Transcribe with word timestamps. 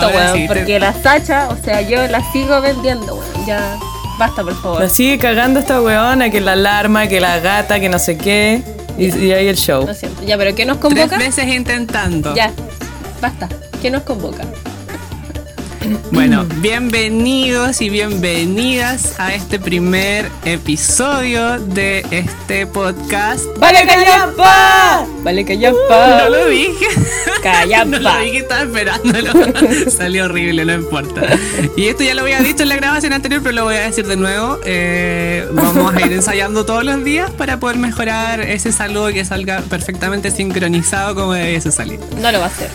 Weón. 0.00 0.36
sí. 0.36 0.44
Porque 0.48 0.78
la 0.78 0.92
Sacha, 0.92 1.48
o 1.48 1.56
sea, 1.62 1.80
yo 1.82 2.06
la 2.08 2.20
sigo 2.32 2.60
vendiendo, 2.60 3.14
weón. 3.14 3.46
Ya, 3.46 3.76
basta, 4.18 4.42
por 4.42 4.60
favor. 4.60 4.80
La 4.82 4.88
sigue 4.88 5.18
cagando 5.18 5.60
esta 5.60 5.80
weona, 5.80 6.30
que 6.30 6.40
la 6.40 6.52
alarma, 6.52 7.06
que 7.06 7.20
la 7.20 7.38
gata, 7.40 7.80
que 7.80 7.88
no 7.88 7.98
sé 7.98 8.16
qué. 8.16 8.62
Y, 8.96 9.06
y 9.16 9.32
ahí 9.32 9.48
el 9.48 9.56
show. 9.56 9.86
Lo 9.86 9.94
siento. 9.94 10.22
Ya, 10.24 10.38
pero 10.38 10.54
¿qué 10.54 10.64
nos 10.64 10.78
Tres 10.80 10.92
convoca? 10.94 11.16
veces 11.18 11.46
intentando. 11.48 12.34
Ya, 12.34 12.52
basta. 13.20 13.48
¿Qué 13.82 13.90
nos 13.90 14.02
convoca? 14.02 14.44
Bueno, 16.12 16.46
bienvenidos 16.60 17.80
y 17.80 17.90
bienvenidas 17.90 19.18
a 19.18 19.34
este 19.34 19.58
primer 19.58 20.30
episodio 20.44 21.58
de 21.58 22.04
este 22.10 22.66
podcast. 22.66 23.44
¡Vale, 23.58 23.86
callampa! 23.86 25.06
¡Vale, 25.22 25.44
callampa! 25.44 26.22
No 26.24 26.30
lo 26.30 26.48
dije. 26.48 26.86
Callampa. 27.42 27.84
No 27.94 27.98
lo 27.98 28.18
dije, 28.20 28.38
estaba 28.38 28.62
esperándolo. 28.62 29.90
Salió 29.90 30.24
horrible, 30.24 30.64
no 30.64 30.74
importa. 30.74 31.22
Y 31.76 31.86
esto 31.86 32.02
ya 32.02 32.14
lo 32.14 32.22
había 32.22 32.40
dicho 32.40 32.62
en 32.62 32.70
la 32.70 32.76
grabación 32.76 33.12
anterior, 33.12 33.42
pero 33.42 33.54
lo 33.54 33.64
voy 33.64 33.74
a 33.74 33.80
decir 33.80 34.06
de 34.06 34.16
nuevo. 34.16 34.58
Eh, 34.64 35.46
vamos 35.52 35.94
a 35.94 36.00
ir 36.00 36.12
ensayando 36.12 36.64
todos 36.64 36.84
los 36.84 37.04
días 37.04 37.30
para 37.30 37.60
poder 37.60 37.76
mejorar 37.76 38.40
ese 38.40 38.72
saludo 38.72 39.12
que 39.12 39.24
salga 39.24 39.60
perfectamente 39.62 40.30
sincronizado 40.30 41.14
como 41.14 41.32
debiese 41.34 41.70
salir. 41.70 42.00
No 42.20 42.32
lo 42.32 42.38
va 42.38 42.46
a 42.46 42.48
hacer. 42.48 42.70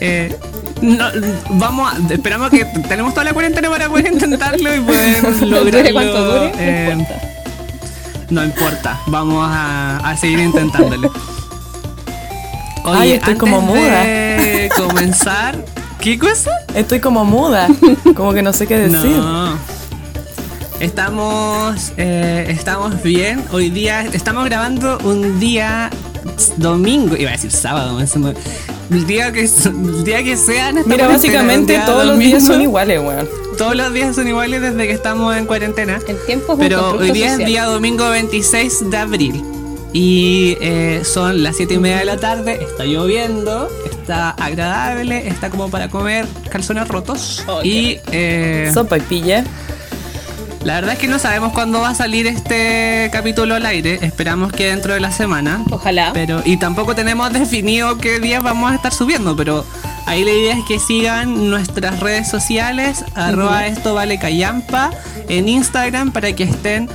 Eh, 0.00 0.36
no, 0.82 1.04
vamos 1.50 1.92
a, 1.92 2.12
esperamos 2.12 2.50
que 2.50 2.64
tenemos 2.88 3.14
toda 3.14 3.24
la 3.24 3.32
cuarentena 3.32 3.70
para 3.70 3.88
poder 3.88 4.12
intentarlo 4.12 4.74
y 4.74 4.80
poder 4.80 5.22
lograrlo. 5.42 5.70
Dure 5.70 5.92
cuanto 5.92 6.24
dure, 6.24 6.52
no 6.52 6.58
eh, 6.58 6.96
importa. 6.98 7.28
no 8.30 8.44
importa, 8.44 9.00
vamos 9.06 9.48
a, 9.48 9.98
a 9.98 10.16
seguir 10.16 10.40
intentándolo. 10.40 11.12
Ay, 12.84 13.12
estoy 13.12 13.36
como 13.36 13.62
muda. 13.62 14.04
De 14.04 14.70
comenzar, 14.76 15.56
¿qué 16.00 16.18
cosa? 16.18 16.50
Estoy 16.74 17.00
como 17.00 17.24
muda. 17.24 17.68
Como 18.14 18.34
que 18.34 18.42
no 18.42 18.52
sé 18.52 18.66
qué 18.66 18.76
decir. 18.76 19.16
No. 19.16 19.56
Estamos, 20.80 21.92
eh, 21.96 22.46
estamos 22.48 23.02
bien. 23.02 23.42
Hoy 23.52 23.70
día 23.70 24.02
estamos 24.12 24.44
grabando 24.44 24.98
un 25.04 25.40
día 25.40 25.88
domingo, 26.58 27.16
iba 27.16 27.30
a 27.30 27.32
decir 27.32 27.50
sábado, 27.50 27.98
el 28.90 29.06
día 29.06 29.32
que 29.32 29.44
el 29.44 30.04
día 30.04 30.22
que 30.22 30.36
sea. 30.36 30.70
en 30.70 30.78
esta 30.78 30.90
Mira, 30.90 31.08
básicamente 31.08 31.80
todos 31.86 32.06
los 32.06 32.18
días 32.18 32.44
son 32.44 32.60
iguales, 32.60 33.00
weón. 33.00 33.28
Todos 33.56 33.76
los 33.76 33.92
días 33.92 34.16
son 34.16 34.26
iguales 34.26 34.60
desde 34.60 34.86
que 34.86 34.92
estamos 34.92 35.36
en 35.36 35.46
cuarentena. 35.46 36.00
El 36.08 36.18
tiempo 36.26 36.54
es 36.54 36.58
Pero 36.58 36.96
hoy 36.96 37.12
día 37.12 37.30
social. 37.30 37.40
es 37.40 37.46
día 37.46 37.64
domingo 37.66 38.08
26 38.08 38.90
de 38.90 38.96
abril. 38.96 39.44
Y 39.92 40.56
eh, 40.60 41.02
son 41.04 41.44
las 41.44 41.56
7 41.56 41.74
y 41.74 41.78
media 41.78 41.98
de 41.98 42.04
la 42.04 42.16
tarde, 42.16 42.58
está 42.60 42.84
lloviendo, 42.84 43.70
está 43.88 44.30
agradable, 44.30 45.28
está 45.28 45.50
como 45.50 45.70
para 45.70 45.88
comer 45.88 46.26
calzones 46.50 46.88
rotos. 46.88 47.44
Oh, 47.46 47.62
y 47.62 48.00
eh, 48.10 48.72
Sopa 48.74 48.98
y 48.98 49.02
pilla. 49.02 49.44
La 50.64 50.76
verdad 50.76 50.94
es 50.94 50.98
que 50.98 51.08
no 51.08 51.18
sabemos 51.18 51.52
cuándo 51.52 51.80
va 51.80 51.90
a 51.90 51.94
salir 51.94 52.26
este 52.26 53.10
capítulo 53.12 53.54
al 53.54 53.66
aire. 53.66 53.98
Esperamos 54.00 54.50
que 54.50 54.68
dentro 54.68 54.94
de 54.94 55.00
la 55.00 55.12
semana. 55.12 55.62
Ojalá. 55.70 56.12
Pero, 56.14 56.42
y 56.44 56.56
tampoco 56.56 56.94
tenemos 56.94 57.32
definido 57.32 57.98
qué 57.98 58.18
días 58.18 58.42
vamos 58.42 58.72
a 58.72 58.74
estar 58.74 58.92
subiendo, 58.92 59.36
pero 59.36 59.64
ahí 60.06 60.24
la 60.24 60.30
idea 60.30 60.56
es 60.56 60.64
que 60.64 60.78
sigan 60.78 61.50
nuestras 61.50 62.00
redes 62.00 62.30
sociales, 62.30 63.04
arroba 63.14 63.66
esto 63.66 63.94
vale 63.94 64.18
callampa, 64.18 64.90
en 65.28 65.48
Instagram 65.50 66.12
para 66.12 66.32
que 66.32 66.44
estén 66.44 66.88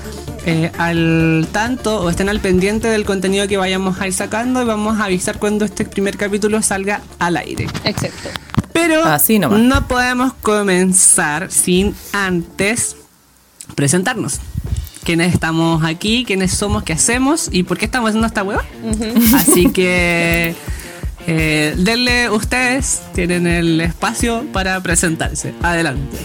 eh, 0.47 0.71
al 0.79 1.47
tanto 1.51 2.01
o 2.01 2.09
estén 2.09 2.29
al 2.29 2.39
pendiente 2.39 2.87
del 2.87 3.05
contenido 3.05 3.47
que 3.47 3.57
vayamos 3.57 4.01
a 4.01 4.07
ir 4.07 4.13
sacando 4.13 4.63
y 4.63 4.65
vamos 4.65 4.99
a 4.99 5.05
avisar 5.05 5.37
cuando 5.37 5.65
este 5.65 5.85
primer 5.85 6.17
capítulo 6.17 6.61
salga 6.63 7.01
al 7.19 7.37
aire. 7.37 7.67
Exacto. 7.83 8.29
Pero 8.73 9.03
Así 9.03 9.37
no 9.37 9.87
podemos 9.87 10.33
comenzar 10.33 11.51
sin 11.51 11.93
antes 12.13 12.95
presentarnos. 13.75 14.39
Quiénes 15.03 15.33
estamos 15.33 15.83
aquí, 15.83 16.23
quiénes 16.25 16.51
somos, 16.51 16.83
qué 16.83 16.93
hacemos 16.93 17.49
y 17.51 17.63
por 17.63 17.77
qué 17.77 17.85
estamos 17.85 18.09
haciendo 18.09 18.27
esta 18.27 18.43
hueva. 18.43 18.63
Así 19.35 19.71
que 19.71 20.55
eh, 21.25 21.75
denle 21.77 22.29
ustedes, 22.29 23.01
tienen 23.13 23.47
el 23.47 23.81
espacio 23.81 24.45
para 24.51 24.81
presentarse. 24.81 25.53
Adelante. 25.61 26.17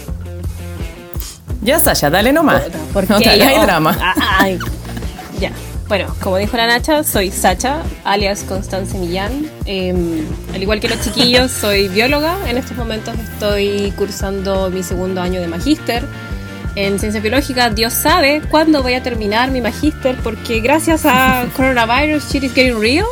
Ya, 1.61 1.79
Sasha, 1.79 2.09
dale 2.09 2.31
nomás. 2.31 2.61
¿Por 2.93 3.09
no 3.09 3.15
hagas 3.15 3.61
drama. 3.61 3.97
Ah, 3.99 4.13
ay. 4.39 4.59
Ya. 5.39 5.51
Bueno, 5.87 6.15
como 6.19 6.37
dijo 6.37 6.57
la 6.57 6.65
Nacha, 6.65 7.03
soy 7.03 7.29
Sacha, 7.29 7.83
alias 8.03 8.43
Constance 8.47 8.97
Millán. 8.97 9.47
Eh, 9.65 10.23
al 10.53 10.61
igual 10.61 10.79
que 10.79 10.89
los 10.89 10.99
chiquillos, 11.01 11.51
soy 11.51 11.87
bióloga. 11.87 12.37
En 12.49 12.57
estos 12.57 12.75
momentos 12.75 13.13
estoy 13.19 13.93
cursando 13.95 14.71
mi 14.71 14.81
segundo 14.81 15.21
año 15.21 15.39
de 15.39 15.47
magíster 15.47 16.03
en 16.75 16.99
ciencia 16.99 17.21
biológica. 17.21 17.69
Dios 17.69 17.93
sabe 17.93 18.41
cuándo 18.49 18.83
voy 18.83 18.93
a 18.93 19.03
terminar 19.03 19.51
mi 19.51 19.61
magíster, 19.61 20.15
porque 20.23 20.59
gracias 20.59 21.05
a 21.05 21.45
coronavirus, 21.55 22.29
shit 22.31 22.43
is 22.43 22.53
getting 22.53 22.79
real. 22.79 23.05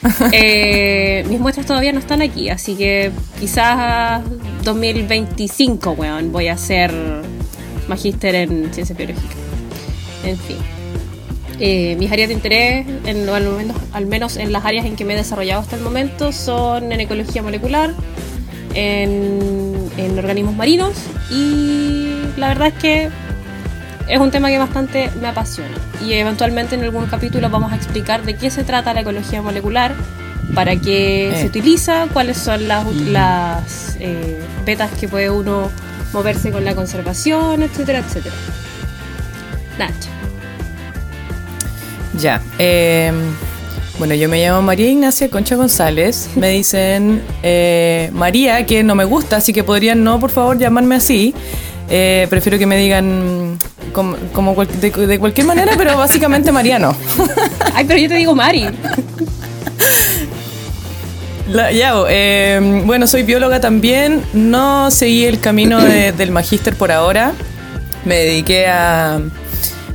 Eh, 0.32 1.24
mis 1.28 1.40
muestras 1.40 1.66
todavía 1.66 1.92
no 1.92 1.98
están 1.98 2.22
aquí, 2.22 2.48
así 2.48 2.76
que 2.76 3.10
quizás 3.40 4.22
2025, 4.62 5.90
weón, 5.90 6.30
voy 6.30 6.46
a 6.46 6.52
hacer 6.52 6.92
magíster 7.88 8.36
en 8.36 8.72
ciencia 8.72 8.94
biológica. 8.94 9.34
En 10.24 10.38
fin. 10.38 10.56
Eh, 11.60 11.96
mis 11.98 12.12
áreas 12.12 12.28
de 12.28 12.34
interés, 12.34 12.86
en, 13.06 13.28
al, 13.28 13.44
menos, 13.50 13.76
al 13.92 14.06
menos 14.06 14.36
en 14.36 14.52
las 14.52 14.64
áreas 14.64 14.86
en 14.86 14.94
que 14.94 15.04
me 15.04 15.14
he 15.14 15.16
desarrollado 15.16 15.60
hasta 15.60 15.74
el 15.74 15.82
momento, 15.82 16.30
son 16.30 16.92
en 16.92 17.00
ecología 17.00 17.42
molecular, 17.42 17.92
en, 18.74 19.90
en 19.96 20.18
organismos 20.18 20.54
marinos 20.54 20.94
y 21.30 22.07
la 22.38 22.48
verdad 22.48 22.68
es 22.68 22.74
que 22.74 23.10
es 24.08 24.18
un 24.18 24.30
tema 24.30 24.48
que 24.48 24.58
bastante 24.58 25.10
me 25.20 25.28
apasiona. 25.28 25.74
Y 26.04 26.12
eventualmente 26.14 26.74
en 26.74 26.82
algún 26.82 27.06
capítulo 27.06 27.50
vamos 27.50 27.72
a 27.72 27.76
explicar 27.76 28.22
de 28.24 28.34
qué 28.36 28.50
se 28.50 28.64
trata 28.64 28.94
la 28.94 29.00
ecología 29.02 29.42
molecular, 29.42 29.94
para 30.54 30.76
qué 30.76 31.28
Eh. 31.30 31.40
se 31.40 31.46
utiliza, 31.46 32.06
cuáles 32.12 32.38
son 32.38 32.68
las, 32.68 32.86
las 32.94 33.96
eh, 34.00 34.40
vetas 34.64 34.90
que 34.98 35.08
puede 35.08 35.28
uno 35.30 35.70
moverse 36.12 36.50
con 36.50 36.64
la 36.64 36.74
conservación, 36.74 37.62
etcétera, 37.62 37.98
etcétera. 37.98 38.34
Nacho. 39.78 40.08
Ya. 42.18 42.40
eh, 42.58 43.12
bueno, 43.98 44.14
yo 44.14 44.28
me 44.28 44.40
llamo 44.40 44.62
María 44.62 44.88
Ignacia 44.88 45.28
Concha 45.28 45.56
González. 45.56 46.30
Me 46.36 46.48
dicen 46.60 47.22
eh, 47.42 48.10
María, 48.12 48.64
que 48.64 48.82
no 48.82 48.94
me 48.94 49.04
gusta, 49.04 49.36
así 49.36 49.52
que 49.52 49.64
podrían 49.64 50.02
no, 50.02 50.18
por 50.18 50.30
favor, 50.30 50.56
llamarme 50.58 50.94
así. 50.94 51.34
Eh, 51.90 52.26
prefiero 52.28 52.58
que 52.58 52.66
me 52.66 52.76
digan 52.76 53.58
como, 53.92 54.16
como 54.32 54.54
cual- 54.54 54.68
de, 54.80 54.90
de 54.90 55.18
cualquier 55.18 55.46
manera, 55.46 55.72
pero 55.76 55.96
básicamente 55.96 56.52
Mariano. 56.52 56.94
Ay, 57.74 57.84
pero 57.86 57.98
yo 57.98 58.08
te 58.08 58.14
digo 58.16 58.34
Mari. 58.34 58.66
La- 61.50 61.72
ya, 61.72 61.94
eh, 62.08 62.82
bueno, 62.84 63.06
soy 63.06 63.22
bióloga 63.22 63.60
también. 63.60 64.22
No 64.34 64.90
seguí 64.90 65.24
el 65.24 65.40
camino 65.40 65.82
de- 65.82 66.12
del 66.12 66.30
magíster 66.30 66.74
por 66.74 66.92
ahora. 66.92 67.32
Me 68.04 68.16
dediqué 68.16 68.66
a. 68.66 69.20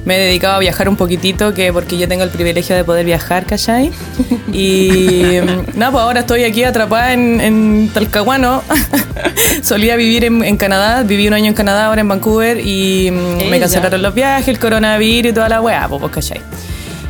Me 0.06 0.18
he 0.18 0.20
dedicado 0.28 0.56
a 0.56 0.60
viajar 0.60 0.90
un 0.90 0.98
poquitito, 0.98 1.54
que 1.54 1.72
porque 1.72 1.98
yo 1.98 2.08
tengo 2.10 2.24
el 2.24 2.30
privilegio 2.30 2.76
de 2.76 2.84
poder 2.84 3.06
viajar, 3.06 3.46
¿cachai? 3.46 3.92
Y 4.52 5.40
mm, 5.42 5.78
nada, 5.80 5.92
pues 5.92 6.02
ahora 6.04 6.20
estoy 6.22 6.44
aquí 6.44 6.64
atrapada 6.64 7.14
en, 7.14 7.40
en 7.42 7.90
Talcahuano. 7.94 8.62
Solía 9.64 9.96
vivir 9.96 10.26
en, 10.26 10.44
en 10.44 10.58
Canadá, 10.58 11.04
viví 11.04 11.28
un 11.28 11.34
año 11.34 11.48
en 11.48 11.54
Canadá, 11.54 11.88
ahora 11.88 12.02
en 12.02 12.08
Vancouver, 12.08 12.60
y 12.60 13.10
mm, 13.12 13.40
Ella. 13.42 13.50
me 13.50 13.60
cancelaron 13.60 14.02
los 14.02 14.14
viajes, 14.14 14.48
el 14.50 14.60
coronavirus 14.60 15.32
y 15.32 15.34
toda 15.34 15.50
la 15.50 15.62
weá, 15.62 15.88
pues, 15.88 16.02
pues, 16.02 16.12
¿cachai? 16.14 16.42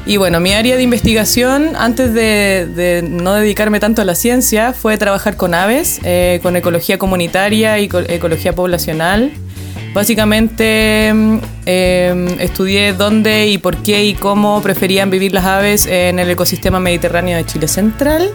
Y 0.05 0.17
bueno, 0.17 0.39
mi 0.41 0.51
área 0.53 0.75
de 0.75 0.83
investigación, 0.83 1.75
antes 1.77 2.13
de, 2.13 2.67
de 2.75 3.01
no 3.09 3.33
dedicarme 3.35 3.79
tanto 3.79 4.01
a 4.01 4.05
la 4.05 4.15
ciencia, 4.15 4.73
fue 4.73 4.97
trabajar 4.97 5.37
con 5.37 5.53
aves, 5.53 5.99
eh, 6.03 6.39
con 6.43 6.55
ecología 6.57 6.97
comunitaria 6.97 7.79
y 7.79 7.87
co- 7.87 7.99
ecología 8.01 8.53
poblacional. 8.53 9.31
Básicamente 9.93 11.11
mm, 11.13 11.37
eh, 11.65 12.37
estudié 12.39 12.93
dónde 12.93 13.47
y 13.47 13.57
por 13.57 13.77
qué 13.77 14.05
y 14.05 14.13
cómo 14.15 14.61
preferían 14.61 15.09
vivir 15.09 15.33
las 15.33 15.45
aves 15.45 15.85
en 15.85 16.19
el 16.19 16.29
ecosistema 16.31 16.79
mediterráneo 16.79 17.37
de 17.37 17.45
Chile 17.45 17.67
Central. 17.67 18.31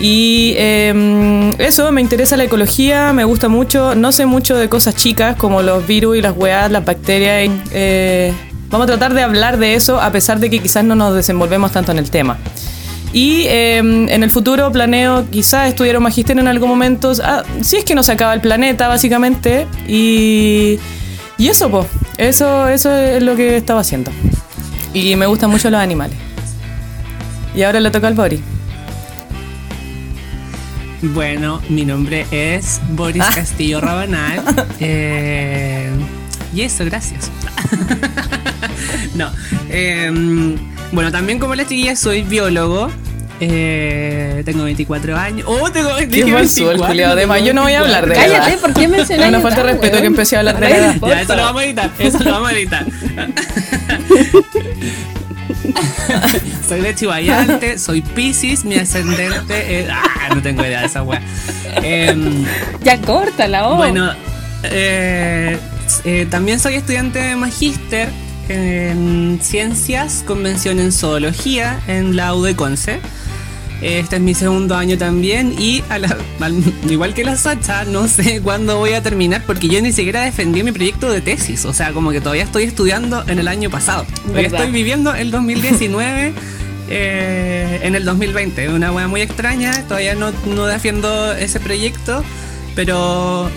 Y 0.00 0.54
eh, 0.56 1.54
eso, 1.58 1.92
me 1.92 2.00
interesa 2.00 2.36
la 2.36 2.44
ecología, 2.44 3.12
me 3.12 3.24
gusta 3.24 3.48
mucho. 3.48 3.94
No 3.94 4.10
sé 4.12 4.26
mucho 4.26 4.56
de 4.56 4.68
cosas 4.68 4.96
chicas 4.96 5.36
como 5.36 5.62
los 5.62 5.86
virus 5.86 6.16
y 6.16 6.22
las 6.22 6.36
weas, 6.36 6.70
las 6.70 6.84
bacterias. 6.84 7.50
eh, 7.70 8.32
vamos 8.70 8.86
a 8.86 8.88
tratar 8.88 9.14
de 9.14 9.22
hablar 9.22 9.58
de 9.58 9.74
eso 9.74 10.00
a 10.00 10.10
pesar 10.10 10.40
de 10.40 10.50
que 10.50 10.58
quizás 10.58 10.84
no 10.84 10.96
nos 10.96 11.14
desenvolvemos 11.14 11.70
tanto 11.70 11.92
en 11.92 11.98
el 11.98 12.10
tema. 12.10 12.38
Y 13.14 13.42
eh, 13.46 13.78
en 13.78 14.22
el 14.24 14.30
futuro 14.30 14.72
planeo 14.72 15.24
quizás 15.30 15.68
estudiar 15.68 15.96
un 15.96 16.02
magisterio 16.02 16.42
en 16.42 16.48
algún 16.48 16.68
momento, 16.68 17.12
ah, 17.22 17.44
si 17.62 17.76
es 17.76 17.84
que 17.84 17.94
no 17.94 18.02
se 18.02 18.10
acaba 18.10 18.34
el 18.34 18.40
planeta 18.40 18.88
básicamente. 18.88 19.68
Y, 19.86 20.80
y 21.38 21.48
eso, 21.48 21.70
pues, 21.70 21.86
eso, 22.18 22.66
eso 22.68 22.92
es 22.92 23.22
lo 23.22 23.36
que 23.36 23.56
estaba 23.56 23.80
haciendo. 23.82 24.10
Y 24.92 25.14
me 25.14 25.26
gustan 25.26 25.48
mucho 25.50 25.70
los 25.70 25.80
animales. 25.80 26.16
Y 27.54 27.62
ahora 27.62 27.78
le 27.78 27.90
toca 27.92 28.08
al 28.08 28.14
Bori. 28.14 28.42
Bueno, 31.02 31.60
mi 31.68 31.84
nombre 31.84 32.26
es 32.32 32.80
Boris 32.90 33.22
Ah. 33.24 33.30
Castillo 33.34 33.80
Rabanal. 33.80 34.42
Eh, 34.80 35.88
y 36.52 36.62
eso, 36.62 36.84
gracias. 36.84 37.30
no. 39.14 39.30
eh, 39.70 40.56
bueno, 40.94 41.12
también 41.12 41.38
como 41.38 41.54
la 41.54 41.66
chiquilla 41.66 41.96
soy 41.96 42.22
biólogo. 42.22 42.90
Eh, 43.40 44.42
tengo 44.44 44.62
24 44.64 45.16
años. 45.16 45.44
¡Oh, 45.48 45.68
tengo 45.70 45.94
Qué 45.96 46.06
dije 46.06 46.26
mal 46.26 46.48
su 46.48 46.60
el 46.62 46.66
24, 46.78 46.86
culiao. 46.86 47.12
Además, 47.12 47.42
yo 47.42 47.52
no 47.52 47.62
voy 47.62 47.72
a 47.72 47.80
hablar 47.80 48.08
de 48.08 48.14
Cállate, 48.14 48.52
edad. 48.52 48.60
¿por 48.60 48.72
qué 48.72 48.86
mencionas 48.86 49.10
Es 49.26 49.28
una 49.28 49.38
mi 49.38 49.42
falta 49.42 49.62
de 49.62 49.72
respeto 49.72 49.90
weón? 49.92 50.00
que 50.00 50.06
empecé 50.06 50.36
a 50.36 50.38
hablar 50.38 50.60
de 50.60 50.60
la 50.60 50.68
edad. 50.76 50.96
Ya, 51.02 51.20
eso 51.20 51.34
lo 51.34 51.42
vamos 51.42 51.62
a 51.62 51.64
editar. 51.64 51.90
Eso 51.98 52.18
lo 52.22 52.30
vamos 52.30 52.48
a 52.48 52.52
editar. 52.52 52.86
soy 56.68 56.80
de 56.80 56.94
Chihuayante, 56.94 57.78
soy 57.78 58.00
Pisces, 58.02 58.64
mi 58.64 58.76
ascendente 58.76 59.80
es. 59.80 59.88
Ah, 59.90 60.32
no 60.34 60.40
tengo 60.40 60.64
idea 60.64 60.80
de 60.80 60.86
esa 60.86 61.02
wea. 61.02 61.20
Em, 61.82 62.44
Ya 62.82 62.98
córtala, 63.00 63.68
oh. 63.68 63.76
bueno, 63.76 64.12
eh, 64.62 65.58
eh, 66.04 66.26
también 66.30 66.60
soy 66.60 66.76
estudiante 66.76 67.18
de 67.18 67.36
magíster 67.36 68.08
en 68.48 69.38
ciencias, 69.42 70.22
convención 70.26 70.78
en 70.80 70.92
zoología 70.92 71.80
en 71.86 72.16
la 72.16 72.34
UDECONCE. 72.34 73.00
Este 73.82 74.16
es 74.16 74.22
mi 74.22 74.34
segundo 74.34 74.76
año 74.76 74.96
también 74.96 75.54
y 75.58 75.82
a 75.90 75.98
la- 75.98 76.16
al- 76.40 76.62
igual 76.88 77.12
que 77.12 77.22
la 77.24 77.36
Sacha, 77.36 77.84
no 77.84 78.08
sé 78.08 78.40
cuándo 78.44 78.78
voy 78.78 78.92
a 78.94 79.02
terminar 79.02 79.42
porque 79.46 79.68
yo 79.68 79.80
ni 79.82 79.92
siquiera 79.92 80.22
defendí 80.22 80.62
mi 80.62 80.72
proyecto 80.72 81.10
de 81.10 81.20
tesis. 81.20 81.64
O 81.64 81.72
sea, 81.74 81.92
como 81.92 82.10
que 82.10 82.20
todavía 82.20 82.44
estoy 82.44 82.62
estudiando 82.64 83.24
en 83.26 83.38
el 83.38 83.48
año 83.48 83.68
pasado. 83.70 84.06
Estoy 84.36 84.70
viviendo 84.70 85.14
el 85.14 85.30
2019 85.30 86.32
eh, 86.88 87.80
en 87.82 87.94
el 87.94 88.04
2020. 88.04 88.68
Una 88.70 88.90
wea 88.92 89.08
muy 89.08 89.20
extraña. 89.20 89.72
Todavía 89.86 90.14
no, 90.14 90.32
no 90.54 90.66
defiendo 90.66 91.32
ese 91.34 91.60
proyecto, 91.60 92.24
pero 92.74 93.50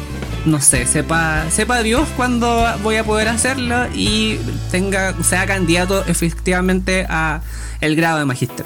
no 0.47 0.61
sé, 0.61 0.85
sepa, 0.85 1.45
sepa 1.51 1.83
Dios 1.83 2.07
cuándo 2.15 2.65
voy 2.81 2.95
a 2.95 3.03
poder 3.03 3.27
hacerlo 3.27 3.87
y 3.93 4.37
tenga, 4.71 5.13
sea 5.21 5.45
candidato 5.45 6.03
efectivamente 6.07 7.05
a 7.09 7.41
el 7.81 7.95
grado 7.95 8.19
de 8.19 8.25
magíster. 8.25 8.65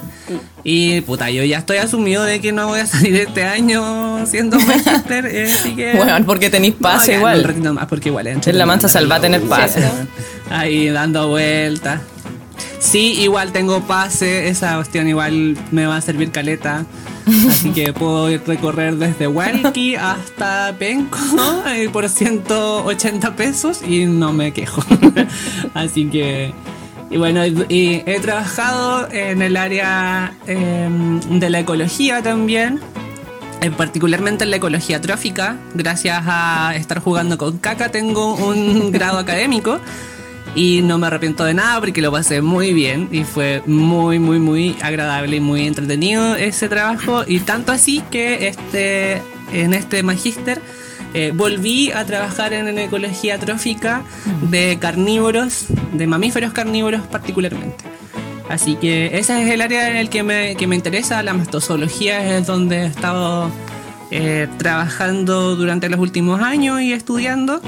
Y 0.63 1.01
puta, 1.01 1.29
yo 1.29 1.43
ya 1.43 1.57
estoy 1.57 1.77
asumido 1.77 2.23
de 2.23 2.39
que 2.39 2.51
no 2.51 2.67
voy 2.67 2.79
a 2.79 2.85
salir 2.85 3.15
este 3.15 3.43
año 3.43 4.25
siendo 4.25 4.59
magíster, 4.61 5.25
eh, 5.25 5.51
así 5.51 5.75
que. 5.75 5.93
Bueno, 5.95 6.25
porque 6.25 6.49
tenéis 6.49 6.75
pase 6.75 7.13
ya, 7.13 7.17
igual. 7.17 7.73
más, 7.73 7.87
porque 7.87 8.09
igual 8.09 8.27
Es 8.27 8.55
la 8.55 8.65
mansa 8.65 8.87
salva 8.87 9.19
tener 9.19 9.41
pase. 9.41 9.83
Ahí 10.49 10.89
dando 10.89 11.27
vueltas. 11.27 12.01
Sí, 12.79 13.21
igual 13.21 13.51
tengo 13.51 13.81
pase, 13.81 14.47
esa 14.47 14.75
cuestión 14.75 15.07
igual 15.07 15.57
me 15.71 15.85
va 15.85 15.97
a 15.97 16.01
servir 16.01 16.31
caleta. 16.31 16.85
Así 17.49 17.69
que 17.71 17.93
puedo 17.93 18.27
recorrer 18.45 18.95
desde 18.95 19.27
Walkie 19.27 19.95
hasta 19.99 20.75
Penco 20.77 21.17
eh, 21.67 21.89
por 21.91 22.07
180 22.09 23.35
pesos 23.35 23.81
y 23.87 24.05
no 24.05 24.33
me 24.33 24.51
quejo. 24.51 24.83
Así 25.73 26.09
que. 26.09 26.53
Y 27.09 27.17
bueno, 27.17 27.45
y, 27.45 28.03
he 28.05 28.19
trabajado 28.21 29.09
en 29.11 29.41
el 29.41 29.57
área 29.57 30.33
em, 30.47 31.19
de 31.39 31.49
la 31.49 31.59
ecología 31.59 32.21
también. 32.21 32.79
Particularmente 33.77 34.43
en 34.43 34.49
la 34.49 34.55
ecología 34.55 34.99
trófica, 35.01 35.57
gracias 35.75 36.23
a 36.25 36.73
estar 36.75 36.99
jugando 36.99 37.37
con 37.37 37.59
caca, 37.59 37.89
tengo 37.89 38.33
un 38.33 38.91
grado 38.91 39.19
académico 39.19 39.79
y 40.55 40.81
no 40.81 40.97
me 40.97 41.07
arrepiento 41.07 41.45
de 41.45 41.53
nada 41.53 41.79
porque 41.79 42.01
lo 42.01 42.11
pasé 42.11 42.41
muy 42.41 42.73
bien 42.73 43.07
y 43.11 43.23
fue 43.23 43.61
muy, 43.65 44.19
muy, 44.19 44.39
muy 44.39 44.75
agradable 44.81 45.37
y 45.37 45.39
muy 45.39 45.65
entretenido 45.65 46.35
ese 46.35 46.67
trabajo. 46.67 47.23
Y 47.25 47.39
tanto 47.39 47.71
así 47.71 48.03
que 48.11 48.47
este, 48.47 49.21
en 49.53 49.73
este 49.73 50.03
magíster 50.03 50.61
eh, 51.13 51.31
volví 51.33 51.91
a 51.91 52.05
trabajar 52.05 52.53
en, 52.53 52.77
ecología 52.77 53.37
trófica 53.37 54.03
de 54.49 54.77
carnívoros, 54.79 55.65
de 55.93 56.07
mamíferos 56.07 56.53
carnívoros 56.53 57.01
particularmente. 57.07 57.83
Así 58.49 58.75
que 58.75 59.17
ese 59.17 59.41
es 59.41 59.49
el 59.49 59.61
área 59.61 59.89
en 59.89 59.95
el 59.95 60.09
que 60.09 60.23
me, 60.23 60.55
que 60.57 60.67
me 60.67 60.75
interesa, 60.75 61.23
la 61.23 61.33
mastozoología 61.33 62.37
es 62.37 62.45
donde 62.45 62.81
he 62.81 62.85
estado 62.85 63.49
eh, 64.09 64.49
trabajando 64.57 65.55
durante 65.55 65.87
los 65.87 65.99
últimos 65.99 66.41
años 66.41 66.81
y 66.81 66.91
estudiando. 66.91 67.61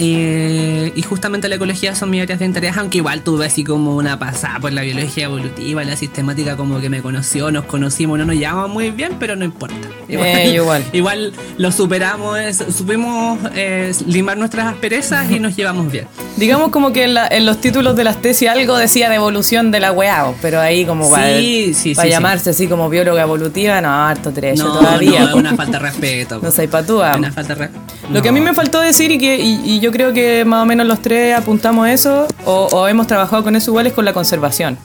Eh, 0.00 0.92
y 0.94 1.02
justamente 1.02 1.48
la 1.48 1.56
ecología 1.56 1.94
son 1.94 2.10
mis 2.10 2.22
áreas 2.22 2.38
de 2.38 2.44
interés, 2.46 2.76
aunque 2.76 2.98
igual 2.98 3.22
tuve 3.22 3.46
así 3.46 3.64
como 3.64 3.96
una 3.96 4.18
pasada 4.18 4.58
por 4.60 4.72
la 4.72 4.82
biología 4.82 5.24
evolutiva, 5.24 5.82
la 5.84 5.96
sistemática 5.96 6.56
como 6.56 6.80
que 6.80 6.88
me 6.88 7.02
conoció, 7.02 7.50
nos 7.50 7.64
conocimos, 7.64 8.18
no 8.18 8.24
nos 8.24 8.36
llevamos 8.36 8.70
muy 8.70 8.90
bien, 8.90 9.12
pero 9.18 9.36
no 9.36 9.44
importa. 9.44 9.76
Eh, 10.08 10.52
igual. 10.54 10.84
igual 10.92 11.32
lo 11.58 11.72
superamos, 11.72 12.38
es- 12.38 12.64
supimos 12.76 13.38
eh, 13.54 13.92
limar 14.06 14.36
nuestras 14.38 14.66
asperezas 14.66 15.30
y 15.30 15.38
nos 15.40 15.56
llevamos 15.56 15.90
bien. 15.90 16.06
Digamos 16.36 16.70
como 16.70 16.92
que 16.92 17.04
en, 17.04 17.14
la- 17.14 17.26
en 17.28 17.44
los 17.46 17.60
títulos 17.60 17.96
de 17.96 18.04
las 18.04 18.22
tesis 18.22 18.48
algo 18.48 18.76
decía 18.76 19.08
de 19.08 19.16
evolución 19.16 19.70
de 19.70 19.80
la 19.80 19.92
weá, 19.92 20.32
pero 20.40 20.60
ahí 20.60 20.84
como 20.84 21.10
para, 21.10 21.38
Sí, 21.38 21.74
sí, 21.74 21.94
para 21.94 22.06
sí, 22.06 22.10
llamarse 22.12 22.50
así 22.50 22.66
como 22.66 22.88
bióloga 22.88 23.22
evolutiva, 23.22 23.80
no, 23.80 23.88
harto 23.90 24.32
trecho 24.32 24.64
No, 24.64 24.78
todavía. 24.78 25.20
no, 25.20 25.28
es 25.28 25.34
una 25.34 25.54
falta 25.56 25.78
de 25.78 25.84
respeto. 25.90 26.40
No 26.48 26.50
soy 26.52 26.66
patúa. 26.68 27.16
Una 27.16 27.32
falta 27.32 27.54
de 27.54 27.66
re- 27.66 27.70
Lo 28.12 28.22
que 28.22 28.28
a 28.28 28.32
mí 28.32 28.40
me 28.40 28.54
faltó 28.54 28.80
decir 28.80 29.10
y 29.10 29.18
que 29.18 29.36
y, 29.38 29.60
y 29.64 29.80
yo 29.80 29.87
creo 29.90 30.12
que 30.12 30.44
más 30.44 30.62
o 30.62 30.66
menos 30.66 30.86
los 30.86 31.00
tres 31.00 31.36
apuntamos 31.36 31.88
eso 31.88 32.26
o, 32.44 32.68
o 32.72 32.88
hemos 32.88 33.06
trabajado 33.06 33.42
con 33.44 33.56
eso 33.56 33.70
igual 33.70 33.86
es 33.86 33.92
con 33.92 34.04
la 34.04 34.12
conservación. 34.12 34.78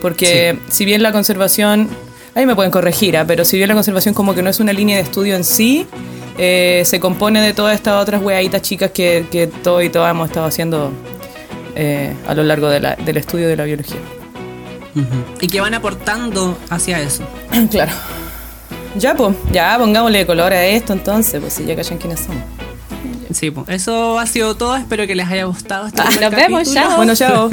Porque 0.00 0.58
si 0.68 0.84
bien 0.84 1.02
la 1.02 1.12
conservación, 1.12 1.88
ahí 2.34 2.44
me 2.46 2.54
pueden 2.54 2.70
corregir, 2.70 3.16
¿ah? 3.16 3.24
pero 3.26 3.44
si 3.44 3.56
bien 3.56 3.68
la 3.68 3.74
conservación 3.74 4.14
como 4.14 4.34
que 4.34 4.42
no 4.42 4.50
es 4.50 4.60
una 4.60 4.72
línea 4.72 4.96
de 4.96 5.02
estudio 5.02 5.34
en 5.34 5.44
sí, 5.44 5.86
eh, 6.36 6.82
se 6.84 7.00
compone 7.00 7.40
de 7.40 7.54
todas 7.54 7.74
estas 7.74 8.02
otras 8.02 8.22
weaditas 8.22 8.60
chicas 8.62 8.90
que, 8.90 9.26
que 9.30 9.46
todos 9.46 9.82
y 9.84 9.88
todas 9.88 10.10
hemos 10.10 10.28
estado 10.28 10.46
haciendo 10.46 10.92
eh, 11.76 12.12
a 12.28 12.34
lo 12.34 12.42
largo 12.42 12.68
de 12.68 12.80
la- 12.80 12.96
del 12.96 13.16
estudio 13.16 13.48
de 13.48 13.56
la 13.56 13.64
biología. 13.64 13.96
Y 15.40 15.48
que 15.48 15.60
van 15.60 15.74
aportando 15.74 16.56
hacia 16.70 17.00
eso. 17.00 17.24
claro. 17.70 17.92
Ya, 18.96 19.14
pues, 19.16 19.34
ya 19.50 19.76
pongámosle 19.78 20.24
color 20.24 20.52
a 20.52 20.64
esto 20.66 20.92
entonces, 20.92 21.40
pues 21.40 21.52
si 21.54 21.64
ya 21.64 21.74
callan 21.74 21.98
quiénes 21.98 22.20
somos. 22.20 22.42
Sí, 23.34 23.50
pues, 23.50 23.68
eso 23.68 24.18
ha 24.18 24.26
sido 24.26 24.54
todo. 24.56 24.76
Espero 24.76 25.06
que 25.06 25.14
les 25.14 25.26
haya 25.28 25.44
gustado. 25.44 25.86
Este 25.88 26.00
Ah, 26.00 26.08
nos 26.20 26.30
vemos, 26.30 26.72
chao. 26.72 26.96
Bueno, 26.96 27.14
chao. 27.14 27.50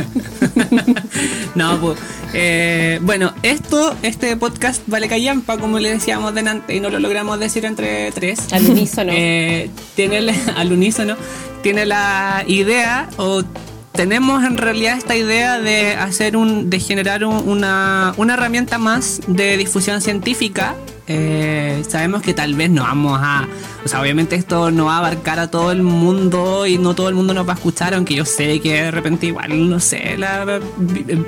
no, 1.56 1.80
pues. 1.80 1.98
eh, 2.34 3.00
bueno, 3.02 3.34
esto, 3.44 3.96
este 4.04 4.36
podcast 4.38 4.82
vale 4.88 5.08
callampa, 5.08 5.58
como 5.58 5.80
le 5.80 5.90
decíamos 5.92 6.34
delante, 6.34 6.76
y 6.76 6.80
no 6.80 6.90
lo 6.90 7.00
logramos 7.00 7.40
decir 7.40 7.66
entre 7.66 8.12
tres. 8.12 8.54
Al 8.54 8.70
unísono. 8.70 9.12
Eh, 9.16 9.70
tiene 9.96 10.20
al 10.56 10.72
unísono. 10.72 11.18
Tiene 11.64 11.86
la 11.86 12.44
idea, 12.48 13.10
o 13.18 13.44
tenemos 13.93 14.43
en 14.43 14.57
realidad 14.57 14.98
esta 14.98 15.15
idea 15.15 15.60
de 15.60 15.93
hacer 15.95 16.38
un. 16.38 16.69
de 16.69 16.79
generar 16.79 17.24
un- 17.25 17.48
una, 17.48 18.13
una 18.17 18.33
herramienta 18.36 18.77
más 18.77 19.21
de 19.27 19.57
difusión 19.57 20.01
científica. 20.01 20.75
Eh, 21.07 21.83
sabemos 21.89 22.21
que 22.21 22.33
tal 22.33 22.53
vez 22.53 22.69
no 22.69 22.83
vamos 22.83 23.19
a. 23.21 23.48
O 23.83 23.88
sea, 23.89 24.00
obviamente 24.00 24.36
esto 24.38 24.71
no 24.71 24.86
va 24.86 24.95
a 24.95 24.98
abarcar 25.00 25.39
a 25.39 25.50
todo 25.51 25.71
el 25.74 25.81
mundo 25.83 26.65
y 26.67 26.77
no 26.77 26.93
todo 26.95 27.10
el 27.10 27.15
mundo 27.15 27.33
nos 27.33 27.45
va 27.48 27.53
a 27.53 27.55
escuchar, 27.55 27.93
aunque 27.93 28.13
yo 28.15 28.24
sé 28.25 28.60
que 28.62 28.83
de 28.83 28.91
repente 28.91 29.25
igual, 29.25 29.69
no 29.69 29.79
sé, 29.79 30.15
la 30.17 30.62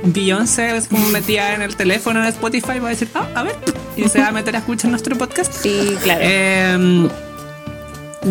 Beyoncé 0.06 0.78
es 0.78 0.88
como 0.88 1.08
metida 1.10 1.56
en 1.56 1.64
el 1.64 1.76
teléfono 1.76 2.22
en 2.22 2.28
Spotify 2.28 2.80
va 2.80 2.88
a 2.88 2.92
decir, 2.92 3.10
ah, 3.16 3.28
a 3.36 3.44
ver, 3.44 3.56
y 3.98 4.08
se 4.08 4.20
va 4.22 4.28
a 4.28 4.32
meter 4.32 4.56
a 4.56 4.60
escuchar 4.60 4.90
nuestro 4.92 5.18
podcast. 5.18 5.52
Sí, 5.52 5.98
claro. 6.04 6.22
Eh, 6.24 7.10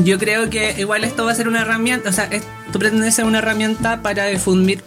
yo 0.04 0.18
creo 0.18 0.48
que 0.48 0.74
igual 0.78 1.04
esto 1.04 1.24
va 1.26 1.32
a 1.32 1.34
ser 1.34 1.48
una 1.48 1.62
herramienta, 1.62 2.08
o 2.08 2.12
sea, 2.12 2.30
esto 2.72 2.78
pretende 2.78 3.12
ser 3.12 3.26
una 3.26 3.40
herramienta 3.40 4.00
para 4.00 4.28
difundir 4.28 4.82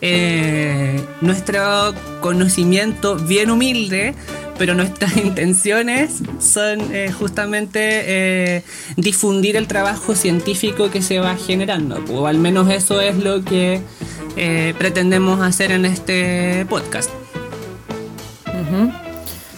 eh, 0.00 1.00
nuestro 1.20 1.94
conocimiento 2.20 3.14
bien 3.14 3.52
humilde, 3.52 4.16
pero 4.58 4.74
nuestras 4.74 5.16
intenciones 5.24 6.14
son 6.40 6.92
eh, 6.92 7.12
justamente 7.12 7.78
eh, 7.78 8.64
difundir 8.96 9.54
el 9.54 9.68
trabajo 9.68 10.16
científico 10.16 10.90
que 10.90 11.00
se 11.00 11.20
va 11.20 11.36
generando, 11.36 12.02
o 12.10 12.26
al 12.26 12.38
menos 12.38 12.68
eso 12.70 13.00
es 13.00 13.16
lo 13.18 13.44
que 13.44 13.82
pretendemos 14.76 15.40
hacer 15.40 15.70
en 15.70 15.84
este 15.84 16.66
podcast. 16.68 17.08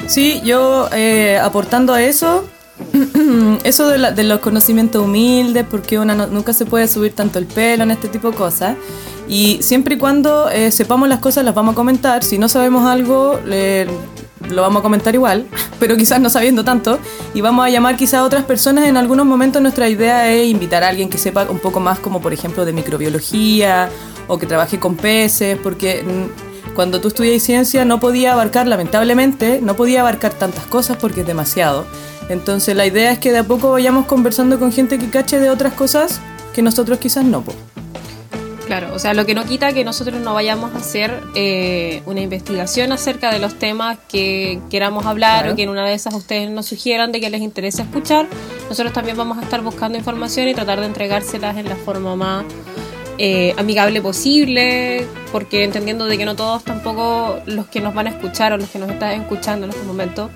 Sí, 0.07 0.43
yo 0.45 0.87
aportando 1.41 1.95
a 1.95 2.03
eso, 2.03 2.47
eso 3.65 3.89
de, 3.89 3.99
la- 3.99 4.13
de 4.13 4.23
los 4.25 4.41
conocimientos 4.41 5.03
humildes, 5.05 5.65
porque 5.71 5.99
una 5.99 6.15
nunca 6.27 6.53
se 6.53 6.67
puede 6.67 6.89
subir 6.89 7.13
tanto 7.15 7.39
el 7.39 7.47
pelo 7.47 7.85
en 7.85 7.91
este 7.91 8.09
tipo 8.09 8.31
de 8.31 8.37
cosas. 8.37 8.77
Y 9.29 9.59
siempre 9.63 9.95
y 9.95 9.99
cuando 9.99 10.51
eh, 10.51 10.73
sepamos 10.73 11.09
las 11.09 11.21
cosas 11.21 11.45
las 11.45 11.55
vamos 11.55 11.73
a 11.73 11.77
comentar. 11.77 12.25
Si 12.25 12.37
no 12.39 12.49
sabemos 12.49 12.85
algo, 12.87 13.39
lo 14.49 14.63
vamos 14.63 14.81
a 14.81 14.83
comentar 14.83 15.15
igual, 15.15 15.47
pero 15.79 15.97
quizás 15.97 16.21
no 16.21 16.31
sabiendo 16.31 16.65
tanto. 16.65 16.99
Y 17.35 17.41
vamos 17.41 17.65
a 17.65 17.71
llamar 17.71 17.97
quizás 17.97 18.15
a 18.15 18.25
otras 18.25 18.45
personas. 18.45 18.87
En 18.87 18.97
algunos 18.97 19.27
momentos 19.27 19.63
nuestra 19.63 19.89
idea 19.89 20.31
es 20.33 20.49
invitar 20.49 20.83
a 20.83 20.89
alguien 20.89 21.09
que 21.09 21.19
sepa 21.19 21.47
un 21.49 21.59
poco 21.61 21.79
más 21.81 21.99
como 22.01 22.21
por 22.21 22.33
ejemplo 22.33 22.65
de 22.65 22.73
microbiología 22.73 23.89
o 24.29 24.39
que 24.39 24.47
trabaje 24.47 24.79
con 24.81 24.97
peces, 24.97 25.59
porque... 25.63 26.03
mm, 26.03 26.51
cuando 26.75 27.01
tú 27.01 27.09
estudias 27.09 27.43
ciencia 27.43 27.85
no 27.85 27.99
podía 27.99 28.33
abarcar, 28.33 28.69
lamentablemente, 28.69 29.61
no 29.61 29.75
podía 29.75 30.01
abarcar 30.03 30.33
tantas 30.35 30.65
cosas 30.67 30.97
porque 30.99 31.23
es 31.23 31.27
demasiado. 31.27 31.85
Entonces 32.31 32.77
la 32.77 32.87
idea 32.87 33.11
es 33.11 33.19
que 33.19 33.33
de 33.33 33.39
a 33.39 33.45
poco 33.45 33.73
vayamos 33.73 34.07
conversando 34.07 34.59
con 34.61 34.73
gente 34.73 34.99
que 34.99 35.11
cache 35.11 35.41
de 35.41 35.51
otras 35.51 35.75
cosas 35.75 36.21
que 36.55 36.63
nosotros 36.63 36.99
quizás 36.99 37.25
no. 37.25 37.43
Po. 37.43 37.53
Claro, 38.67 38.95
o 38.95 39.01
sea, 39.01 39.15
lo 39.15 39.27
que 39.27 39.35
no 39.35 39.45
quita 39.47 39.73
que 39.73 39.85
nosotros 39.85 40.21
no 40.21 40.33
vayamos 40.33 40.73
a 40.73 40.79
hacer 40.79 41.25
eh, 41.35 42.03
una 42.07 42.21
investigación 42.21 42.93
acerca 42.93 43.33
de 43.33 43.41
los 43.41 43.59
temas 43.59 43.99
que 44.09 44.61
queramos 44.71 45.07
hablar 45.07 45.49
o 45.49 45.57
que 45.57 45.65
en 45.65 45.71
una 45.71 45.85
de 45.85 45.95
esas 45.95 46.15
ustedes 46.15 46.49
nos 46.51 46.67
sugieran 46.67 47.11
de 47.11 47.21
que 47.21 47.31
les 47.31 47.41
interese 47.41 47.83
escuchar. 47.83 48.29
Nosotros 48.69 48.93
también 48.93 49.17
vamos 49.17 49.39
a 49.39 49.43
estar 49.43 49.61
buscando 49.63 49.99
información 49.99 50.47
y 50.47 50.55
tratar 50.55 50.79
de 50.79 50.87
entregárselas 50.87 51.57
en 51.57 51.69
la 51.69 51.75
forma 51.75 52.15
más 52.15 52.45
eh, 53.19 53.55
amigable 53.59 54.01
posible, 54.01 55.05
porque 55.33 55.65
entendiendo 55.65 56.07
de 56.07 56.17
que 56.17 56.25
no 56.25 56.37
todos 56.37 56.63
tampoco 56.63 57.41
los 57.47 57.67
que 57.67 57.81
nos 57.81 57.93
van 57.93 58.07
a 58.07 58.11
escuchar 58.11 58.53
o 58.53 58.57
los 58.57 58.71
que 58.71 58.79
nos 58.79 58.89
están 58.89 59.21
escuchando 59.21 59.67
en 59.67 59.73
este 59.73 59.85
momento 59.85 60.31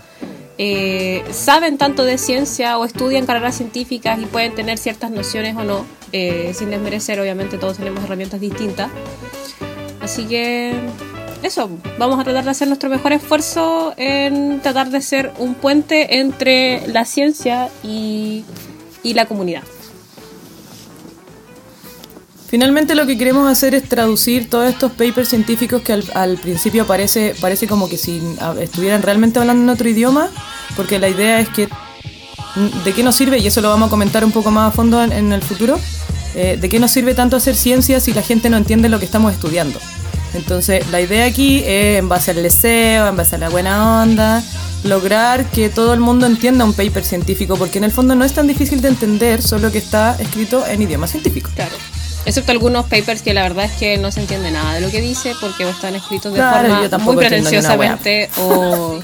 eh, 0.59 1.25
saben 1.33 1.79
tanto 1.79 2.05
de 2.05 2.19
ciencia 2.19 2.79
o 2.79 2.85
estudian 2.85 3.27
carreras 3.27 3.57
científicas 3.57 4.19
y 4.21 4.27
pueden 4.27 4.55
tener 4.55 4.79
ciertas 4.79 5.11
nociones 5.11 5.57
o 5.57 5.65
no, 5.65 5.85
eh, 6.13 6.53
sin 6.55 6.71
desmerecer, 6.71 7.21
obviamente 7.21 7.59
todos 7.59 7.77
tenemos 7.77 8.05
herramientas 8.05 8.41
distintas. 8.41 8.91
Así 10.01 10.25
que 10.27 10.75
eso, 11.43 11.71
vamos 11.99 12.21
a 12.21 12.25
tratar 12.25 12.45
de 12.45 12.51
hacer 12.51 12.69
nuestro 12.69 12.89
mejor 12.89 13.13
esfuerzo 13.13 13.95
en 13.97 14.61
tratar 14.61 14.91
de 14.91 15.01
ser 15.03 15.33
un 15.39 15.55
puente 15.55 16.21
entre 16.21 16.87
la 16.89 17.05
ciencia 17.05 17.69
y, 17.83 18.45
y 19.03 19.15
la 19.15 19.27
comunidad. 19.27 19.63
Finalmente 22.55 22.95
lo 22.95 23.05
que 23.05 23.19
queremos 23.19 23.51
hacer 23.51 23.75
es 23.75 23.83
traducir 23.89 24.49
todos 24.49 24.69
estos 24.71 24.93
papers 24.93 25.29
científicos 25.29 25.83
que 25.83 25.93
al, 25.93 26.37
principio 26.37 26.87
parece, 26.87 27.35
parece 27.41 27.67
como 27.67 27.89
que 27.89 27.97
si 27.97 28.23
estuvieran 28.61 29.03
realmente 29.03 29.41
hablando 29.41 29.65
en 29.65 29.71
otro 29.71 29.89
idioma, 29.89 30.29
porque 30.77 31.01
la 31.01 31.09
idea 31.09 31.41
es 31.41 31.49
que 31.49 31.69
de 32.85 32.93
qué 32.93 33.03
nos 33.03 33.17
sirve, 33.17 33.39
y 33.39 33.47
eso 33.49 33.61
lo 33.61 33.71
vamos 33.71 33.89
a 33.89 33.91
comentar 33.91 34.25
un 34.25 34.31
poco 34.31 34.53
más 34.53 34.69
a 34.69 34.71
fondo 34.71 35.03
en, 35.03 35.33
el 35.33 35.43
futuro, 35.43 35.81
eh, 36.37 36.57
de 36.57 36.69
qué 36.69 36.79
nos 36.79 36.93
sirve 36.93 37.13
tanto 37.13 37.35
hacer 37.35 37.57
ciencia 37.57 37.99
si 37.99 38.13
la 38.13 38.23
gente 38.23 38.49
no 38.51 38.57
entiende 38.57 38.89
lo 38.89 39.01
que 39.01 39.05
estamos 39.05 39.33
estudiando. 39.33 39.81
Entonces 40.33 40.89
la 40.93 41.01
idea 41.01 41.25
aquí 41.25 41.59
es, 41.67 41.99
en 41.99 42.09
base 42.09 42.31
al 42.31 42.41
deseo, 42.41 43.09
en 43.09 43.17
base 43.17 43.35
a 43.35 43.39
la 43.39 43.49
buena 43.49 44.05
onda, 44.05 44.45
lograr 44.85 45.45
que 45.47 45.71
todo 45.71 45.93
el 45.93 45.99
mundo 45.99 46.25
entienda 46.25 46.65
un 46.65 46.73
paper 46.73 47.03
científico, 47.03 47.57
porque 47.57 47.79
en 47.79 47.85
el 47.85 47.91
fondo 47.91 48.15
no 48.15 48.25
es 48.25 48.33
tan 48.33 48.47
difícil 48.47 48.81
de 48.81 48.91
entender, 48.91 49.43
solo 49.43 49.73
que 49.73 49.79
está 49.79 50.15
escrito 50.21 50.65
en 50.65 50.83
idioma 50.83 51.09
científico. 51.09 51.51
Claro. 51.57 51.75
Excepto 52.27 52.53
algunos 52.53 52.87
papers 52.87 53.23
que 53.23 53.35
la 53.35 53.43
verdad 53.43 53.67
es 53.67 53.73
que 53.73 53.99
no 53.99 54.11
se 54.11 54.21
entiende 54.21 54.51
nada 54.51 54.75
de 54.75 54.81
lo 54.81 54.91
que 54.91 55.01
dice 55.01 55.35
porque 55.41 55.69
están 55.69 55.95
escritos 55.95 56.33
de 56.33 56.41
forma 56.41 56.99
muy 56.99 57.17
pretenciosamente 57.17 58.31
o, 58.39 58.99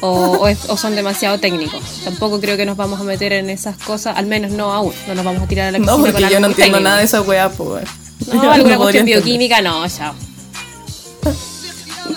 o, 0.00 0.76
son 0.76 0.96
demasiado 0.96 1.38
técnicos. 1.38 1.82
Tampoco 2.04 2.40
creo 2.40 2.56
que 2.56 2.64
nos 2.64 2.76
vamos 2.76 3.00
a 3.00 3.04
meter 3.04 3.32
en 3.32 3.50
esas 3.50 3.76
cosas, 3.76 4.16
al 4.16 4.26
menos 4.26 4.50
no 4.50 4.72
aún. 4.72 4.94
No 5.06 5.14
nos 5.14 5.24
vamos 5.24 5.42
a 5.42 5.46
tirar 5.46 5.68
a 5.68 5.72
la 5.72 5.78
piscina 5.78 5.96
No, 5.96 6.02
porque 6.02 6.28
yo 6.30 6.40
no 6.40 6.46
entiendo 6.48 6.80
nada 6.80 6.98
de 6.98 7.04
esa 7.04 7.20
weá, 7.20 7.50
pues. 7.50 7.84
No, 8.32 8.50
alguna 8.50 8.78
cuestión 8.78 9.04
bioquímica, 9.04 9.60
no, 9.60 9.86
ya. 9.86 10.14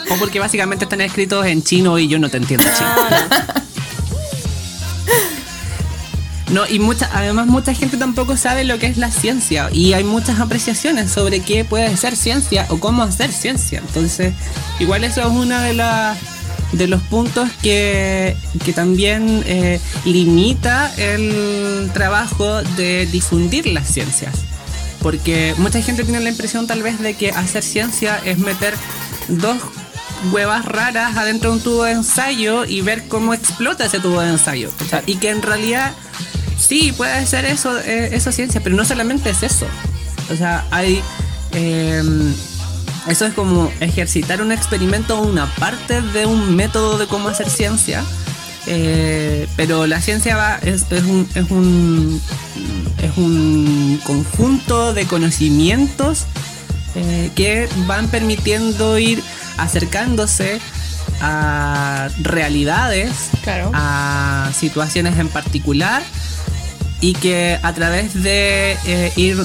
O 0.09 0.15
porque 0.19 0.39
básicamente 0.39 0.85
están 0.85 1.01
escritos 1.01 1.45
en 1.45 1.63
chino 1.63 1.99
y 1.99 2.07
yo 2.07 2.19
no 2.19 2.29
te 2.29 2.37
entiendo 2.37 2.65
chino. 2.75 2.95
No, 2.95 3.61
y 6.69 6.79
mucha, 6.79 7.09
además 7.13 7.47
mucha 7.47 7.73
gente 7.73 7.97
tampoco 7.97 8.37
sabe 8.37 8.63
lo 8.63 8.77
que 8.77 8.85
es 8.85 8.97
la 8.97 9.09
ciencia 9.11 9.69
y 9.71 9.93
hay 9.93 10.03
muchas 10.03 10.39
apreciaciones 10.39 11.11
sobre 11.11 11.39
qué 11.39 11.65
puede 11.65 11.95
ser 11.97 12.15
ciencia 12.15 12.65
o 12.69 12.79
cómo 12.79 13.03
hacer 13.03 13.31
ciencia. 13.31 13.79
Entonces, 13.79 14.33
igual 14.79 15.03
eso 15.03 15.21
es 15.21 15.27
uno 15.27 15.59
de 15.59 15.73
de 16.71 16.87
los 16.87 17.01
puntos 17.03 17.49
que, 17.61 18.35
que 18.63 18.73
también 18.73 19.43
eh, 19.45 19.79
limita 20.03 20.93
el 20.97 21.89
trabajo 21.93 22.61
de 22.63 23.05
difundir 23.07 23.67
las 23.67 23.87
ciencias. 23.87 24.35
Porque 25.01 25.53
mucha 25.57 25.81
gente 25.81 26.03
tiene 26.03 26.19
la 26.19 26.29
impresión 26.29 26.67
tal 26.67 26.83
vez 26.83 26.99
de 26.99 27.13
que 27.13 27.29
hacer 27.29 27.63
ciencia 27.63 28.19
es 28.25 28.39
meter 28.39 28.73
dos 29.27 29.57
huevas 30.31 30.65
raras 30.65 31.17
adentro 31.17 31.51
de 31.51 31.57
un 31.57 31.63
tubo 31.63 31.83
de 31.83 31.91
ensayo 31.91 32.65
y 32.65 32.81
ver 32.81 33.07
cómo 33.07 33.33
explota 33.33 33.85
ese 33.85 33.99
tubo 33.99 34.21
de 34.21 34.29
ensayo. 34.29 34.71
y 35.05 35.15
que 35.15 35.29
en 35.29 35.41
realidad 35.41 35.93
Sí, 36.57 36.93
puede 36.95 37.25
ser 37.25 37.45
eso, 37.45 37.77
eh, 37.79 38.09
eso 38.13 38.31
ciencia, 38.31 38.61
pero 38.61 38.75
no 38.75 38.85
solamente 38.85 39.29
es 39.29 39.43
eso. 39.43 39.67
O 40.31 40.35
sea, 40.35 40.65
hay... 40.71 41.01
Em, 41.51 42.33
eso 43.07 43.25
es 43.27 43.33
como 43.35 43.71
ejercitar 43.81 44.41
un 44.41 44.51
experimento 44.51 45.19
o 45.19 45.27
una 45.27 45.45
parte 45.55 46.01
de 46.01 46.25
un 46.25 46.55
método 46.55 46.97
de 46.97 47.05
cómo 47.05 47.29
hacer 47.29 47.49
ciencia. 47.49 48.03
Eh, 48.65 49.47
pero 49.55 49.85
la 49.85 50.01
ciencia 50.01 50.35
va, 50.35 50.55
es, 50.55 50.85
un, 50.89 51.27
es, 51.35 51.51
un, 51.51 52.19
es 53.03 53.17
un 53.17 54.01
conjunto 54.03 54.93
de 54.93 55.05
conocimientos 55.05 56.25
eh, 56.95 57.29
que 57.35 57.69
van 57.85 58.07
permitiendo 58.07 58.97
ir 58.97 59.21
acercándose 59.57 60.59
a 61.21 62.09
realidades, 62.19 63.29
a 63.73 64.51
situaciones 64.53 65.17
en 65.17 65.29
particular 65.29 66.03
y 67.01 67.13
que 67.13 67.59
a 67.61 67.73
través 67.73 68.21
de 68.21 68.77
eh, 68.85 69.13
ir 69.15 69.37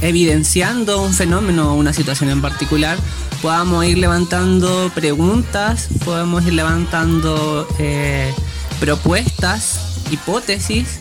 evidenciando 0.00 1.02
un 1.02 1.12
fenómeno 1.12 1.72
o 1.72 1.74
una 1.74 1.92
situación 1.92 2.30
en 2.30 2.40
particular, 2.40 2.98
podamos 3.42 3.84
ir 3.84 3.98
levantando 3.98 4.90
preguntas, 4.94 5.88
podemos 6.04 6.44
ir 6.46 6.54
levantando 6.54 7.66
eh, 7.78 8.32
propuestas, 8.80 9.80
hipótesis 10.10 11.00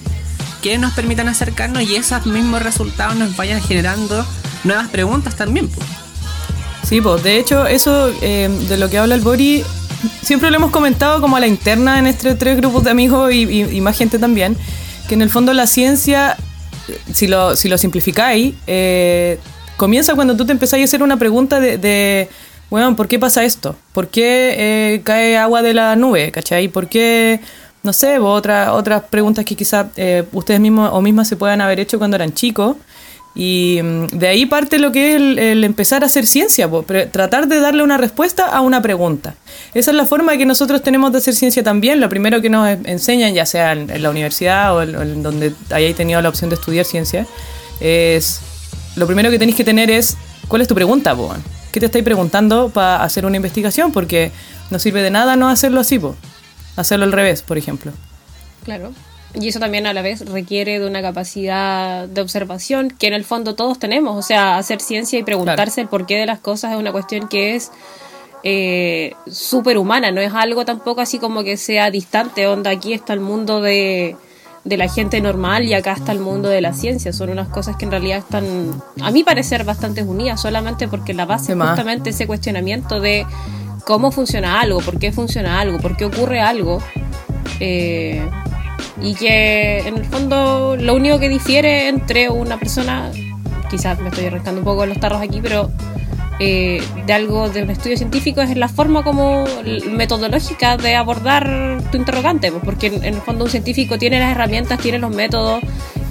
que 0.61 0.77
nos 0.77 0.93
permitan 0.93 1.27
acercarnos 1.27 1.83
y 1.83 1.95
esos 1.95 2.25
mismos 2.25 2.61
resultados 2.61 3.15
nos 3.15 3.35
vayan 3.35 3.61
generando 3.61 4.25
nuevas 4.63 4.87
preguntas 4.89 5.35
también. 5.35 5.69
Sí, 6.87 7.01
pues 7.01 7.23
de 7.23 7.37
hecho 7.37 7.67
eso 7.67 8.11
eh, 8.21 8.49
de 8.69 8.77
lo 8.77 8.89
que 8.89 8.97
habla 8.97 9.15
el 9.15 9.21
Bori 9.21 9.63
siempre 10.21 10.49
lo 10.51 10.57
hemos 10.57 10.71
comentado 10.71 11.19
como 11.19 11.35
a 11.35 11.39
la 11.39 11.47
interna 11.47 11.99
en 11.99 12.07
estos 12.07 12.37
tres 12.37 12.55
grupos 12.55 12.83
de 12.83 12.91
amigos 12.91 13.33
y 13.33 13.81
más 13.81 13.97
gente 13.97 14.19
también 14.19 14.55
que 15.07 15.15
en 15.15 15.21
el 15.21 15.29
fondo 15.29 15.53
la 15.53 15.67
ciencia, 15.67 16.37
si 17.11 17.27
lo, 17.27 17.55
si 17.55 17.69
lo 17.69 17.77
simplificáis, 17.77 18.53
eh, 18.67 19.39
comienza 19.77 20.15
cuando 20.15 20.35
tú 20.35 20.45
te 20.45 20.51
empezáis 20.51 20.81
a 20.81 20.85
hacer 20.85 21.01
una 21.01 21.17
pregunta 21.17 21.59
de, 21.59 22.29
bueno, 22.69 22.95
¿por 22.95 23.07
qué 23.07 23.17
pasa 23.17 23.43
esto? 23.43 23.75
¿Por 23.93 24.09
qué 24.09 24.55
eh, 24.57 25.01
cae 25.03 25.37
agua 25.37 25.61
de 25.61 25.73
la 25.73 25.95
nube? 25.95 26.31
¿Cachai? 26.31 26.67
¿Por 26.67 26.87
qué, 26.87 27.39
no 27.83 27.93
sé, 27.93 28.19
otra, 28.19 28.73
otras 28.73 29.03
preguntas 29.03 29.45
que 29.45 29.55
quizás 29.55 29.87
eh, 29.95 30.25
ustedes 30.33 30.59
mismos 30.59 30.89
o 30.93 31.01
mismas 31.01 31.27
se 31.27 31.37
puedan 31.37 31.61
haber 31.61 31.79
hecho 31.79 31.97
cuando 31.97 32.15
eran 32.15 32.33
chicos? 32.33 32.75
Y 33.39 33.79
mm, 33.83 34.07
de 34.07 34.27
ahí 34.27 34.47
parte 34.47 34.79
lo 34.79 34.91
que 34.91 35.11
es 35.11 35.15
el, 35.15 35.63
empezar 35.63 36.01
a 36.01 36.07
hacer 36.07 36.25
ciencia, 36.25 36.67
tratar 37.11 37.47
de 37.47 37.59
darle 37.59 37.83
una 37.83 37.97
respuesta 37.97 38.47
a 38.47 38.61
una 38.61 38.81
pregunta. 38.81 39.35
Esa 39.75 39.91
es 39.91 39.97
la 39.97 40.07
forma 40.07 40.35
que 40.37 40.45
nosotros 40.47 40.81
tenemos 40.81 41.11
de 41.11 41.19
hacer 41.19 41.35
ciencia 41.35 41.63
también. 41.63 42.01
Lo 42.01 42.09
primero 42.09 42.41
que 42.41 42.49
nos 42.49 42.67
enseñan, 42.67 43.35
ya 43.35 43.45
sea 43.45 43.73
en, 43.73 44.01
la 44.01 44.09
universidad 44.09 44.75
o 44.75 44.81
en, 44.81 45.21
donde 45.21 45.53
hayáis 45.69 45.95
tenido 45.95 46.19
la 46.19 46.29
opción 46.29 46.49
de 46.49 46.55
estudiar 46.55 46.83
ciencia, 46.83 47.27
es 47.79 48.39
lo 48.95 49.05
primero 49.05 49.29
que 49.29 49.37
tenéis 49.37 49.55
que 49.55 49.63
tener 49.63 49.91
es 49.91 50.17
cuál 50.47 50.63
es 50.63 50.67
tu 50.67 50.73
pregunta, 50.73 51.15
po? 51.15 51.31
¿Qué 51.71 51.79
te 51.79 51.85
estáis 51.85 52.03
preguntando 52.03 52.69
para 52.69 53.03
hacer 53.03 53.23
una 53.23 53.37
investigación? 53.37 53.91
Porque 53.91 54.31
no 54.71 54.79
sirve 54.79 55.03
de 55.03 55.11
nada 55.11 55.35
no 55.35 55.47
hacerlo 55.47 55.79
así, 55.79 55.99
po. 55.99 56.15
hacerlo 56.75 57.05
al 57.05 57.11
revés, 57.11 57.43
por 57.43 57.59
ejemplo. 57.59 57.91
Claro. 58.65 58.93
Y 59.33 59.49
eso 59.49 59.59
también 59.59 59.85
a 59.85 59.93
la 59.93 60.01
vez 60.01 60.25
requiere 60.25 60.79
de 60.79 60.87
una 60.87 61.01
capacidad 61.01 62.07
de 62.07 62.21
observación 62.21 62.89
que 62.89 63.07
en 63.07 63.13
el 63.13 63.23
fondo 63.23 63.55
todos 63.55 63.77
tenemos. 63.77 64.17
O 64.17 64.21
sea, 64.21 64.57
hacer 64.57 64.81
ciencia 64.81 65.19
y 65.19 65.23
preguntarse 65.23 65.81
el 65.81 65.87
porqué 65.87 66.15
de 66.15 66.25
las 66.25 66.39
cosas 66.39 66.71
es 66.73 66.77
una 66.77 66.91
cuestión 66.91 67.27
que 67.27 67.55
es 67.55 67.71
eh, 68.43 69.13
súper 69.29 69.77
humana. 69.77 70.11
No 70.11 70.21
es 70.21 70.33
algo 70.33 70.65
tampoco 70.65 71.01
así 71.01 71.19
como 71.19 71.43
que 71.43 71.57
sea 71.57 71.91
distante. 71.91 72.47
Onda, 72.47 72.71
aquí 72.71 72.93
está 72.93 73.13
el 73.13 73.19
mundo 73.19 73.61
de, 73.61 74.15
de 74.63 74.77
la 74.77 74.89
gente 74.89 75.21
normal 75.21 75.63
y 75.65 75.73
acá 75.73 75.93
está 75.93 76.11
el 76.11 76.19
mundo 76.19 76.49
de 76.49 76.61
la 76.61 76.73
ciencia. 76.73 77.13
Son 77.13 77.29
unas 77.29 77.47
cosas 77.49 77.75
que 77.75 77.85
en 77.85 77.91
realidad 77.91 78.19
están, 78.19 78.81
a 79.01 79.11
mi 79.11 79.23
parecer, 79.23 79.63
bastante 79.63 80.03
unidas, 80.03 80.41
solamente 80.41 80.87
porque 80.87 81.13
la 81.13 81.25
base 81.25 81.53
es 81.53 81.59
justamente 81.59 82.09
ese 82.09 82.27
cuestionamiento 82.27 82.99
de 82.99 83.25
cómo 83.85 84.11
funciona 84.11 84.59
algo, 84.59 84.79
por 84.81 84.99
qué 84.99 85.11
funciona 85.11 85.59
algo, 85.59 85.79
por 85.79 85.95
qué 85.95 86.05
ocurre 86.05 86.41
algo. 86.41 86.79
Eh, 87.59 88.21
y 89.01 89.15
que 89.15 89.79
en 89.87 89.97
el 89.97 90.05
fondo 90.05 90.75
lo 90.75 90.95
único 90.95 91.19
que 91.19 91.29
difiere 91.29 91.87
entre 91.87 92.29
una 92.29 92.57
persona, 92.57 93.11
quizás 93.69 93.99
me 93.99 94.09
estoy 94.09 94.25
arrancando 94.25 94.61
un 94.61 94.65
poco 94.65 94.85
los 94.85 94.99
tarros 94.99 95.21
aquí, 95.21 95.39
pero 95.41 95.71
eh, 96.39 96.83
de 97.07 97.13
algo 97.13 97.49
de 97.49 97.63
un 97.63 97.71
estudio 97.71 97.97
científico 97.97 98.41
es 98.41 98.55
la 98.55 98.67
forma 98.67 99.03
como 99.03 99.45
metodológica 99.89 100.77
de 100.77 100.95
abordar 100.95 101.81
tu 101.91 101.97
interrogante, 101.97 102.51
pues, 102.51 102.63
porque 102.63 102.87
en, 102.87 103.03
el 103.03 103.21
fondo 103.21 103.45
un 103.45 103.49
científico 103.49 103.97
tiene 103.97 104.19
las 104.19 104.31
herramientas, 104.31 104.79
tiene 104.79 104.99
los 104.99 105.09
métodos, 105.09 105.61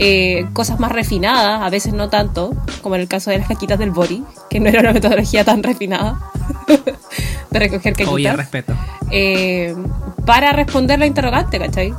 eh, 0.00 0.46
cosas 0.52 0.80
más 0.80 0.90
refinadas, 0.90 1.62
a 1.62 1.70
veces 1.70 1.92
no 1.92 2.08
tanto, 2.08 2.54
como 2.82 2.96
en 2.96 3.02
el 3.02 3.08
caso 3.08 3.30
de 3.30 3.38
las 3.38 3.46
caquitas 3.46 3.78
del 3.78 3.92
body, 3.92 4.24
que 4.50 4.58
no 4.58 4.68
era 4.68 4.80
una 4.80 4.92
metodología 4.92 5.44
tan 5.44 5.62
refinada. 5.62 6.18
de 7.50 7.58
recoger 7.58 7.92
caquitas. 7.92 8.12
Oye, 8.12 8.32
respeto. 8.32 8.74
eh, 9.12 9.76
para 10.24 10.52
responder 10.52 10.98
la 10.98 11.06
interrogante, 11.06 11.60
¿cachai? 11.60 11.94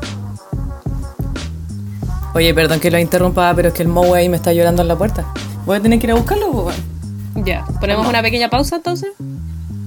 Oye, 2.38 2.54
perdón 2.54 2.80
que 2.80 2.92
lo 2.92 3.00
interrumpa, 3.00 3.52
pero 3.56 3.70
es 3.70 3.74
que 3.74 3.82
el 3.82 3.90
Moe 3.90 4.16
ahí 4.20 4.30
me 4.30 4.38
está 4.38 4.54
llorando 4.54 4.84
en 4.84 4.88
la 4.88 4.96
puerta. 4.96 5.26
Voy 5.66 5.78
a 5.78 5.82
tener 5.82 5.98
que 5.98 6.06
ir 6.06 6.12
a 6.12 6.16
buscarlo, 6.16 6.52
pues. 6.52 6.76
Ya, 7.44 7.66
¿ponemos 7.80 8.06
una 8.08 8.22
pequeña 8.22 8.48
pausa 8.48 8.76
entonces? 8.76 9.10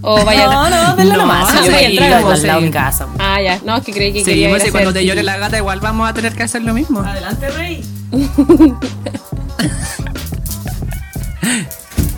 ¿O 0.02 0.24
vaya 0.24 0.46
No, 0.48 0.68
no, 0.68 0.96
denle 0.96 1.12
No, 1.12 1.20
nomás. 1.20 1.48
sí. 1.64 1.72
al 1.72 1.94
lado 1.96 2.60
de 2.60 2.60
mi 2.66 2.70
casa. 2.72 3.06
weón. 3.06 3.18
Ah, 3.20 3.40
ya, 3.40 3.60
no, 3.64 3.76
es 3.76 3.84
que 3.84 3.92
creí 3.92 4.12
que 4.12 4.20
Sí, 4.20 4.24
quería 4.32 4.48
pues 4.50 4.68
cuando 4.72 4.92
te 4.92 5.06
llore 5.06 5.22
la 5.22 5.36
gata, 5.36 5.58
igual 5.58 5.78
vamos 5.78 6.08
a 6.10 6.12
tener 6.14 6.34
que 6.34 6.42
hacer 6.42 6.62
lo 6.62 6.74
mismo. 6.74 7.00
Adelante, 7.00 7.50
Rey. 7.50 7.84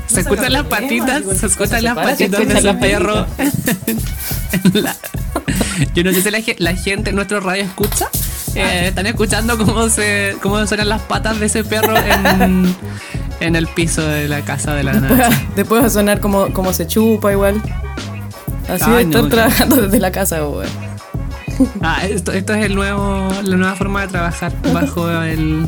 Se 0.07 0.21
escuchan 0.21 0.53
las 0.53 0.65
patitas, 0.65 1.23
se 1.39 1.47
escuchan 1.47 1.83
las 1.85 1.95
se 1.95 2.03
patitas 2.03 2.31
de 2.31 2.37
escuchan 2.37 2.57
ese 2.59 2.67
las 2.67 2.77
perro. 2.77 3.27
Yo 5.95 6.05
no 6.05 6.13
sé 6.13 6.23
si 6.23 6.31
la, 6.31 6.41
la 6.59 6.75
gente, 6.77 7.13
nuestro 7.13 7.41
radio 7.41 7.63
escucha. 7.65 8.09
Eh, 8.55 8.89
están 8.89 9.07
escuchando 9.07 9.57
cómo 9.59 9.89
se 9.89 10.37
cómo 10.43 10.67
suenan 10.67 10.89
las 10.89 11.03
patas 11.03 11.41
de 11.41 11.47
ese 11.47 11.65
perro 11.65 11.97
en, 11.97 12.75
en 13.41 13.57
el 13.57 13.67
piso 13.67 14.03
de 14.03 14.29
la 14.29 14.43
casa 14.43 14.75
de 14.75 14.85
la 14.85 14.95
nada. 14.95 15.31
Después 15.57 15.83
va 15.83 15.87
a 15.87 15.91
sonar 15.91 16.21
como, 16.21 16.53
como 16.53 16.73
se 16.73 16.87
chupa 16.87 17.33
igual. 17.33 17.63
Así 18.69 18.85
Ay, 18.89 19.07
no, 19.07 19.29
trabajando 19.29 19.77
desde 19.77 19.99
la 19.99 20.13
casa, 20.13 20.47
weón. 20.47 20.67
Ah, 21.83 22.05
esto, 22.09 22.33
esto 22.33 22.55
es 22.55 22.65
el 22.65 22.75
nuevo, 22.75 23.29
la 23.43 23.57
nueva 23.57 23.75
forma 23.75 24.03
de 24.03 24.09
trabajar 24.09 24.53
bajo 24.73 25.11
el, 25.11 25.67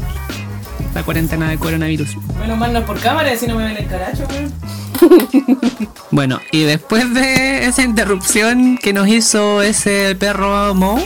la 0.94 1.02
cuarentena 1.02 1.48
de 1.48 1.58
coronavirus. 1.58 2.16
Menos 2.40 2.58
mal 2.58 2.72
no 2.72 2.78
es 2.78 2.84
por 2.84 2.98
cámara, 3.00 3.36
si 3.36 3.46
no 3.46 3.56
me 3.56 3.64
ven 3.64 3.76
el 3.76 3.86
caracho, 3.86 4.26
weón. 4.30 4.52
Bueno, 6.10 6.40
y 6.52 6.62
después 6.62 7.12
de 7.12 7.66
esa 7.66 7.82
interrupción 7.82 8.78
que 8.78 8.92
nos 8.92 9.08
hizo 9.08 9.62
ese 9.62 10.14
perro 10.14 10.74
Mo, 10.74 11.02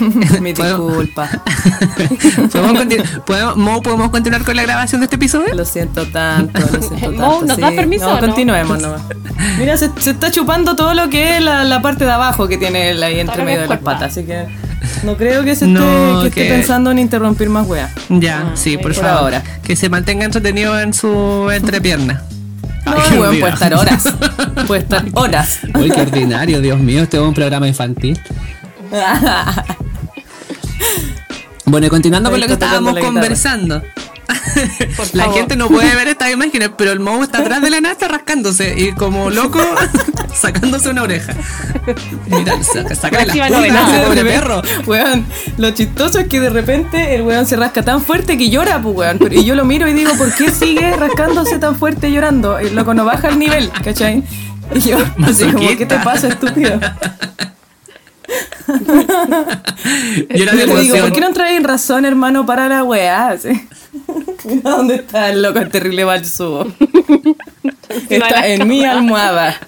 Mi 0.40 0.52
disculpa. 0.52 1.28
¿podemos, 2.52 2.72
continu- 2.82 3.24
podemos- 3.24 3.56
Mo, 3.56 3.82
¿podemos 3.82 4.10
continuar 4.10 4.44
con 4.44 4.56
la 4.56 4.62
grabación 4.62 5.00
de 5.00 5.04
este 5.06 5.16
episodio? 5.16 5.54
Lo 5.54 5.64
siento 5.64 6.06
tanto, 6.06 6.60
lo 6.60 6.66
siento 6.82 6.96
tanto. 7.00 7.12
Mo, 7.12 7.40
¿nos 7.44 7.56
das 7.58 7.72
permiso 7.72 8.06
o 8.06 8.08
No, 8.14 8.14
no? 8.20 8.26
continuemos 8.26 8.80
nomás. 8.80 9.02
Mira, 9.58 9.76
se, 9.76 9.90
se 9.98 10.10
está 10.10 10.30
chupando 10.30 10.76
todo 10.76 10.94
lo 10.94 11.08
que 11.10 11.36
es 11.36 11.42
la, 11.42 11.64
la 11.64 11.82
parte 11.82 12.04
de 12.04 12.10
abajo 12.12 12.46
que 12.48 12.56
tiene 12.58 12.90
él 12.90 13.02
ahí 13.02 13.20
entre 13.20 13.44
medio 13.44 13.56
me 13.58 13.62
de 13.62 13.68
las 13.68 13.78
patas, 13.80 14.12
así 14.12 14.24
que 14.24 14.46
no 15.04 15.16
creo 15.16 15.44
que 15.44 15.54
se 15.56 15.66
esté, 15.66 15.78
No, 15.78 16.22
que 16.22 16.28
esté 16.28 16.42
que- 16.44 16.50
pensando 16.50 16.90
en 16.90 16.98
interrumpir 16.98 17.48
más 17.50 17.66
weá. 17.66 17.90
Ya, 18.08 18.52
sí, 18.54 18.76
por, 18.76 18.94
por 18.94 19.02
favor. 19.04 19.18
ahora. 19.34 19.42
Que 19.62 19.76
se 19.76 19.88
mantenga 19.88 20.24
entretenido 20.24 20.78
en 20.80 20.94
su 20.94 21.50
entrepierna. 21.52 22.22
No, 22.86 22.94
Ay, 22.96 23.18
weón, 23.18 23.38
puede 23.40 23.52
estar 23.52 23.74
horas. 23.74 24.04
Puede 24.66 24.80
estar 24.82 25.04
horas. 25.12 25.58
Uy, 25.74 25.90
qué 25.90 26.00
ordinario, 26.00 26.60
Dios 26.60 26.78
mío, 26.78 27.02
este 27.02 27.18
es 27.18 27.22
un 27.22 27.34
programa 27.34 27.68
infantil. 27.68 28.18
Bueno, 31.68 31.86
y 31.86 31.90
continuando 31.90 32.30
con 32.30 32.40
lo 32.40 32.46
que 32.46 32.54
estábamos 32.54 32.94
la 32.94 33.00
conversando. 33.00 33.82
La 35.12 35.30
gente 35.32 35.56
no 35.56 35.68
puede 35.68 35.94
ver 35.94 36.08
estas 36.08 36.30
imágenes, 36.32 36.70
pero 36.76 36.92
el 36.92 37.00
Moe 37.00 37.22
está 37.22 37.38
atrás 37.38 37.62
de 37.62 37.70
la 37.70 37.78
está 37.90 38.08
rascándose 38.08 38.74
y 38.76 38.92
como 38.92 39.30
loco 39.30 39.58
sacándose 40.34 40.90
una 40.90 41.02
oreja. 41.02 41.34
Mira, 42.26 42.62
saca, 42.62 42.94
saca 42.94 43.24
la 43.24 44.04
pobre 44.04 44.24
perro. 44.24 44.62
Weón, 44.86 45.26
lo 45.56 45.70
chistoso 45.70 46.18
es 46.18 46.28
que 46.28 46.40
de 46.40 46.50
repente 46.50 47.14
el 47.14 47.22
weón 47.22 47.46
se 47.46 47.56
rasca 47.56 47.82
tan 47.82 48.02
fuerte 48.02 48.36
que 48.36 48.50
llora, 48.50 48.82
pues 48.82 48.96
weón. 48.96 49.18
Y 49.30 49.44
yo 49.44 49.54
lo 49.54 49.64
miro 49.64 49.88
y 49.88 49.94
digo, 49.94 50.12
¿por 50.14 50.34
qué 50.34 50.50
sigue 50.50 50.94
rascándose 50.96 51.58
tan 51.58 51.76
fuerte 51.76 52.10
llorando? 52.10 52.58
El 52.58 52.74
loco 52.74 52.92
no 52.94 53.04
baja 53.04 53.28
el 53.28 53.38
nivel, 53.38 53.70
¿cachai? 53.82 54.22
Y 54.74 54.80
yo, 54.80 54.98
así 55.24 55.44
como, 55.44 55.68
¿qué 55.68 55.86
te 55.86 55.98
pasa, 56.00 56.28
estúpido? 56.28 56.78
Llora 60.28 60.52
de 60.52 60.58
yo 60.58 60.66
le 60.66 60.66
digo, 60.66 60.74
¿por 60.74 60.84
emoción. 60.84 61.12
qué 61.12 61.20
no 61.20 61.32
traen 61.32 61.64
razón, 61.64 62.04
hermano, 62.04 62.44
para 62.44 62.68
la 62.68 62.84
weá? 62.84 63.36
Mira 64.44 64.70
dónde 64.70 64.96
está 64.96 65.30
el 65.30 65.42
loco, 65.42 65.58
el 65.60 65.70
terrible 65.70 66.04
balsubo. 66.04 66.66
Está 68.10 68.46
en 68.46 68.68
mi 68.68 68.84
almohada. 68.84 69.58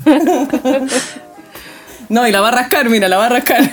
No, 2.11 2.29
y 2.29 2.33
la 2.33 2.43
va 2.43 2.49
a 2.49 2.51
rascar, 2.51 2.91
mira, 2.91 3.09
la 3.09 3.17
va 3.17 3.27
a 3.27 3.29
rascar. 3.31 3.71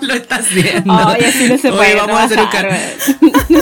Lo 0.00 0.14
está 0.14 0.36
haciendo. 0.36 0.92
Ay, 0.92 1.24
así 1.24 1.48
no 1.48 1.58
se 1.58 1.68
Oye, 1.68 1.76
puede 1.76 1.94
vamos, 1.96 2.18
a 2.18 2.24
hacer 2.24 2.40
un 2.40 2.48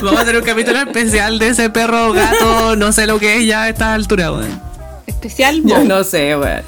vamos 0.03 0.19
a 0.19 0.23
hacer 0.23 0.37
un 0.37 0.45
capítulo 0.45 0.79
especial 0.79 1.39
de 1.41 1.49
ese 1.49 1.71
perro 1.71 2.13
gato, 2.13 2.77
no 2.77 2.93
sé 2.93 3.07
lo 3.07 3.19
que 3.19 3.39
es 3.39 3.47
ya 3.47 3.65
a 3.65 3.69
esta 3.69 3.95
altura, 3.95 4.31
weón. 4.33 4.63
Especial 5.07 5.63
Yo 5.65 5.83
no 5.85 6.05
sé, 6.05 6.37
weón. 6.37 6.63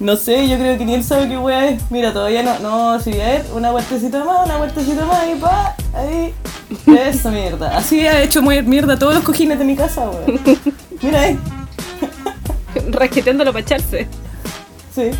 No 0.00 0.16
sé, 0.16 0.48
yo 0.48 0.56
creo 0.56 0.78
que 0.78 0.84
ni 0.86 0.94
él 0.94 1.04
sabe 1.04 1.28
qué 1.28 1.36
weá 1.36 1.68
es. 1.68 1.82
Mira, 1.90 2.12
todavía 2.12 2.42
no. 2.42 2.58
No, 2.60 3.00
si 3.00 3.12
ver, 3.12 3.44
una 3.54 3.70
vueltecita 3.70 4.24
más, 4.24 4.46
una 4.46 4.56
vueltecita 4.56 5.04
más 5.04 5.24
y 5.30 5.38
pa, 5.38 5.76
ahí. 5.94 6.32
Eso, 6.86 7.30
mierda. 7.30 7.76
Así 7.76 8.00
ha 8.06 8.22
hecho 8.22 8.40
muy 8.40 8.62
mierda 8.62 8.98
todos 8.98 9.14
los 9.14 9.22
cojines 9.22 9.58
de 9.58 9.64
mi 9.66 9.76
casa, 9.76 10.08
weón. 10.08 10.40
Mira 11.02 11.20
ahí. 11.20 11.38
Rasqueteándolo 12.90 13.52
para 13.52 13.62
echarse. 13.62 14.08
Sí. 14.94 15.10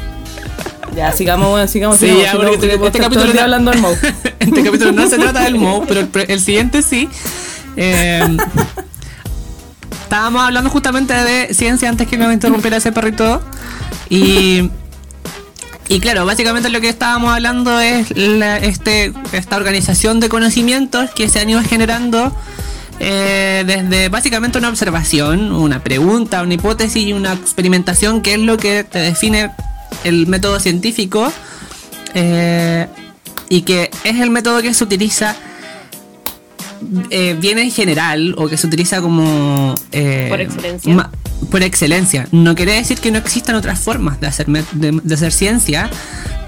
Ya, 0.96 1.12
sigamos, 1.12 1.52
weón, 1.54 1.68
sigamos. 1.68 1.98
Sí, 1.98 2.06
sigamos, 2.06 2.24
ya, 2.24 2.32
porque 2.48 2.76
voy 2.76 2.84
a 2.84 2.88
este, 2.88 2.98
capítulo 3.00 3.34
no- 3.34 3.40
hablando 3.42 3.70
del 3.72 3.80
Mo. 3.80 3.88
este 4.40 4.62
capítulo 4.64 4.92
no 4.92 5.06
se 5.08 5.18
trata 5.18 5.40
del 5.44 5.56
Mo, 5.56 5.84
pero 5.86 6.00
el, 6.00 6.08
pre- 6.08 6.32
el 6.32 6.40
siguiente 6.40 6.80
sí. 6.82 7.08
Eh, 7.76 8.26
estábamos 10.04 10.42
hablando 10.42 10.70
justamente 10.70 11.12
de 11.12 11.52
ciencia 11.54 11.88
antes 11.88 12.08
que 12.08 12.16
nos 12.16 12.32
interrumpiera 12.32 12.78
ese 12.78 12.92
perrito. 12.92 13.42
Y, 14.10 14.68
y 15.88 16.00
claro, 16.00 16.26
básicamente 16.26 16.68
lo 16.68 16.80
que 16.82 16.88
estábamos 16.90 17.32
hablando 17.32 17.80
es 17.80 18.14
la- 18.16 18.58
este, 18.58 19.12
esta 19.32 19.56
organización 19.56 20.20
de 20.20 20.28
conocimientos 20.28 21.10
que 21.10 21.28
se 21.28 21.40
han 21.40 21.48
ido 21.48 21.62
generando 21.62 22.36
eh, 23.02 23.64
desde 23.66 24.08
básicamente 24.10 24.58
una 24.58 24.68
observación, 24.68 25.52
una 25.52 25.82
pregunta, 25.82 26.42
una 26.42 26.52
hipótesis 26.54 27.06
y 27.06 27.12
una 27.14 27.32
experimentación, 27.32 28.20
que 28.20 28.34
es 28.34 28.40
lo 28.40 28.58
que 28.58 28.84
te 28.84 28.98
define 28.98 29.52
el 30.04 30.26
método 30.26 30.60
científico. 30.60 31.32
eh, 32.14 32.86
y 33.48 33.62
que 33.62 33.90
es 34.04 34.20
el 34.20 34.30
método 34.30 34.60
que 34.62 34.72
se 34.74 34.84
utiliza 34.84 35.34
eh, 37.10 37.36
bien 37.40 37.58
en 37.58 37.70
general 37.70 38.34
o 38.38 38.48
que 38.48 38.56
se 38.56 38.66
utiliza 38.66 39.00
como 39.00 39.74
eh, 39.92 40.26
Por 40.28 40.40
excelencia. 40.40 40.94
ma- 40.94 41.10
por 41.50 41.62
excelencia. 41.62 42.26
No 42.32 42.54
quiere 42.54 42.72
decir 42.74 42.98
que 43.00 43.10
no 43.10 43.18
existan 43.18 43.54
otras 43.56 43.78
formas 43.80 44.20
de 44.20 44.26
hacer 44.26 44.46
de, 44.46 45.00
de 45.02 45.14
hacer 45.14 45.32
ciencia 45.32 45.88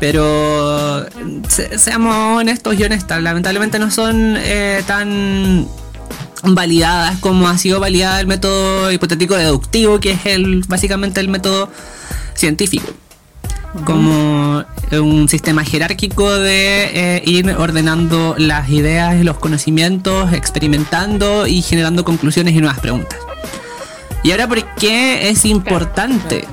pero 0.00 1.06
se- 1.48 1.78
seamos 1.78 2.38
honestos 2.40 2.76
y 2.78 2.82
honestas 2.82 3.22
lamentablemente 3.22 3.78
no 3.78 3.90
son 3.90 4.34
eh, 4.36 4.82
tan 4.86 5.66
validadas 6.42 7.18
como 7.20 7.46
ha 7.46 7.56
sido 7.56 7.78
validada 7.78 8.20
el 8.20 8.26
método 8.26 8.90
hipotético 8.90 9.36
deductivo 9.36 10.00
que 10.00 10.10
es 10.12 10.26
el 10.26 10.64
básicamente 10.66 11.20
el 11.20 11.28
método 11.28 11.70
científico. 12.34 12.86
Como 13.86 14.64
un 14.92 15.28
sistema 15.30 15.64
jerárquico 15.64 16.30
de 16.36 16.90
eh, 17.18 17.22
ir 17.24 17.48
ordenando 17.52 18.34
las 18.36 18.68
ideas 18.68 19.18
y 19.18 19.22
los 19.24 19.38
conocimientos, 19.38 20.32
experimentando 20.34 21.46
y 21.46 21.62
generando 21.62 22.04
conclusiones 22.04 22.54
y 22.54 22.58
nuevas 22.58 22.80
preguntas. 22.80 23.18
Y 24.22 24.30
ahora, 24.30 24.48
¿por 24.48 24.64
qué 24.76 25.28
es 25.30 25.44
importante? 25.44 26.46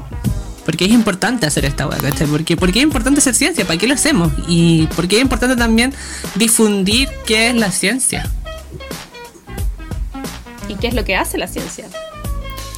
¿Por 0.66 0.76
qué 0.78 0.86
es 0.86 0.92
importante 0.92 1.46
hacer 1.48 1.66
esta 1.66 1.88
hueá? 1.88 1.98
¿cachai? 2.00 2.28
Porque, 2.28 2.56
¿Por 2.58 2.72
qué 2.72 2.80
es 2.80 2.84
importante 2.84 3.20
hacer 3.20 3.36
ciencia? 3.36 3.66
¿Para 3.66 3.78
qué 3.80 3.88
lo 3.88 3.94
hacemos? 3.96 4.32
Y 4.48 4.88
¿por 4.96 5.08
qué 5.08 5.18
es 5.18 5.22
importante 5.22 5.56
también 5.56 5.94
difundir 6.36 7.10
qué 7.26 7.50
es 7.50 7.56
la 7.56 7.72
ciencia? 7.72 8.30
¿Y 10.68 10.76
qué 10.76 10.88
es 10.88 10.94
lo 10.94 11.04
que 11.04 11.16
hace 11.16 11.38
la 11.38 11.48
ciencia? 11.48 11.86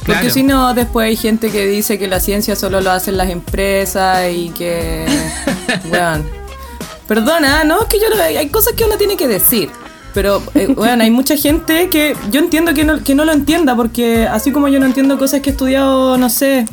Porque 0.06 0.12
Claro. 0.20 0.30
si 0.34 0.42
no, 0.42 0.74
después 0.74 1.06
hay 1.06 1.16
gente 1.16 1.50
que 1.50 1.66
dice 1.66 1.98
que 1.98 2.08
la 2.08 2.18
ciencia 2.20 2.56
solo 2.56 2.80
lo 2.80 2.90
hacen 2.90 3.16
las 3.16 3.28
empresas 3.30 4.24
y 4.34 4.48
que. 4.50 5.06
Weón. 5.92 6.24
Perdona, 7.06 7.62
no, 7.64 7.82
es 7.82 7.86
que 7.88 8.00
yo 8.00 8.08
no- 8.14 8.20
hay 8.22 8.48
cosas 8.48 8.72
que 8.74 8.84
uno 8.84 8.96
tiene 8.96 9.16
que 9.16 9.28
decir. 9.28 9.70
Pero, 10.14 10.42
eh, 10.54 10.66
weón, 10.76 11.00
hay 11.00 11.10
mucha 11.10 11.36
gente 11.36 11.88
que 11.88 12.16
yo 12.30 12.40
entiendo 12.40 12.74
que 12.74 12.84
no, 12.84 13.02
que 13.02 13.14
no 13.14 13.24
lo 13.24 13.32
entienda, 13.32 13.74
porque 13.76 14.26
así 14.26 14.52
como 14.52 14.68
yo 14.68 14.78
no 14.80 14.86
entiendo 14.86 15.18
cosas 15.18 15.40
que 15.40 15.50
he 15.50 15.52
estudiado, 15.52 16.18
no 16.18 16.28
sé, 16.28 16.66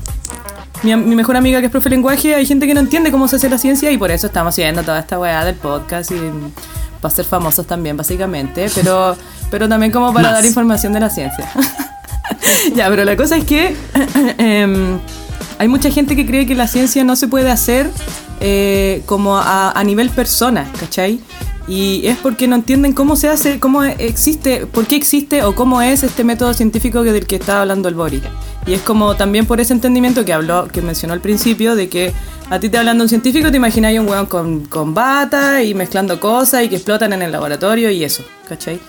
mi, 0.84 0.96
mi 0.96 1.16
mejor 1.16 1.38
amiga 1.38 1.60
que 1.60 1.66
es 1.66 1.72
profe 1.72 1.90
de 1.90 1.96
lenguaje, 1.96 2.36
hay 2.36 2.46
gente 2.46 2.68
que 2.68 2.74
no 2.74 2.80
entiende 2.80 3.12
cómo 3.12 3.28
se 3.28 3.38
hace 3.38 3.50
la 3.50 3.58
ciencia 3.58 3.92
y 3.92 3.98
por 3.98 4.12
eso 4.12 4.28
estamos 4.28 4.54
haciendo 4.54 4.84
toda 4.84 5.00
esta 5.00 5.20
weá 5.20 5.44
del 5.46 5.56
podcast 5.56 6.12
y 6.12 6.16
para 7.02 7.14
ser 7.14 7.26
famosos 7.26 7.66
también, 7.66 7.96
básicamente, 7.98 8.70
pero, 8.76 9.16
pero 9.50 9.70
también 9.70 9.92
como 9.92 10.14
para 10.14 10.30
Más. 10.30 10.38
dar 10.38 10.46
información 10.46 10.94
de 10.94 11.00
la 11.00 11.10
ciencia. 11.10 11.50
ya, 12.76 12.90
pero 12.90 13.06
la 13.06 13.16
cosa 13.16 13.38
es 13.38 13.46
que 13.46 13.76
em, 14.38 15.00
hay 15.58 15.68
mucha 15.68 15.90
gente 15.92 16.16
que 16.16 16.26
cree 16.26 16.46
que 16.46 16.56
la 16.56 16.68
ciencia 16.68 17.04
no 17.04 17.16
se 17.16 17.28
puede 17.28 17.50
hacer 17.52 17.90
eh, 18.40 19.04
como 19.06 19.38
a, 19.38 19.72
a 19.72 19.84
nivel 19.84 20.10
persona, 20.10 20.72
¿cachai? 20.80 21.20
Y 21.70 22.08
es 22.08 22.18
porque 22.18 22.48
no 22.48 22.56
entienden 22.56 22.94
cómo 22.94 23.16
se 23.16 23.30
hace, 23.30 23.60
cómo 23.60 23.84
existe, 23.84 24.66
por 24.66 24.88
qué 24.88 24.96
existe 24.96 25.44
o 25.44 25.54
cómo 25.54 25.84
es 25.84 26.02
este 26.02 26.24
método 26.24 26.56
científico 26.56 27.04
del 27.04 27.28
que 27.28 27.36
estaba 27.36 27.62
hablando 27.62 27.88
el 27.88 27.94
Boris. 27.94 28.24
Y 28.66 28.74
es 28.74 28.82
como 28.82 29.16
también 29.16 29.46
por 29.46 29.62
ese 29.62 29.74
entendimiento 29.74 30.26
que 30.26 30.34
habló, 30.34 30.68
que 30.68 30.82
mencionó 30.82 31.14
al 31.14 31.22
principio, 31.22 31.76
de 31.76 31.88
que 31.88 32.12
a 32.50 32.60
ti 32.60 32.70
te 32.70 32.80
hablando 32.80 33.04
un 33.04 33.10
científico, 33.10 33.52
te 33.52 33.58
imaginas 33.58 33.94
un 34.00 34.10
weón 34.10 34.26
con, 34.26 34.66
con 34.66 34.96
bata 34.96 35.62
y 35.62 35.76
mezclando 35.76 36.20
cosas 36.20 36.64
y 36.64 36.70
que 36.70 36.78
explotan 36.78 37.14
en 37.14 37.22
el 37.22 37.32
laboratorio 37.32 37.92
y 37.92 38.04
eso, 38.04 38.24
¿cachai? 38.48 38.80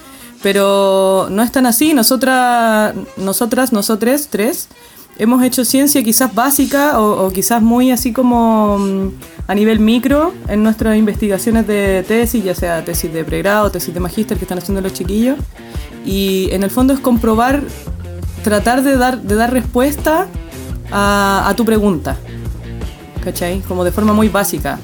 Pero 0.42 1.28
no 1.30 1.42
es 1.42 1.52
tan 1.52 1.66
así, 1.66 1.92
nosotras, 1.92 2.94
nosotras, 3.18 3.74
nosotres, 3.74 4.28
tres, 4.28 4.68
hemos 5.20 5.42
hecho 5.42 5.66
ciencia 5.66 6.02
quizás 6.02 6.34
básica 6.34 6.98
o, 6.98 7.30
quizás 7.30 7.60
muy 7.60 7.90
así 7.90 8.10
como 8.10 8.78
mm, 8.78 9.08
a 9.48 9.54
nivel 9.54 9.78
micro 9.78 10.32
en 10.48 10.62
nuestras 10.62 10.96
investigaciones 10.96 11.66
de 11.66 12.02
tesis, 12.08 12.42
ya 12.42 12.54
sea 12.54 12.82
tesis 12.84 13.12
de 13.12 13.22
pregrado, 13.22 13.70
tesis 13.70 13.92
de 13.92 14.00
magíster 14.00 14.38
que 14.38 14.44
están 14.44 14.58
haciendo 14.58 14.80
los 14.80 14.94
chiquillos. 14.94 15.38
Y 16.06 16.48
en 16.52 16.62
el 16.62 16.70
fondo 16.70 16.94
es 16.94 17.00
comprobar, 17.00 17.62
tratar 18.42 18.82
de 18.82 18.96
dar, 18.96 19.20
de 19.20 19.34
dar 19.34 19.52
respuesta 19.52 20.26
a, 20.90 21.44
a 21.46 21.54
tu 21.54 21.66
pregunta. 21.66 22.16
¿Cachai? 23.22 23.60
Como 23.68 23.84
de 23.84 23.92
forma 23.92 24.14
muy 24.14 24.30
básica. 24.30 24.78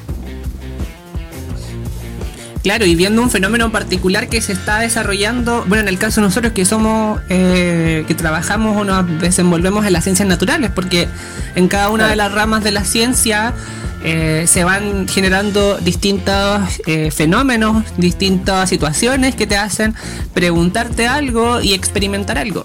Claro, 2.66 2.84
y 2.84 2.96
viendo 2.96 3.22
un 3.22 3.30
fenómeno 3.30 3.70
particular 3.70 4.28
que 4.28 4.42
se 4.42 4.52
está 4.52 4.80
desarrollando, 4.80 5.64
bueno, 5.68 5.82
en 5.82 5.88
el 5.88 5.98
caso 5.98 6.20
de 6.20 6.26
nosotros 6.26 6.52
que 6.52 6.64
somos, 6.64 7.20
eh, 7.28 8.04
que 8.08 8.14
trabajamos 8.16 8.76
o 8.76 8.82
nos 8.82 9.20
desenvolvemos 9.20 9.86
en 9.86 9.92
las 9.92 10.02
ciencias 10.02 10.26
naturales, 10.26 10.72
porque 10.74 11.06
en 11.54 11.68
cada 11.68 11.90
una 11.90 12.08
de 12.08 12.16
las 12.16 12.32
ramas 12.32 12.64
de 12.64 12.72
la 12.72 12.82
ciencia 12.82 13.54
eh, 14.02 14.46
se 14.48 14.64
van 14.64 15.06
generando 15.06 15.78
distintos 15.78 16.60
eh, 16.88 17.12
fenómenos, 17.12 17.84
distintas 17.98 18.68
situaciones 18.68 19.36
que 19.36 19.46
te 19.46 19.56
hacen 19.56 19.94
preguntarte 20.34 21.06
algo 21.06 21.60
y 21.60 21.72
experimentar 21.72 22.36
algo. 22.36 22.64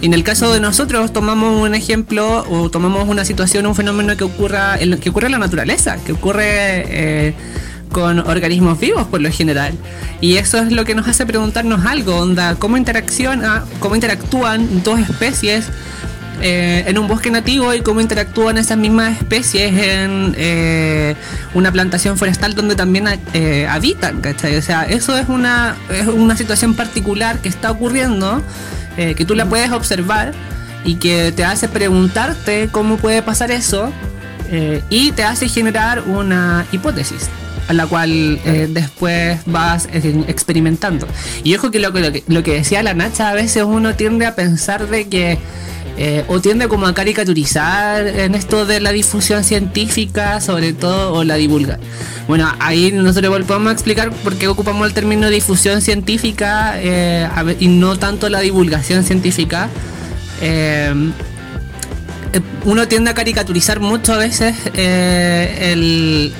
Y 0.00 0.06
en 0.06 0.14
el 0.14 0.24
caso 0.24 0.54
de 0.54 0.60
nosotros 0.60 1.12
tomamos 1.12 1.60
un 1.60 1.74
ejemplo 1.74 2.46
o 2.48 2.70
tomamos 2.70 3.06
una 3.10 3.26
situación, 3.26 3.66
un 3.66 3.74
fenómeno 3.74 4.16
que 4.16 4.24
ocurra, 4.24 4.78
que 4.78 5.10
ocurre 5.10 5.26
en 5.26 5.32
la 5.32 5.38
naturaleza, 5.38 5.98
que 6.02 6.12
ocurre 6.12 7.34
con 7.94 8.18
organismos 8.18 8.78
vivos 8.80 9.06
por 9.06 9.22
lo 9.22 9.30
general. 9.30 9.72
Y 10.20 10.36
eso 10.36 10.58
es 10.58 10.72
lo 10.72 10.84
que 10.84 10.96
nos 10.96 11.06
hace 11.06 11.24
preguntarnos 11.24 11.86
algo, 11.86 12.16
onda, 12.16 12.56
cómo 12.56 12.76
interacciona, 12.76 13.64
cómo 13.78 13.94
interactúan 13.94 14.82
dos 14.82 14.98
especies 14.98 15.66
eh, 16.42 16.82
en 16.88 16.98
un 16.98 17.06
bosque 17.06 17.30
nativo 17.30 17.72
y 17.72 17.82
cómo 17.82 18.00
interactúan 18.00 18.58
esas 18.58 18.76
mismas 18.78 19.16
especies 19.16 19.72
en 19.72 20.34
eh, 20.36 21.14
una 21.54 21.70
plantación 21.70 22.18
forestal 22.18 22.56
donde 22.56 22.74
también 22.74 23.06
eh, 23.32 23.68
habitan, 23.70 24.20
¿cachai? 24.20 24.56
O 24.56 24.62
sea, 24.62 24.82
eso 24.82 25.16
es 25.16 25.28
una, 25.28 25.76
es 25.88 26.08
una 26.08 26.36
situación 26.36 26.74
particular 26.74 27.38
que 27.38 27.48
está 27.48 27.70
ocurriendo, 27.70 28.42
que 28.96 29.24
tú 29.24 29.34
la 29.34 29.46
puedes 29.46 29.70
observar 29.72 30.32
y 30.84 30.96
que 30.96 31.32
te 31.32 31.44
hace 31.44 31.68
preguntarte 31.68 32.68
cómo 32.70 32.96
puede 32.96 33.22
pasar 33.22 33.50
eso 33.50 33.92
y 34.88 35.10
te 35.12 35.24
hace 35.24 35.48
generar 35.48 36.02
una 36.06 36.64
hipótesis 36.70 37.28
a 37.68 37.72
la 37.72 37.86
cual 37.86 38.38
eh, 38.44 38.68
después 38.70 39.40
vas 39.46 39.88
eh, 39.92 40.24
experimentando. 40.28 41.06
Y 41.42 41.54
ojo 41.54 41.70
que 41.70 41.78
lo, 41.78 41.90
lo, 41.90 42.12
que 42.12 42.24
lo 42.26 42.42
que 42.42 42.54
decía 42.54 42.82
la 42.82 42.94
Nacha, 42.94 43.30
a 43.30 43.34
veces 43.34 43.64
uno 43.64 43.94
tiende 43.94 44.26
a 44.26 44.34
pensar 44.34 44.88
de 44.88 45.08
que 45.08 45.38
eh, 45.96 46.24
o 46.26 46.40
tiende 46.40 46.66
como 46.66 46.86
a 46.86 46.94
caricaturizar 46.94 48.06
en 48.06 48.34
esto 48.34 48.66
de 48.66 48.80
la 48.80 48.90
difusión 48.90 49.44
científica, 49.44 50.40
sobre 50.40 50.72
todo, 50.72 51.12
o 51.12 51.24
la 51.24 51.36
divulga. 51.36 51.78
Bueno, 52.26 52.52
ahí 52.58 52.90
nosotros 52.90 53.44
podemos 53.46 53.72
explicar 53.72 54.10
por 54.10 54.34
qué 54.36 54.48
ocupamos 54.48 54.88
el 54.88 54.94
término 54.94 55.30
difusión 55.30 55.82
científica 55.82 56.80
y 57.60 57.68
no 57.68 57.96
tanto 57.96 58.28
la 58.28 58.40
divulgación 58.40 59.04
científica. 59.04 59.68
Eh, 60.40 60.92
uno 62.64 62.88
tiende 62.88 63.10
a 63.10 63.14
caricaturizar 63.14 63.80
mucho 63.80 64.12
a 64.12 64.18
veces 64.18 64.56
eh, 64.74 65.74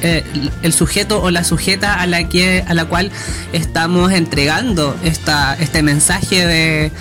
eh, 0.03 0.25
el, 0.63 0.73
sujeto 0.73 1.23
o 1.23 1.31
la 1.31 1.45
sujeta 1.45 1.95
a 1.95 2.07
la 2.07 2.29
que 2.29 2.65
a 2.67 2.75
la 2.75 2.87
cual 2.87 3.11
estamos 3.53 4.13
entregando 4.13 4.97
esta, 5.05 5.55
este 5.55 5.83
mensaje 5.83 6.47
de, 6.47 6.93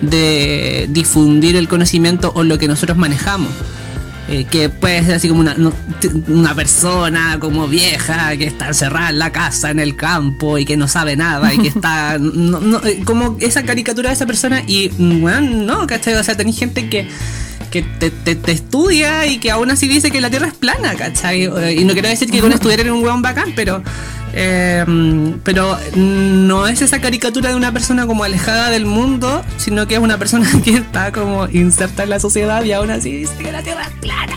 de 0.00 0.86
difundir 0.90 1.56
el 1.56 1.68
conocimiento 1.68 2.32
o 2.34 2.42
lo 2.42 2.58
que 2.58 2.68
nosotros 2.68 2.96
manejamos. 2.96 3.52
que 4.50 4.68
puede 4.68 5.04
ser 5.04 5.14
así 5.14 5.28
como 5.28 5.40
una, 5.40 5.56
una 6.28 6.54
persona 6.54 7.38
como 7.40 7.66
vieja 7.66 8.36
que 8.36 8.46
está 8.46 8.68
encerrada 8.68 9.10
en 9.10 9.18
la 9.18 9.32
casa, 9.32 9.70
en 9.70 9.80
el 9.80 9.96
campo 9.96 10.56
y 10.56 10.64
que 10.64 10.76
no 10.76 10.86
sabe 10.86 11.16
nada 11.16 11.52
y 11.52 11.58
que 11.58 11.68
está 11.76 12.16
como 13.04 13.36
esa 13.40 13.64
caricatura 13.64 14.10
de 14.10 14.14
esa 14.14 14.26
persona 14.26 14.62
y 14.66 14.88
bueno, 14.88 15.64
no, 15.64 15.86
¿cachai? 15.86 16.14
O 16.14 16.22
sea, 16.24 16.36
tenéis 16.36 16.58
gente 16.58 16.88
que 16.88 17.08
que 17.70 17.82
te, 17.82 18.52
estudia 18.52 19.26
y 19.26 19.38
que 19.38 19.50
aún 19.50 19.70
así 19.70 19.86
dice 19.88 20.10
que 20.10 20.20
la 20.20 20.28
Tierra 20.30 20.48
es 20.48 20.54
plana, 20.54 20.94
¿cachai? 20.94 21.44
Y 21.44 21.84
no 21.84 21.92
quiero 21.92 22.08
decir 22.08 22.30
que 22.30 22.40
con 22.40 22.52
estudiar 22.52 22.80
en 22.80 22.90
un 22.90 23.02
hueón 23.02 23.22
bacán, 23.22 23.52
pero, 23.54 23.82
em, 24.32 25.38
pero 25.44 25.78
no 25.94 26.66
es 26.66 26.82
esa 26.82 27.00
caricatura 27.00 27.50
de 27.50 27.56
una 27.56 27.72
persona 27.72 28.06
como 28.06 28.24
alejada 28.24 28.70
del 28.70 28.86
mundo, 28.86 29.42
sino 29.56 29.86
que 29.86 29.94
es 29.94 30.00
una 30.00 30.18
persona 30.18 30.50
que 30.64 30.72
está 30.72 31.12
como 31.12 31.46
inserta 31.48 32.02
en 32.02 32.10
la 32.10 32.20
sociedad 32.20 32.64
y 32.64 32.72
aún 32.72 32.90
así 32.90 33.12
dice 33.12 33.34
que 33.38 33.52
la 33.52 33.62
Tierra 33.62 33.82
es 33.82 34.00
plana. 34.00 34.36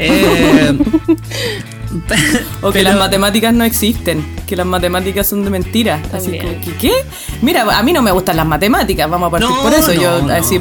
Eh, 0.00 0.78
o 2.62 2.70
que 2.70 2.82
las 2.84 2.96
matemáticas 2.96 3.52
no 3.52 3.64
existen, 3.64 4.24
que 4.46 4.54
las 4.54 4.66
matemáticas 4.66 5.26
son 5.26 5.42
de 5.42 5.50
mentira. 5.50 6.00
Así 6.12 6.30
que, 6.30 6.58
¿qué? 6.80 6.92
Mira, 7.42 7.62
a 7.62 7.82
mí 7.82 7.92
no 7.92 8.02
me 8.02 8.12
gustan 8.12 8.36
las 8.36 8.46
matemáticas, 8.46 9.10
vamos 9.10 9.28
a 9.28 9.30
partir 9.30 9.50
por 9.60 9.74
eso. 9.74 9.92
Yo 9.92 10.30
así 10.32 10.60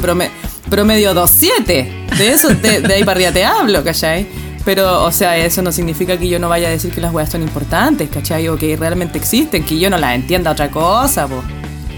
promedio 0.69 1.13
2.7. 1.13 2.17
De 2.17 2.29
eso, 2.29 2.49
de, 2.49 2.93
ahí 2.93 3.03
para 3.03 3.17
arriba 3.17 3.31
te 3.31 3.45
hablo, 3.45 3.83
¿cachai? 3.83 4.27
Pero, 4.65 5.03
o 5.03 5.11
sea, 5.11 5.37
eso 5.37 5.61
no 5.61 5.71
significa 5.71 6.17
que 6.17 6.27
yo 6.27 6.39
no 6.39 6.49
vaya 6.49 6.67
a 6.67 6.71
decir 6.71 6.91
que 6.91 6.99
las 6.99 7.13
weas 7.13 7.29
son 7.29 7.41
importantes, 7.41 8.09
¿cachai? 8.09 8.47
O 8.49 8.57
que 8.57 8.75
realmente 8.75 9.17
existen, 9.17 9.63
que 9.63 9.79
yo 9.79 9.89
no 9.89 9.97
las 9.97 10.15
entienda 10.15 10.51
otra 10.51 10.69
cosa, 10.69 11.27
pues. 11.27 11.41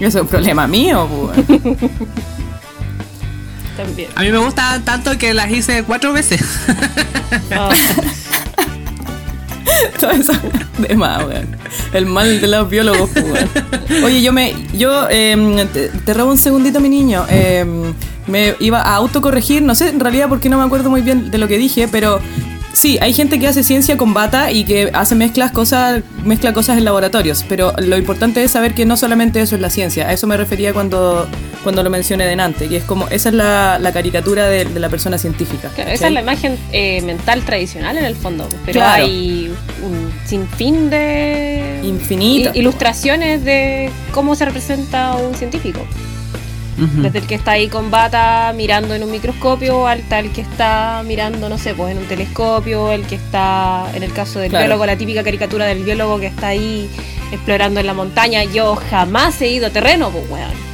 Eso 0.00 0.18
es 0.18 0.22
un 0.22 0.28
problema 0.28 0.66
mío, 0.66 1.08
pues. 1.08 1.46
También. 3.76 4.10
A 4.14 4.22
mí 4.22 4.30
me 4.30 4.38
gusta 4.38 4.80
tanto 4.84 5.16
que 5.18 5.34
las 5.34 5.50
hice 5.50 5.82
cuatro 5.84 6.12
veces. 6.12 6.42
Oh. 7.56 7.70
Todo 10.00 10.10
eso 10.12 10.32
de 10.78 10.96
más, 10.96 11.24
weón. 11.24 11.56
El 11.92 12.06
mal 12.06 12.40
de 12.40 12.46
los 12.46 12.70
biólogos, 12.70 13.10
weón. 13.14 14.04
Oye, 14.04 14.22
yo 14.22 14.32
me. 14.32 14.54
Yo 14.74 15.08
em, 15.10 15.66
te, 15.68 16.14
robo 16.14 16.30
un 16.30 16.38
segundito, 16.38 16.80
mi 16.80 16.88
niño. 16.88 17.26
Eh, 17.28 17.92
me 18.30 18.54
iba 18.60 18.80
a 18.80 18.94
autocorregir, 18.96 19.62
no 19.62 19.74
sé 19.74 19.88
en 19.88 20.00
realidad 20.00 20.28
porque 20.28 20.48
no 20.48 20.58
me 20.58 20.64
acuerdo 20.64 20.90
muy 20.90 21.02
bien 21.02 21.30
de 21.30 21.38
lo 21.38 21.48
que 21.48 21.58
dije, 21.58 21.88
pero 21.88 22.20
sí, 22.72 22.98
hay 23.00 23.12
gente 23.12 23.38
que 23.38 23.46
hace 23.46 23.62
ciencia 23.62 23.96
con 23.96 24.14
bata 24.14 24.50
y 24.50 24.64
que 24.64 24.90
hace 24.92 25.14
mezclas 25.14 25.50
cosas, 25.50 26.02
mezcla 26.24 26.52
cosas 26.52 26.78
en 26.78 26.84
laboratorios, 26.84 27.44
pero 27.48 27.72
lo 27.78 27.96
importante 27.96 28.42
es 28.42 28.50
saber 28.50 28.74
que 28.74 28.84
no 28.86 28.96
solamente 28.96 29.40
eso 29.40 29.54
es 29.56 29.60
la 29.60 29.70
ciencia, 29.70 30.08
a 30.08 30.12
eso 30.12 30.26
me 30.26 30.36
refería 30.36 30.72
cuando, 30.72 31.28
cuando 31.62 31.82
lo 31.82 31.90
mencioné 31.90 32.26
delante, 32.26 32.68
que 32.68 32.78
es 32.78 32.84
como, 32.84 33.08
esa 33.08 33.30
es 33.30 33.34
la, 33.34 33.90
caricatura 33.92 34.46
de, 34.46 34.64
la 34.78 34.88
persona 34.88 35.18
científica. 35.18 35.70
esa 35.76 36.06
es 36.06 36.12
la 36.12 36.20
imagen 36.20 36.56
eh, 36.72 37.02
mental 37.02 37.42
tradicional 37.42 37.98
en 37.98 38.04
el 38.04 38.14
fondo, 38.14 38.48
pero 38.64 38.82
hay 38.84 39.52
un 39.82 40.12
sinfín 40.26 40.90
de 40.90 41.80
Infinito. 41.82 42.52
ilustraciones 42.54 43.44
de 43.44 43.90
cómo 44.12 44.34
se 44.34 44.44
representa 44.44 45.16
un 45.16 45.34
científico. 45.34 45.80
Desde 46.80 47.18
el 47.18 47.26
que 47.26 47.34
está 47.34 47.52
ahí 47.52 47.68
con 47.68 47.90
bata 47.90 48.52
mirando 48.56 48.94
en 48.94 49.02
un 49.02 49.10
microscopio 49.10 49.86
hasta 49.86 50.18
el 50.18 50.32
que 50.32 50.40
está 50.40 51.02
mirando, 51.06 51.48
no 51.48 51.58
sé, 51.58 51.74
pues 51.74 51.92
en 51.92 51.98
un 51.98 52.06
telescopio, 52.06 52.90
el 52.90 53.06
que 53.06 53.16
está, 53.16 53.84
en 53.94 54.02
el 54.02 54.12
caso 54.12 54.38
del 54.38 54.50
biólogo, 54.50 54.86
la 54.86 54.96
típica 54.96 55.22
caricatura 55.22 55.66
del 55.66 55.84
biólogo 55.84 56.18
que 56.18 56.26
está 56.26 56.48
ahí 56.48 56.88
explorando 57.32 57.80
en 57.80 57.86
la 57.86 57.94
montaña. 57.94 58.44
Yo 58.44 58.76
jamás 58.76 59.40
he 59.42 59.48
ido 59.48 59.66
a 59.66 59.70
terreno, 59.70 60.10
pues 60.10 60.24
weón. 60.30 60.70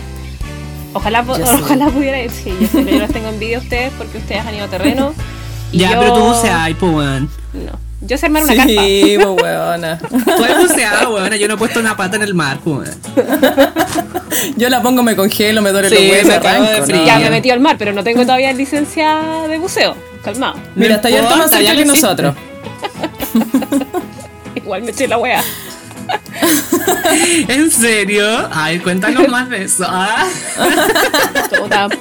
Ojalá, 0.93 1.25
ojalá 1.29 1.89
pudiera 1.89 2.23
ir, 2.23 2.31
sí, 2.31 2.55
yo, 2.73 2.81
yo 2.81 2.99
les 3.01 3.13
tengo 3.13 3.29
envidia 3.29 3.59
a 3.59 3.61
ustedes 3.61 3.93
porque 3.99 4.19
ustedes 4.19 4.47
han 4.47 4.55
ido 4.55 4.65
a 4.65 4.69
terreno. 4.69 5.13
ya, 5.73 5.99
pero 5.99 6.15
tú 6.15 6.21
buceas, 6.21 6.71
pues 6.79 6.93
weón. 6.93 7.29
No. 7.53 7.86
Yo 8.03 8.19
sé 8.19 8.27
armar 8.27 8.45
una 8.45 8.55
carpa. 8.55 8.73
Sí, 8.83 9.17
pues 9.17 9.43
weona. 9.43 9.99
Tú 9.99 10.45
has 10.45 10.59
buceado, 10.59 11.15
weona. 11.15 11.37
Yo 11.37 11.49
no 11.49 11.55
he 11.55 11.57
puesto 11.57 11.81
una 11.81 11.97
pata 11.97 12.17
en 12.17 12.23
el 12.23 12.35
mar, 12.35 12.59
pues. 12.63 12.97
Yo 14.57 14.69
la 14.69 14.83
pongo, 14.83 15.03
me 15.03 15.17
congelo, 15.17 15.63
me 15.63 15.71
duele 15.71 15.89
sí, 15.89 15.95
los 15.95 16.05
huesos, 16.11 16.35
arranco. 16.35 16.93
¿no? 16.93 17.07
Ya 17.07 17.19
me 17.19 17.31
metí 17.31 17.51
al 17.51 17.61
mar, 17.61 17.77
pero 17.79 17.93
no 17.93 18.05
tengo 18.05 18.23
todavía 18.23 18.53
licencia 18.53 19.21
de 19.49 19.59
buceo. 19.59 19.97
Calmado. 20.23 20.57
Mira, 20.75 20.97
está 20.97 21.09
ya 21.09 21.23
más 21.23 21.51
cerca 21.51 21.75
que 21.75 21.85
nosotros. 21.85 22.35
Igual 24.55 24.83
me 24.83 24.91
eché 24.91 25.09
la 25.09 25.19
wea. 25.19 25.43
¿En 27.49 27.71
serio? 27.71 28.49
Ay, 28.53 28.79
cuéntanos 28.79 29.27
más 29.29 29.49
de 29.49 29.65
eso. 29.65 29.85
¿ah? 29.89 30.27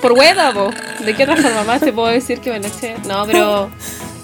Por 0.01 0.11
hueá, 0.13 0.51
po. 0.53 0.71
¿De 1.03 1.15
qué 1.15 1.23
otra 1.23 1.37
forma 1.37 1.63
más 1.63 1.81
te 1.81 1.93
puedo 1.93 2.09
decir 2.09 2.39
que 2.39 2.51
me 2.51 2.59
lo 2.59 2.67
eché? 2.67 2.95
No, 3.07 3.25
pero 3.25 3.69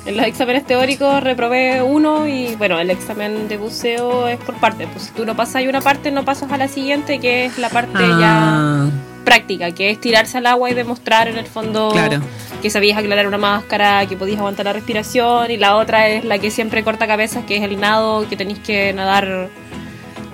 En 0.06 0.18
los 0.18 0.26
exámenes 0.26 0.66
teóricos 0.66 1.22
reprobé 1.24 1.82
uno 1.84 2.28
y 2.28 2.56
bueno, 2.56 2.80
el 2.80 2.90
examen 2.90 3.48
de 3.48 3.58
buceo 3.58 4.28
es 4.28 4.38
por 4.40 4.56
partes. 4.56 4.88
Pues 4.92 5.06
si 5.06 5.12
tú 5.12 5.26
no 5.26 5.36
pasas 5.36 5.64
una 5.68 5.80
parte, 5.82 6.10
no 6.12 6.26
pasas 6.26 6.52
a 6.52 6.58
la 6.58 6.68
siguiente, 6.68 7.20
que 7.20 7.46
es 7.46 7.58
la 7.60 7.70
parte 7.70 7.94
Ah, 7.98 8.90
ya 8.90 9.24
práctica, 9.24 9.70
que 9.72 9.92
es 9.92 10.02
tirarse 10.02 10.40
al 10.40 10.48
agua 10.48 10.72
y 10.72 10.74
demostrar 10.74 11.28
en 11.28 11.38
el 11.38 11.46
fondo 11.46 11.90
Claro. 11.92 12.20
que 12.64 12.72
sabías 12.72 12.98
aclarar 12.98 13.28
una 13.28 13.38
máscara, 13.38 14.08
que 14.08 14.18
podías 14.18 14.40
aguantar 14.40 14.66
la 14.66 14.74
respiración. 14.74 15.52
Y 15.52 15.58
la 15.58 15.76
otra 15.76 16.08
es 16.08 16.26
la 16.26 16.40
que 16.40 16.50
siempre 16.50 16.84
corta 16.84 17.06
cabezas, 17.06 17.46
que 17.46 17.58
es 17.58 17.64
el 17.64 17.80
nado, 17.80 18.28
que 18.28 18.36
tenéis 18.36 18.58
que 18.60 18.92
nadar, 18.94 19.50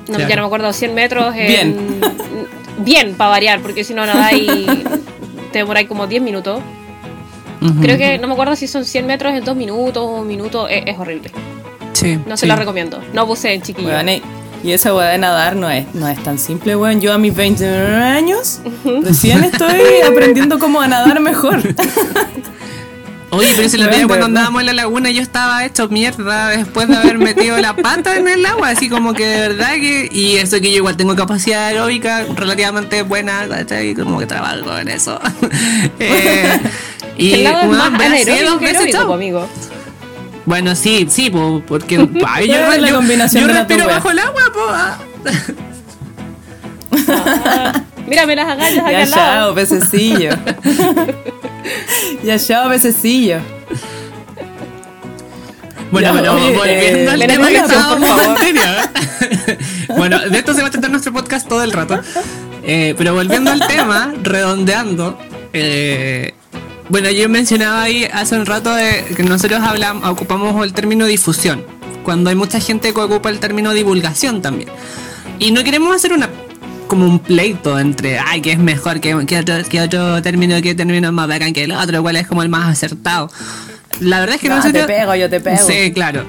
no, 0.07 0.15
Claro. 0.15 0.29
ya 0.29 0.35
no 0.37 0.41
me 0.43 0.45
acuerdo, 0.45 0.71
100 0.71 0.93
metros. 0.95 1.35
en- 1.35 1.47
Bien. 1.47 1.99
Bien, 2.79 3.15
para 3.15 3.31
variar, 3.31 3.59
porque 3.59 3.83
si 3.83 3.93
no 3.93 4.05
nadáis, 4.05 4.47
te 5.51 5.57
demoráis 5.59 5.87
como 5.89 6.07
10 6.07 6.21
minutos. 6.21 6.61
Creo 7.81 7.97
que 7.97 8.17
no 8.19 8.27
me 8.27 8.33
acuerdo 8.33 8.55
si 8.55 8.67
son 8.67 8.85
100 8.85 9.05
metros 9.07 9.33
en 9.33 9.43
2 9.43 9.55
minutos 9.55 10.03
o 10.03 10.21
un 10.21 10.27
minuto. 10.27 10.67
Es, 10.67 10.83
es 10.85 10.97
horrible. 10.97 11.31
Sí, 11.93 12.19
No 12.27 12.37
se 12.37 12.45
lo 12.45 12.55
recomiendo. 12.55 13.01
No 13.13 13.25
buceen, 13.25 13.61
chiquillos. 13.61 13.91
Weón, 13.91 14.09
y- 14.09 14.21
y 14.63 14.71
esa 14.71 14.93
weá 14.93 15.09
de 15.09 15.17
nadar 15.19 15.55
no 15.55 15.69
es, 15.69 15.85
no 15.93 16.07
es 16.07 16.21
tan 16.23 16.37
simple, 16.39 16.75
weón. 16.75 16.99
Yo 17.01 17.13
a 17.13 17.17
mis 17.17 17.35
29 17.35 17.95
años 17.95 18.59
recién 19.03 19.43
estoy 19.43 19.81
aprendiendo 20.07 20.57
cómo 20.59 20.81
a 20.81 20.87
nadar 20.87 21.19
mejor. 21.19 21.61
Oye, 23.29 23.53
pero 23.57 23.67
si 23.67 23.75
otro 23.81 23.93
día 23.93 24.07
cuando 24.07 24.27
andábamos 24.27 24.61
en 24.61 24.67
la 24.67 24.73
laguna 24.73 25.09
yo 25.11 25.21
estaba 25.21 25.65
hecho 25.65 25.89
mierda 25.89 26.47
después 26.49 26.87
de 26.87 26.95
haber 26.95 27.17
metido 27.17 27.57
la 27.57 27.75
pata 27.75 28.15
en 28.15 28.25
el 28.29 28.45
agua, 28.45 28.69
así 28.69 28.87
como 28.87 29.13
que 29.13 29.25
de 29.27 29.49
verdad 29.49 29.73
que... 29.73 30.07
Y 30.09 30.37
eso 30.37 30.61
que 30.61 30.71
yo 30.71 30.77
igual 30.77 30.95
tengo 30.95 31.13
capacidad 31.13 31.65
aeróbica 31.67 32.25
relativamente 32.35 33.01
buena, 33.01 33.45
¿cachai? 33.49 33.93
Como 33.95 34.17
que 34.19 34.27
trabajo 34.27 34.77
en 34.77 34.87
eso. 34.87 35.19
Eh, 35.99 36.59
y 37.17 37.45
anaeróbico 37.45 38.51
dos 38.51 38.59
veces, 38.61 38.91
chao. 38.91 39.07
po, 39.07 39.13
amigo. 39.13 39.47
Bueno, 40.45 40.75
sí, 40.75 41.07
sí, 41.09 41.29
po, 41.29 41.61
porque 41.67 41.95
ay, 42.27 42.47
yo, 42.47 42.55
la 42.77 42.93
combinación 42.93 43.49
respiro 43.49 43.85
bajo 43.87 44.11
el 44.11 44.19
agua, 44.19 44.41
po. 44.53 44.59
ah. 44.69 44.97
Ah, 47.09 47.81
mírame 48.07 48.35
las 48.35 48.47
agallas 48.49 48.79
acá 48.79 48.91
ya 48.91 49.03
al 49.03 49.09
lado. 49.11 49.45
chao, 49.47 49.55
pececillo. 49.55 50.31
ya 52.23 52.39
chao, 52.39 52.69
pececillo. 52.69 53.39
Bueno, 55.91 56.11
oye, 56.11 56.57
volviendo 56.57 57.11
eh, 57.11 57.13
al 57.13 57.19
le 57.19 57.27
tema 57.27 57.47
que 57.49 57.57
estábamos 57.57 58.09
por 58.09 58.17
favor. 58.19 58.37
anterior. 58.37 58.65
bueno, 59.97 60.19
de 60.19 60.37
esto 60.37 60.53
se 60.53 60.61
va 60.61 60.67
a 60.67 60.71
tratar 60.71 60.91
nuestro 60.91 61.13
podcast 61.13 61.47
todo 61.47 61.63
el 61.63 61.71
rato. 61.71 61.99
Eh, 62.63 62.95
pero 62.97 63.13
volviendo 63.13 63.51
al 63.51 63.65
tema, 63.67 64.13
redondeando. 64.23 65.17
eh, 65.53 66.33
bueno, 66.89 67.09
yo 67.11 67.27
mencionaba 67.29 67.83
ahí 67.83 68.05
hace 68.05 68.35
un 68.35 68.45
rato 68.45 68.73
de 68.73 69.03
que 69.15 69.23
nosotros 69.23 69.61
hablamos, 69.61 70.07
ocupamos 70.09 70.63
el 70.63 70.73
término 70.73 71.05
difusión. 71.05 71.65
Cuando 72.03 72.29
hay 72.29 72.35
mucha 72.35 72.59
gente 72.59 72.93
que 72.93 72.99
ocupa 72.99 73.29
el 73.29 73.39
término 73.39 73.73
divulgación 73.73 74.41
también. 74.41 74.69
Y 75.39 75.51
no 75.51 75.63
queremos 75.63 75.93
hacer 75.95 76.13
una 76.13 76.29
como 76.87 77.05
un 77.05 77.19
pleito 77.19 77.79
entre, 77.79 78.17
ay, 78.17 78.41
que 78.41 78.53
es 78.53 78.59
mejor 78.59 79.01
que, 79.01 79.25
que 79.25 79.39
otro, 79.39 79.55
que 79.69 79.81
otro 79.81 80.21
término, 80.21 80.61
que 80.61 80.73
término 80.73 81.07
es 81.09 81.13
más 81.13 81.27
bacán 81.27 81.53
que 81.53 81.65
el 81.65 81.73
otro, 81.73 82.01
cuál 82.01 82.15
es 82.15 82.27
como 82.27 82.43
el 82.43 82.49
más 82.49 82.69
acertado. 82.69 83.29
La 83.99 84.19
verdad 84.19 84.35
es 84.35 84.41
que 84.41 84.49
No, 84.49 84.55
nosotros... 84.55 84.87
te 84.87 84.93
pego, 84.93 85.15
yo 85.15 85.29
te 85.29 85.41
pego. 85.41 85.67
Sí, 85.67 85.91
claro. 85.91 86.23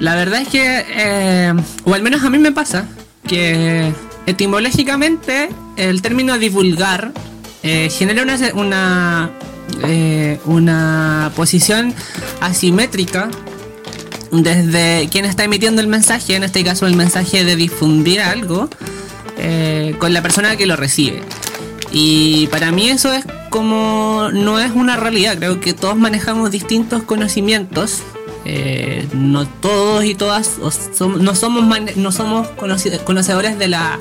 La 0.00 0.16
verdad 0.16 0.40
es 0.40 0.48
que, 0.48 0.84
eh, 0.88 1.54
o 1.84 1.94
al 1.94 2.02
menos 2.02 2.24
a 2.24 2.30
mí 2.30 2.38
me 2.38 2.52
pasa, 2.52 2.86
que 3.28 3.92
etimológicamente 4.26 5.50
el 5.76 6.02
término 6.02 6.36
divulgar 6.38 7.12
eh, 7.66 7.88
genera 7.88 8.22
una, 8.22 8.38
una, 8.52 9.30
eh, 9.88 10.38
una 10.44 11.32
posición 11.34 11.94
asimétrica 12.42 13.30
desde 14.30 15.08
quien 15.10 15.24
está 15.24 15.44
emitiendo 15.44 15.80
el 15.80 15.86
mensaje, 15.86 16.36
en 16.36 16.44
este 16.44 16.62
caso 16.62 16.86
el 16.86 16.94
mensaje 16.94 17.42
de 17.42 17.56
difundir 17.56 18.20
algo, 18.20 18.68
eh, 19.38 19.96
con 19.98 20.12
la 20.12 20.20
persona 20.20 20.56
que 20.56 20.66
lo 20.66 20.76
recibe. 20.76 21.22
Y 21.90 22.48
para 22.48 22.70
mí 22.70 22.90
eso 22.90 23.14
es 23.14 23.24
como 23.48 24.28
no 24.30 24.60
es 24.60 24.72
una 24.72 24.98
realidad, 24.98 25.38
creo 25.38 25.58
que 25.60 25.72
todos 25.72 25.96
manejamos 25.96 26.50
distintos 26.50 27.02
conocimientos. 27.04 28.02
no 29.14 29.46
todos 29.46 30.04
y 30.04 30.14
todas 30.14 30.58
no 31.00 31.34
somos 31.34 31.96
no 31.96 32.12
somos 32.12 32.48
conocedores 33.06 33.58
de 33.58 33.68
la 33.68 33.98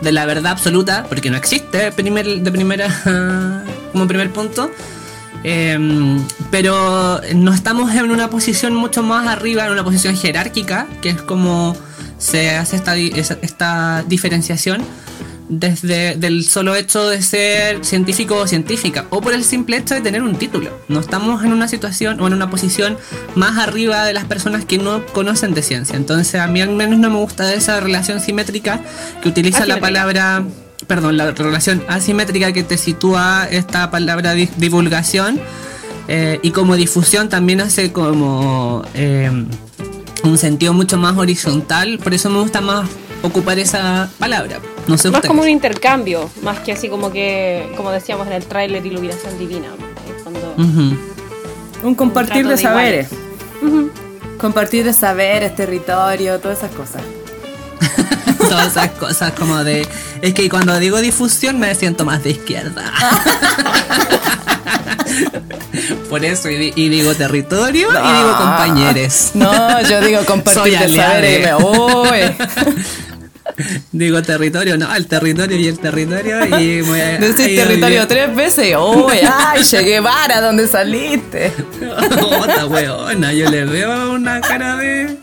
de 0.00 0.12
la 0.12 0.26
verdad 0.26 0.52
absoluta 0.52 1.06
porque 1.08 1.30
no 1.30 1.36
existe 1.36 1.90
de 1.90 2.52
primera 2.52 3.64
como 3.92 4.06
primer 4.06 4.30
punto. 4.30 4.70
Em, 5.46 6.24
pero 6.50 7.20
no 7.34 7.52
estamos 7.52 7.94
en 7.94 8.10
una 8.10 8.30
posición 8.30 8.74
mucho 8.74 9.02
más 9.02 9.28
arriba, 9.28 9.66
en 9.66 9.72
una 9.72 9.84
posición 9.84 10.16
jerárquica, 10.16 10.86
que 11.02 11.10
es 11.10 11.20
como 11.20 11.76
se 12.18 12.56
hace 12.56 12.76
esta, 12.76 12.96
esta 12.96 14.02
diferenciación 14.06 14.82
desde 15.48 16.16
del 16.16 16.44
solo 16.44 16.74
hecho 16.74 17.08
de 17.08 17.20
ser 17.22 17.84
científico 17.84 18.36
o 18.36 18.46
científica, 18.46 19.06
o 19.10 19.20
por 19.20 19.34
el 19.34 19.44
simple 19.44 19.76
hecho 19.76 19.94
de 19.94 20.00
tener 20.00 20.22
un 20.22 20.36
título. 20.36 20.70
No 20.88 21.00
estamos 21.00 21.44
en 21.44 21.52
una 21.52 21.68
situación 21.68 22.20
o 22.20 22.26
en 22.26 22.32
una 22.32 22.48
posición 22.48 22.96
más 23.34 23.58
arriba 23.58 24.04
de 24.04 24.14
las 24.14 24.24
personas 24.24 24.64
que 24.64 24.78
no 24.78 25.04
conocen 25.06 25.52
de 25.54 25.62
ciencia. 25.62 25.96
Entonces 25.96 26.40
a 26.40 26.46
mí 26.46 26.60
al 26.60 26.70
menos 26.70 26.98
no 26.98 27.10
me 27.10 27.16
gusta 27.18 27.52
esa 27.52 27.80
relación 27.80 28.20
simétrica 28.20 28.80
que 29.22 29.28
utiliza 29.28 29.66
la 29.66 29.80
palabra 29.80 30.44
perdón, 30.86 31.16
la 31.16 31.30
relación 31.30 31.82
asimétrica 31.88 32.52
que 32.52 32.62
te 32.62 32.76
sitúa 32.76 33.46
esta 33.50 33.90
palabra 33.90 34.34
di- 34.34 34.50
divulgación 34.56 35.40
eh, 36.08 36.40
y 36.42 36.50
como 36.50 36.76
difusión 36.76 37.28
también 37.30 37.62
hace 37.62 37.90
como 37.92 38.84
eh, 38.94 39.30
un 40.24 40.38
sentido 40.38 40.74
mucho 40.74 40.98
más 40.98 41.16
horizontal, 41.16 41.98
por 41.98 42.12
eso 42.12 42.28
me 42.28 42.40
gusta 42.40 42.60
más 42.60 42.88
ocupar 43.22 43.58
esa 43.58 44.10
palabra. 44.18 44.58
No 44.86 44.98
sé 44.98 45.08
Más 45.08 45.18
ustedes. 45.18 45.28
como 45.28 45.42
un 45.42 45.48
intercambio, 45.48 46.28
más 46.42 46.58
que 46.60 46.72
así 46.72 46.88
como 46.88 47.10
que, 47.10 47.72
como 47.76 47.90
decíamos 47.90 48.26
en 48.26 48.34
el 48.34 48.44
tráiler, 48.44 48.84
iluminación 48.84 49.38
divina. 49.38 49.68
Un 51.82 51.94
compartir 51.94 52.44
de 52.46 52.56
de 52.56 52.58
saberes. 52.62 53.08
Compartir 54.38 54.84
de 54.84 54.92
saberes, 54.92 55.54
territorio, 55.54 56.38
todas 56.38 56.58
esas 56.58 56.70
cosas. 56.72 57.02
Todas 58.48 58.68
esas 58.72 58.90
cosas 58.90 59.32
como 59.32 59.64
de... 59.64 59.86
Es 60.20 60.34
que 60.34 60.48
cuando 60.50 60.78
digo 60.78 61.00
difusión 61.00 61.58
me 61.58 61.74
siento 61.74 62.04
más 62.04 62.22
de 62.22 62.30
izquierda. 62.30 62.92
Por 66.10 66.24
eso, 66.24 66.48
y, 66.50 66.56
di- 66.56 66.72
y 66.76 66.88
digo 66.88 67.14
territorio 67.14 67.88
y 67.88 68.16
digo 68.18 68.36
compañeros. 68.36 69.30
No, 69.34 69.80
yo 69.82 70.00
digo 70.02 70.18
Soy 70.18 70.26
compartir 70.26 70.78
de 70.78 70.84
aliade. 70.84 71.44
saberes. 71.44 72.36
Digo 73.92 74.22
territorio, 74.22 74.76
no, 74.76 74.94
el 74.94 75.06
territorio 75.06 75.56
y 75.56 75.68
el 75.68 75.78
territorio 75.78 76.58
y 76.58 76.80
voy 76.82 77.00
a... 77.00 77.18
Decís 77.18 77.56
territorio 77.56 78.06
tres 78.06 78.34
veces 78.34 78.76
uy, 78.78 79.18
ay, 79.22 79.62
llegué 79.62 80.00
vara, 80.00 80.40
¿dónde 80.40 80.66
saliste? 80.66 81.52
Otra 82.40 82.66
weona, 82.66 83.32
yo 83.32 83.48
le 83.50 83.64
veo 83.64 84.12
una 84.12 84.40
cara 84.40 84.76
de 84.76 85.16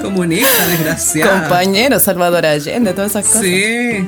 comunista, 0.00 0.66
desgraciada. 0.68 1.40
Compañero, 1.42 2.00
Salvador 2.00 2.46
Allende, 2.46 2.92
todas 2.92 3.12
esas 3.12 3.26
cosas. 3.26 3.42
Sí. 3.42 4.06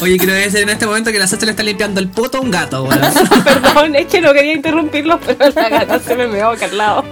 Oye, 0.00 0.16
quiero 0.16 0.34
decir 0.34 0.60
en 0.60 0.68
este 0.68 0.86
momento 0.86 1.10
que 1.10 1.18
la 1.18 1.26
Sacha 1.26 1.44
le 1.44 1.50
está 1.50 1.64
limpiando 1.64 2.00
el 2.00 2.08
puto 2.08 2.38
a 2.38 2.40
un 2.40 2.52
gato, 2.52 2.84
weón. 2.84 3.00
Perdón, 3.42 3.96
es 3.96 4.06
que 4.06 4.20
no 4.20 4.32
quería 4.32 4.54
interrumpirlos, 4.54 5.18
pero 5.26 5.50
la 5.50 5.68
gata 5.68 5.98
se 5.98 6.14
me 6.14 6.28
meó 6.28 6.50
acá 6.50 6.66
al 6.66 6.78
lado. 6.78 7.04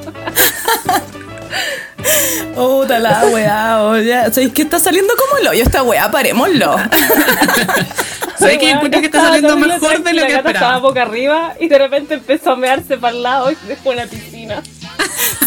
Puta 2.55 2.99
la 2.99 3.25
weá, 3.27 3.83
oye. 3.83 4.15
¿Sabéis 4.33 4.53
que 4.53 4.63
está 4.63 4.79
saliendo 4.79 5.13
como 5.17 5.39
el 5.39 5.49
hoyo 5.49 5.63
esta 5.63 5.83
weá? 5.83 6.11
Parémoslo. 6.11 6.77
¿Sabes 8.39 8.59
que 8.59 8.71
encuentro 8.71 9.01
que 9.01 9.07
está 9.07 9.21
saliendo 9.23 9.57
mejor 9.57 10.03
de 10.03 10.13
lo 10.13 10.23
que 10.23 10.29
La 10.33 10.37
gata 10.37 10.51
estaba 10.51 10.51
esperaba? 10.51 10.79
boca 10.79 11.03
arriba 11.03 11.55
y 11.61 11.69
de 11.69 11.79
repente 11.79 12.15
empezó 12.15 12.53
a 12.53 12.57
mearse 12.57 12.99
para 12.99 13.15
el 13.17 13.23
lado 13.23 13.51
y 13.51 13.57
dejó 13.67 13.91
una 13.91 14.07
piscina. 14.07 14.63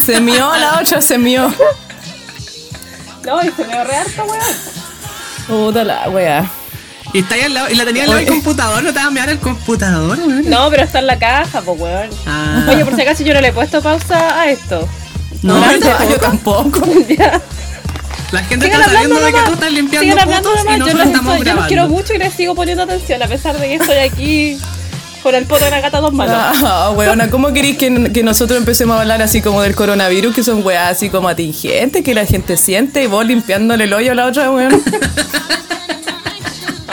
Se 0.04 0.20
mió, 0.20 0.56
la 0.56 0.80
otra 0.80 1.00
se 1.00 1.18
mió. 1.18 1.52
No, 3.24 3.42
y 3.42 3.50
se 3.50 3.64
me 3.64 3.84
re 3.84 3.96
harto, 3.96 4.24
weón. 4.24 4.44
Puta 5.46 5.84
la 5.84 6.08
weá. 6.08 6.44
Y 7.12 7.20
está 7.20 7.36
ahí 7.36 7.42
al 7.42 7.54
lado, 7.54 7.70
y 7.70 7.74
la 7.74 7.84
tenía 7.84 8.02
al 8.02 8.08
lado 8.10 8.18
del 8.20 8.28
computador, 8.28 8.82
no 8.82 8.90
te 8.92 8.98
vas 8.98 9.06
a 9.06 9.10
mirar 9.10 9.28
el 9.30 9.38
computador, 9.38 10.18
weón. 10.18 10.48
No, 10.48 10.68
pero 10.70 10.82
está 10.84 10.98
en 10.98 11.06
la 11.06 11.18
caja, 11.18 11.60
pues, 11.62 11.80
weón. 11.80 12.10
Ah. 12.26 12.66
Oye, 12.68 12.84
por 12.84 12.94
si 12.96 13.02
acaso 13.02 13.22
yo 13.22 13.32
no 13.34 13.40
le 13.40 13.48
he 13.48 13.52
puesto 13.52 13.80
pausa 13.82 14.40
a 14.40 14.50
esto. 14.50 14.86
No, 15.42 15.58
No, 15.60 15.72
yo 15.76 16.10
yo 16.10 16.18
tampoco. 16.18 16.82
ya. 17.08 17.40
La 18.32 18.42
gente 18.44 18.66
Sigan 18.66 18.80
está 18.82 18.98
hablando 18.98 19.16
sabiendo 19.16 19.20
de 19.20 19.32
que 19.32 19.40
tú 19.48 19.52
estás 19.54 19.72
limpiando 19.72 20.16
putos 20.16 20.26
y. 20.26 20.68
Yo, 20.68 20.78
nosotros 20.78 20.94
los 20.98 21.06
estamos 21.06 21.32
estoy- 21.34 21.46
yo 21.48 21.54
los 21.54 21.66
quiero 21.66 21.82
grabando. 21.82 21.96
mucho 21.96 22.14
y 22.14 22.18
les 22.18 22.34
sigo 22.34 22.54
poniendo 22.54 22.82
atención, 22.82 23.22
a 23.22 23.26
pesar 23.28 23.58
de 23.58 23.68
que 23.68 23.74
estoy 23.76 23.96
aquí 23.96 24.58
con 25.22 25.34
el 25.34 25.46
poto 25.46 25.64
de 25.64 25.70
la 25.70 25.80
gata 25.80 26.00
dos 26.00 26.12
manos. 26.12 26.34
Ah, 26.36 26.92
weona, 26.94 27.30
¿cómo 27.30 27.52
queréis 27.52 27.78
que, 27.78 28.12
que 28.12 28.22
nosotros 28.22 28.58
empecemos 28.58 28.96
a 28.96 29.00
hablar 29.00 29.22
así 29.22 29.40
como 29.40 29.62
del 29.62 29.74
coronavirus, 29.74 30.34
que 30.34 30.42
son 30.42 30.62
weas 30.64 30.92
así 30.92 31.08
como 31.08 31.28
atingentes, 31.28 32.04
que 32.04 32.14
la 32.14 32.26
gente 32.26 32.56
siente 32.58 33.02
y 33.02 33.06
vos 33.06 33.24
limpiándole 33.24 33.84
el 33.84 33.92
hoyo 33.94 34.12
a 34.12 34.14
la 34.14 34.26
otra, 34.26 34.50
weón? 34.50 34.82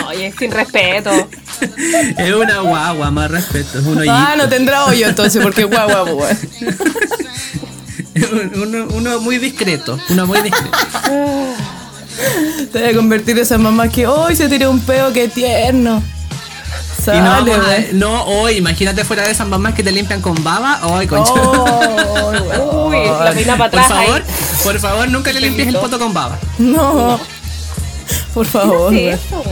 Oye, 0.08 0.34
sin 0.38 0.52
respeto. 0.52 1.10
Es 2.18 2.34
una 2.34 2.60
guagua, 2.60 3.12
más 3.12 3.32
respeto, 3.32 3.80
es 3.80 3.86
uno 3.86 4.02
Ah, 4.10 4.36
no 4.38 4.48
tendrá 4.48 4.86
hoyo 4.86 5.08
entonces, 5.08 5.42
porque 5.44 5.64
guagua, 5.66 6.04
weón. 6.04 6.38
uno, 8.56 8.88
uno 8.92 9.20
muy 9.22 9.38
discreto. 9.38 10.00
Uno 10.10 10.26
muy 10.28 10.42
discreto. 10.42 10.78
Te 12.72 12.80
voy 12.82 12.90
a 12.90 12.96
convertir 12.96 13.36
en 13.38 13.44
esa 13.44 13.58
mamá 13.58 13.90
que 13.90 14.08
hoy 14.08 14.36
se 14.36 14.48
tiró 14.48 14.72
un 14.72 14.80
peo, 14.80 15.12
qué 15.14 15.28
tierno. 15.28 16.02
Y 17.08 17.08
no, 17.08 17.14
Sale, 17.14 17.52
vamos 17.52 17.58
a- 17.58 17.62
güey. 17.76 17.88
no, 17.94 18.24
hoy, 18.24 18.58
imagínate 18.58 19.04
fuera 19.04 19.24
de 19.24 19.32
esas 19.32 19.48
mamás 19.48 19.76
que 19.76 19.84
te 19.84 19.92
limpian 19.92 20.22
con 20.22 20.42
baba. 20.44 20.80
Ay, 20.82 21.06
concha. 21.08 21.32
Oh, 21.36 22.88
Uy, 22.90 22.98
la 23.24 23.32
peina 23.34 23.58
para 23.58 23.70
por 23.70 23.80
atrás 23.80 23.88
favor, 23.90 24.22
ahí. 24.22 24.64
por 24.64 24.80
favor, 24.80 25.10
nunca 25.10 25.32
le 25.32 25.42
limpies 25.42 25.68
el 25.68 25.76
poto 25.78 26.00
con 26.00 26.14
baba. 26.14 26.40
No. 26.58 27.20
Por 28.34 28.46
favor. 28.46 28.94
Eso. 28.94 29.44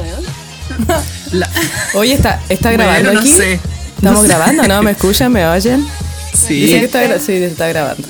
La- 1.32 1.50
Oye, 1.96 2.14
¿está, 2.14 2.42
está 2.50 2.70
Bueno, 2.70 2.86
grabando 2.86 3.14
no 3.14 3.20
aquí? 3.20 3.32
sé. 3.34 3.54
¿Estamos 3.98 4.22
No 4.22 4.22
sé. 4.22 4.28
grabando? 4.28 4.64
¿No? 4.68 4.82
¿Me 4.84 4.92
escuchan? 4.92 5.32
¿Me 5.32 5.46
oyen? 5.48 5.86
Sí. 6.34 6.62
Dice 6.66 6.80
que 6.80 6.86
está, 6.86 7.20
sí, 7.20 7.34
está 7.34 7.68
grabando. 7.68 8.08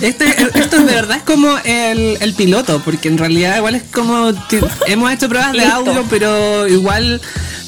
Este, 0.00 0.26
esto 0.58 0.78
de 0.78 0.94
verdad 0.94 1.16
es 1.18 1.22
como 1.22 1.56
el, 1.64 2.18
el 2.20 2.34
piloto, 2.34 2.80
porque 2.84 3.08
en 3.08 3.16
realidad 3.18 3.56
igual 3.56 3.74
es 3.76 3.82
como 3.84 4.30
hemos 4.86 5.12
hecho 5.12 5.28
pruebas 5.28 5.52
de 5.52 5.64
audio, 5.64 6.04
pero 6.10 6.66
igual 6.68 7.20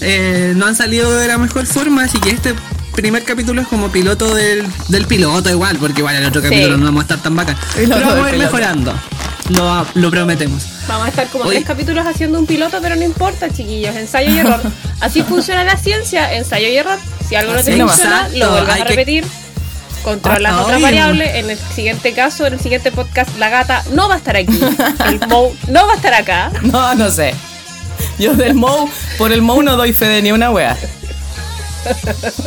eh, 0.02 0.52
no 0.54 0.66
han 0.66 0.76
salido 0.76 1.10
de 1.16 1.26
la 1.26 1.38
mejor 1.38 1.64
forma, 1.66 2.04
así 2.04 2.18
que 2.20 2.30
este 2.30 2.54
primer 2.94 3.22
capítulo 3.24 3.62
es 3.62 3.68
como 3.68 3.88
piloto 3.90 4.34
del, 4.34 4.66
del 4.88 5.06
piloto 5.06 5.48
igual, 5.50 5.76
porque 5.78 6.00
igual 6.00 6.16
el 6.16 6.26
otro 6.26 6.42
Sí. 6.42 6.48
capítulo 6.48 6.76
no 6.76 6.84
vamos 6.86 7.00
a 7.00 7.04
estar 7.04 7.18
tan 7.22 7.34
bacán. 7.36 7.56
Pero 7.74 7.88
vamos 7.90 8.26
a 8.26 8.30
ir 8.32 8.38
mejorando, 8.38 8.92
lo, 9.50 9.86
lo 9.94 10.10
prometemos. 10.10 10.64
Vamos 10.86 11.06
a 11.06 11.08
estar 11.10 11.28
como 11.28 11.46
tres 11.46 11.64
capítulos 11.64 12.06
haciendo 12.06 12.38
un 12.38 12.46
piloto, 12.46 12.78
pero 12.82 12.94
no 12.96 13.04
importa, 13.04 13.48
chiquillos. 13.50 13.94
Ensayo 13.96 14.30
y 14.34 14.38
error. 14.38 14.60
Así 15.00 15.22
funciona 15.22 15.64
la 15.64 15.76
ciencia, 15.76 16.34
ensayo 16.34 16.68
y 16.68 16.76
error. 16.76 16.98
Si 17.28 17.34
algo 17.36 17.52
no 17.54 17.62
te 17.62 17.76
funciona, 17.76 18.28
lo 18.34 18.50
vuelves 18.50 18.74
a 18.74 18.76
que- 18.78 18.84
repetir. 18.84 19.24
Controlas 20.08 20.54
otra 20.54 20.78
variable. 20.78 21.38
En 21.38 21.50
el 21.50 21.58
siguiente 21.58 22.14
caso, 22.14 22.46
en 22.46 22.54
el 22.54 22.60
siguiente 22.60 22.90
podcast, 22.90 23.36
la 23.38 23.50
gata 23.50 23.84
no 23.92 24.08
va 24.08 24.14
a 24.14 24.18
estar 24.18 24.36
aquí. 24.36 24.58
El 25.06 25.20
Mo 25.28 25.52
no 25.68 25.86
va 25.86 25.92
a 25.92 25.96
estar 25.96 26.14
acá. 26.14 26.50
No, 26.62 26.94
no 26.94 27.10
sé. 27.10 27.34
Yo 28.18 28.34
del 28.34 28.54
Mou, 28.54 28.88
por 29.18 29.32
el 29.32 29.42
Mou 29.42 29.62
no 29.62 29.76
doy 29.76 29.92
fe 29.92 30.06
de 30.06 30.22
ni 30.22 30.32
una 30.32 30.50
wea. 30.50 30.76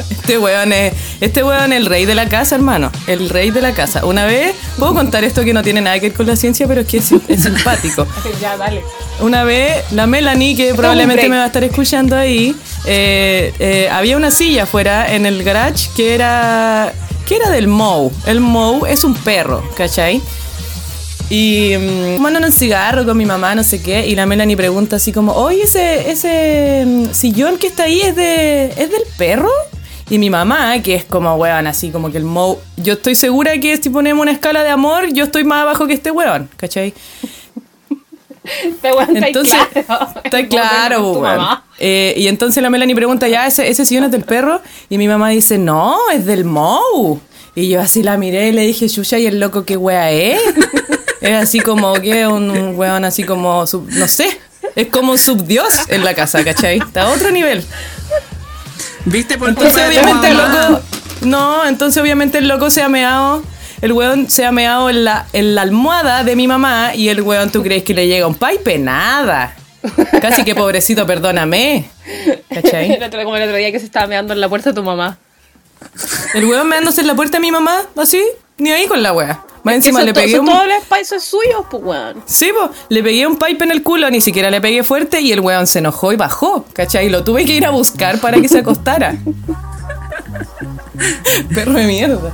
Este 0.10 0.38
weón 0.38 0.72
es, 0.74 0.94
este 1.20 1.44
weón 1.44 1.74
es 1.74 1.80
el 1.80 1.86
rey 1.86 2.06
de 2.06 2.16
la 2.16 2.28
casa, 2.30 2.56
hermano. 2.56 2.92
El 3.08 3.30
rey 3.30 3.52
de 3.52 3.62
la 3.62 3.74
casa. 3.74 4.06
Una 4.06 4.26
vez, 4.26 4.56
puedo 4.78 4.94
contar 4.94 5.24
esto 5.24 5.44
que 5.44 5.54
no 5.54 5.62
tiene 5.64 5.82
nada 5.82 6.00
que 6.00 6.10
ver 6.10 6.18
con 6.18 6.28
la 6.28 6.36
ciencia, 6.36 6.68
pero 6.68 6.82
es 6.82 6.88
que 6.88 6.98
es, 6.98 7.12
es 7.28 7.44
simpático. 7.44 8.08
ya, 8.42 8.58
dale. 8.58 8.84
Una 9.20 9.44
vez, 9.44 9.92
la 9.92 10.08
Melanie, 10.08 10.56
que 10.56 10.74
probablemente 10.74 11.30
me 11.30 11.38
va 11.38 11.44
a 11.44 11.48
estar 11.48 11.64
escuchando 11.64 12.16
ahí, 12.16 12.56
eh, 12.86 13.54
eh, 13.60 13.90
había 13.92 14.18
una 14.18 14.32
silla 14.32 14.64
afuera 14.64 15.14
en 15.14 15.26
el 15.26 15.44
garage 15.44 15.90
que 15.96 16.14
era, 16.16 16.94
que 17.32 17.38
era 17.38 17.50
del 17.50 17.70
Mou. 17.70 18.12
El 18.26 18.42
Mou 18.42 18.86
es 18.86 19.06
un 19.06 19.14
perro, 19.14 19.64
¿cachai? 19.78 20.22
Y 21.30 21.78
mm, 21.78 22.18
fumando 22.18 22.46
un 22.46 22.52
cigarro 22.52 23.06
con 23.06 23.16
mi 23.18 23.26
mamá, 23.26 23.56
no 23.56 23.64
sé 23.64 23.82
qué, 23.82 24.06
y 24.06 24.16
la 24.16 24.26
Melanie 24.26 24.58
pregunta 24.58 24.98
así 24.98 25.14
como, 25.14 25.32
oye, 25.32 25.64
ese, 25.64 26.12
ese 26.12 26.84
mm, 26.86 27.14
sillón 27.14 27.58
que 27.58 27.68
está 27.68 27.84
ahí 27.84 28.02
es, 28.02 28.18
de, 28.18 28.66
¿es 28.66 28.92
del 28.92 29.04
perro? 29.18 29.50
Y 30.10 30.18
mi 30.18 30.30
mamá, 30.30 30.82
que 30.82 30.94
es 30.94 31.06
como 31.06 31.34
weón, 31.36 31.68
así 31.68 31.90
como 31.90 32.12
que 32.12 32.18
el 32.18 32.26
Mou, 32.26 32.60
yo 32.76 32.96
estoy 32.96 33.16
segura 33.16 33.58
que 33.62 33.78
si 33.78 33.90
ponemos 33.90 34.22
una 34.22 34.34
escala 34.34 34.62
de 34.66 34.70
amor, 34.70 35.14
yo 35.14 35.24
estoy 35.24 35.46
más 35.46 35.62
abajo 35.62 35.88
que 35.88 35.94
este 35.94 36.12
weón, 36.12 36.50
¿cachai? 36.58 36.94
Te 38.82 38.92
weón, 38.92 39.16
está 39.16 39.28
Entonces, 39.28 39.56
claro. 39.86 40.10
está 40.24 40.48
claro, 40.48 41.14
mamá. 41.22 41.64
Eh, 41.80 42.14
y 42.18 42.28
entonces 42.28 42.62
la 42.64 42.70
Melanie 42.70 42.96
pregunta, 42.96 43.28
¿ya 43.28 43.46
ese, 43.48 43.70
ese 43.70 43.86
sillón 43.86 44.06
es 44.06 44.12
del 44.12 44.24
perro? 44.24 44.62
Y 44.90 44.98
mi 44.98 45.08
mamá 45.08 45.30
dice, 45.30 45.58
no, 45.58 45.98
es 46.14 46.26
del 46.26 46.46
Mou. 46.46 47.20
Y 47.54 47.70
yo 47.70 47.82
así 47.82 48.02
la 48.02 48.18
miré 48.18 48.48
y 48.50 48.52
le 48.54 48.62
dije, 48.62 48.90
Chucha, 48.90 49.20
¿y 49.20 49.26
el 49.28 49.40
loco 49.40 49.66
qué 49.66 49.78
wea 49.78 50.10
es? 50.12 50.40
es 51.22 51.34
así 51.34 51.60
como 51.60 51.94
que 51.94 52.26
un, 52.26 52.50
un 52.50 52.76
weón 52.78 53.06
así 53.06 53.24
como, 53.24 53.68
sub- 53.68 53.90
no 53.92 54.08
sé, 54.08 54.40
es 54.76 54.88
como 54.88 55.12
un 55.12 55.18
subdios 55.20 55.74
en 55.90 56.04
la 56.04 56.14
casa, 56.16 56.44
¿cachai? 56.44 56.78
Está 56.80 57.04
a 57.04 57.10
otro 57.10 57.30
nivel. 57.30 57.64
¿Viste 59.06 59.38
por 59.38 59.50
Entonces 59.50 59.84
obviamente 59.88 60.28
el 60.30 60.38
loco, 60.38 60.82
no, 61.22 61.66
entonces 61.68 62.02
obviamente 62.02 62.38
el 62.38 62.48
loco 62.48 62.70
se 62.70 62.82
ha 62.84 62.90
meado, 62.90 63.44
el 63.82 63.94
weón 63.94 64.30
se 64.30 64.46
ha 64.46 64.52
meado 64.52 64.90
en 64.90 65.04
la, 65.04 65.26
en 65.34 65.56
la 65.56 65.64
almohada 65.64 66.24
de 66.24 66.36
mi 66.36 66.48
mamá 66.48 66.94
y 66.96 67.10
el 67.10 67.22
weón, 67.22 67.50
¿tú 67.52 67.64
crees 67.64 67.84
que 67.84 67.94
le 67.94 68.08
llega 68.08 68.28
un 68.28 68.36
pipe? 68.36 68.78
Nada. 68.78 69.56
Casi 70.22 70.44
que 70.44 70.54
pobrecito, 70.54 71.06
perdóname. 71.08 71.90
¿Cachai? 72.54 72.92
El 72.94 73.04
otro- 73.04 73.24
como 73.24 73.36
el 73.38 73.44
otro 73.44 73.56
día 73.58 73.72
que 73.72 73.80
se 73.80 73.86
estaba 73.86 74.06
meando 74.08 74.34
en 74.34 74.40
la 74.42 74.48
puerta 74.48 74.70
de 74.70 74.76
tu 74.76 74.84
mamá. 74.84 75.18
El 76.36 76.46
weón 76.46 76.70
meándose 76.70 77.02
en 77.02 77.08
la 77.08 77.16
puerta 77.16 77.38
de 77.38 77.42
mi 77.42 77.52
mamá, 77.52 77.82
así, 77.98 78.24
ni 78.60 78.70
ahí 78.72 78.86
con 78.86 79.02
la 79.02 79.14
wea. 79.14 79.44
Más 79.64 79.76
encima 79.76 80.00
Eso 80.00 80.06
le 80.08 80.14
pegué 80.14 80.40
un... 80.40 80.46
Todos 80.46 80.68
los 80.68 80.78
espacios 80.78 81.24
suyos, 81.24 81.66
pues, 81.70 81.84
weón. 81.84 82.22
Sí, 82.28 82.52
po, 82.54 82.70
le 82.90 83.02
pegué 83.02 83.26
un 83.26 83.38
pipe 83.38 83.64
en 83.64 83.72
el 83.72 83.82
culo, 83.82 84.10
ni 84.12 84.22
siquiera 84.22 84.52
le 84.52 84.62
pegué 84.62 84.84
fuerte 84.84 85.22
y 85.22 85.32
el 85.32 85.40
weón 85.40 85.66
se 85.66 85.80
enojó 85.80 86.14
y 86.14 86.16
bajó, 86.16 86.66
¿cachai? 86.74 87.10
Lo 87.10 87.24
tuve 87.24 87.46
que 87.46 87.54
ir 87.56 87.66
a 87.66 87.72
buscar 87.72 88.20
para 88.20 88.40
que 88.40 88.48
se 88.48 88.60
acostara. 88.60 89.16
Perro 91.54 91.74
de 91.74 91.86
mierda. 91.88 92.32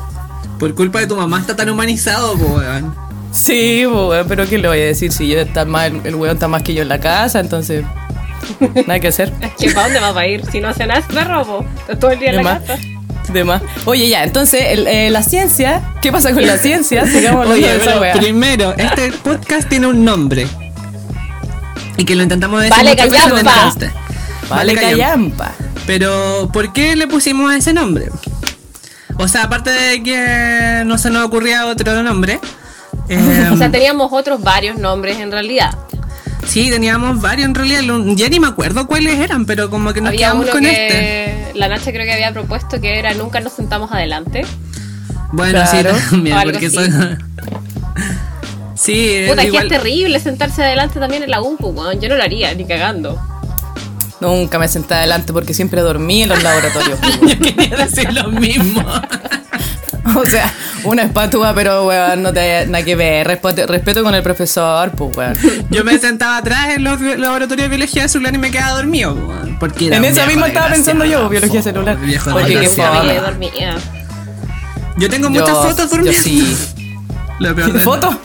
Por 0.59 0.73
culpa 0.75 0.99
de 0.99 1.07
tu 1.07 1.15
mamá 1.15 1.39
está 1.39 1.55
tan 1.55 1.69
humanizado, 1.69 2.33
po, 2.37 2.45
weón. 2.55 2.95
Sí, 3.31 3.85
po, 3.89 4.09
weón, 4.09 4.27
pero 4.27 4.47
¿qué 4.47 4.57
le 4.57 4.67
voy 4.67 4.79
a 4.79 4.85
decir? 4.85 5.11
Si 5.11 5.27
yo 5.27 5.39
está 5.39 5.65
más, 5.65 5.91
el, 6.03 6.15
weón 6.15 6.35
está 6.35 6.47
más 6.47 6.63
que 6.63 6.73
yo 6.73 6.81
en 6.81 6.89
la 6.89 6.99
casa, 6.99 7.39
entonces 7.39 7.83
nada 8.87 8.99
que 8.99 9.07
hacer. 9.09 9.31
Es 9.41 9.51
que 9.57 9.69
¿para 9.71 9.85
dónde 9.87 9.99
vas 9.99 10.15
a 10.15 10.25
ir? 10.27 10.43
Si 10.51 10.59
no 10.59 10.69
hace 10.69 10.87
nada, 10.87 10.99
es 11.01 11.05
perro, 11.05 11.45
po. 11.45 11.65
Estás 11.81 11.99
todo 11.99 12.11
el 12.11 12.19
día 12.19 12.29
en 12.29 12.37
De 12.37 12.43
la 12.43 12.53
más. 12.53 12.61
casa. 12.63 12.81
De 13.33 13.43
más. 13.43 13.61
Oye, 13.85 14.07
ya, 14.07 14.23
entonces 14.23 14.63
el- 14.69 14.87
eh, 14.87 15.09
la 15.09 15.21
ciencia, 15.21 15.83
¿qué 16.01 16.11
pasa 16.11 16.33
con 16.33 16.45
la 16.45 16.57
ciencia? 16.57 17.03
Oye, 17.03 17.67
de 17.67 17.75
esa 17.75 17.85
pero 17.85 18.01
wea. 18.01 18.13
primero, 18.13 18.73
este 18.77 19.11
podcast 19.11 19.67
tiene 19.67 19.87
un 19.87 20.05
nombre. 20.05 20.47
Y 21.97 22.05
que 22.05 22.15
lo 22.15 22.23
intentamos 22.23 22.61
decir 22.61 22.75
Vale, 22.77 22.91
en 22.91 22.97
callampa. 22.97 23.73
Vale, 24.49 24.75
callampa. 24.75 25.51
Pero, 25.85 26.49
¿por 26.53 26.71
qué 26.71 26.95
le 26.95 27.07
pusimos 27.07 27.53
ese 27.53 27.73
nombre? 27.73 28.09
O 29.19 29.27
sea, 29.27 29.43
aparte 29.43 29.69
de 29.71 30.03
que 30.03 30.83
no 30.85 30.97
se 30.97 31.09
nos 31.09 31.25
ocurría 31.25 31.65
otro 31.65 32.03
nombre. 32.03 32.39
eh, 33.09 33.49
O 33.53 33.57
sea, 33.57 33.71
teníamos 33.71 34.11
otros 34.13 34.41
varios 34.41 34.77
nombres 34.77 35.17
en 35.19 35.31
realidad. 35.31 35.71
sí, 36.45 36.69
teníamos 36.69 37.19
varios 37.21 37.47
en 37.47 37.55
realidad. 37.55 37.81
Ya 38.15 38.29
ni 38.29 38.39
me 38.39 38.47
acuerdo 38.47 38.85
cuáles 38.87 39.19
eran, 39.19 39.45
pero 39.45 39.69
como 39.69 39.91
que 39.93 40.01
nos 40.01 40.09
Había 40.09 40.27
quedamos 40.27 40.43
uno 40.45 40.51
con 40.53 40.61
que 40.61 40.87
este. 41.47 41.59
la 41.59 41.67
Nacha 41.67 41.91
creo 41.91 42.05
que 42.05 42.13
había 42.13 42.31
propuesto 42.31 42.79
que 42.79 42.99
era 42.99 43.13
Nunca 43.15 43.39
nos 43.39 43.53
sentamos 43.53 43.91
adelante. 43.91 44.45
Bueno, 45.31 45.61
Claro. 45.69 45.95
sí, 45.95 46.05
también, 46.09 46.37
porque 46.43 46.69
son. 46.69 47.17
sí, 48.75 49.25
Puta, 49.27 49.41
que 49.41 49.47
igual. 49.47 49.63
es 49.65 49.69
terrible 49.69 50.19
sentarse 50.19 50.63
adelante 50.63 50.99
también 50.99 51.23
en 51.23 51.31
la 51.31 51.41
UPU, 51.41 51.69
weón. 51.69 51.99
Yo 51.99 52.07
no 52.09 52.15
lo 52.15 52.23
haría, 52.23 52.53
ni 52.53 52.65
cagando. 52.65 53.19
Nunca 54.19 54.57
me 54.57 54.67
senté 54.67 54.95
adelante 54.95 55.31
porque 55.33 55.53
siempre 55.53 55.81
dormí 55.81 56.23
en 56.23 56.29
los 56.29 56.41
laboratorios. 56.41 56.99
Yo 57.21 57.39
quería 57.39 57.77
decir 57.77 58.11
lo 58.13 58.29
mismo. 58.31 58.83
o 60.15 60.25
sea, 60.25 60.51
una 60.85 61.03
espátula, 61.03 61.53
pero 61.53 61.85
weón, 61.85 62.23
no 62.23 62.33
te 62.33 62.65
nada 62.67 62.83
que 62.83 62.95
ver. 62.95 63.27
Respeto, 63.27 63.67
respeto 63.67 64.03
con 64.03 64.15
el 64.15 64.23
profesor, 64.23 64.91
pues 64.91 65.15
weón. 65.15 65.37
Yo 65.69 65.83
me 65.83 65.99
sentaba 65.99 66.37
atrás 66.37 66.69
en 66.75 66.83
los 66.83 66.99
laboratorios 66.99 67.69
de 67.69 67.77
biología 67.77 68.07
celular 68.07 68.33
y 68.33 68.37
me 68.39 68.49
quedaba 68.49 68.77
dormido. 68.77 69.13
weón, 69.13 69.57
Porque 69.59 69.87
era 69.87 69.97
En 69.97 70.05
esa 70.05 70.25
misma 70.25 70.47
estaba 70.47 70.69
pensando 70.69 71.05
yo, 71.05 71.29
desgraciado, 71.29 71.29
biología 71.29 71.61
celular. 71.61 71.97
viejo 71.99 72.31
Porque 72.31 72.59
qué 72.59 73.19
dormía. 73.21 73.75
Yo 74.97 75.09
tengo 75.09 75.29
Yo- 75.29 75.41
muchas 75.41 75.57
fotos 75.57 75.89
Yo 75.91 75.97
durmiendo. 75.97 76.21
sí. 76.23 76.57
Lo 77.39 77.53
peor 77.55 77.71
de 77.71 77.79
¿Fotos? 77.81 78.15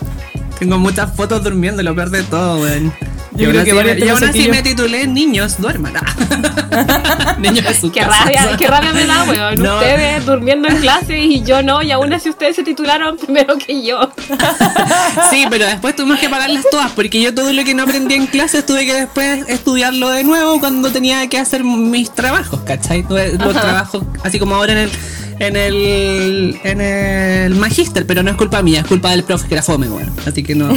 Tengo 0.58 0.78
muchas 0.78 1.14
fotos 1.14 1.42
durmiendo, 1.44 1.82
lo 1.82 1.94
peor 1.94 2.08
de 2.08 2.22
todo, 2.22 2.62
weón. 2.62 2.94
Yo 3.34 3.48
y 3.48 3.50
creo 3.50 3.60
aún 3.60 3.64
que 3.64 3.70
así, 3.70 3.72
varios 3.72 3.98
me- 3.98 4.04
y 4.04 4.08
aún 4.10 4.24
así 4.24 4.48
me 4.48 4.62
titulé 4.62 5.06
Niños 5.06 5.58
duerman. 5.60 5.94
Niños 7.38 7.64
de 7.64 7.74
su 7.74 7.90
Qué 7.90 8.00
casa. 8.00 8.24
rabia, 8.24 8.56
qué 8.58 8.66
rabia 8.66 8.92
me 8.92 9.06
da, 9.06 9.24
weón. 9.24 9.54
No. 9.62 9.74
Ustedes 9.76 10.24
durmiendo 10.26 10.68
en 10.68 10.76
clase 10.78 11.18
y 11.18 11.42
yo 11.42 11.62
no, 11.62 11.82
y 11.82 11.90
aún 11.90 12.12
así 12.12 12.28
ustedes 12.30 12.56
se 12.56 12.62
titularon 12.62 13.16
primero 13.16 13.56
que 13.58 13.84
yo. 13.84 14.10
Sí, 15.30 15.46
pero 15.50 15.66
después 15.66 15.94
tuvimos 15.96 16.18
que 16.18 16.28
pagarlas 16.28 16.64
todas, 16.70 16.90
porque 16.92 17.20
yo 17.20 17.34
todo 17.34 17.52
lo 17.52 17.64
que 17.64 17.74
no 17.74 17.82
aprendí 17.84 18.14
en 18.14 18.26
clases 18.26 18.64
tuve 18.66 18.84
que 18.86 18.94
después 18.94 19.44
estudiarlo 19.48 20.08
de 20.10 20.24
nuevo 20.24 20.58
cuando 20.60 20.90
tenía 20.90 21.26
que 21.28 21.38
hacer 21.38 21.64
mis 21.64 22.10
trabajos, 22.14 22.60
¿cachai? 22.62 23.04
Los 23.08 23.52
trabajos, 23.54 24.04
así 24.24 24.38
como 24.38 24.54
ahora 24.56 24.72
en 24.72 24.78
el 24.78 24.90
en 25.38 25.56
el 25.56 26.60
en 26.64 26.80
el 26.80 27.54
magíster, 27.54 28.06
pero 28.06 28.22
no 28.22 28.30
es 28.30 28.36
culpa 28.36 28.62
mía, 28.62 28.80
es 28.80 28.86
culpa 28.86 29.10
del 29.10 29.24
profe 29.24 29.48
que 29.48 29.54
era 29.54 29.62
fome, 29.62 29.88
bueno. 29.88 30.12
Así 30.26 30.42
que 30.42 30.54
no. 30.54 30.68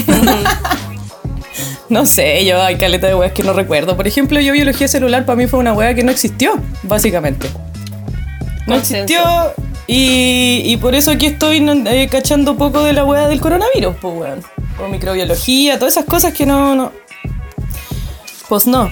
No 1.90 2.06
sé, 2.06 2.44
yo 2.46 2.62
hay 2.62 2.78
caleta 2.78 3.08
de 3.08 3.16
weas 3.16 3.32
que 3.32 3.44
no 3.44 3.54
recuerdo. 3.54 3.96
Por 3.96 4.08
ejemplo, 4.08 4.40
yo 4.40 4.54
biología 4.54 4.88
celular 4.88 5.26
para 5.26 5.36
mí 5.36 5.48
fue 5.48 5.60
una 5.60 5.74
wea 5.74 5.94
que 5.94 6.04
no 6.04 6.12
existió, 6.12 6.60
básicamente. 6.84 7.48
No 8.66 8.76
existió 8.76 9.22
y, 9.88 10.62
y 10.66 10.78
por 10.78 10.96
eso 10.96 11.12
aquí 11.12 11.28
estoy 11.28 11.58
eh, 11.88 12.08
cachando 12.10 12.56
poco 12.58 12.84
de 12.84 12.94
la 12.94 13.06
wea 13.06 13.28
del 13.28 13.40
coronavirus, 13.40 13.96
pues 14.02 14.14
weón. 14.16 14.44
O 14.84 14.88
microbiología, 14.88 15.78
todas 15.78 15.94
esas 15.96 16.06
cosas 16.06 16.34
que 16.34 16.46
no, 16.46 16.76
no. 16.76 16.92
Pues 18.50 18.66
no. 18.66 18.92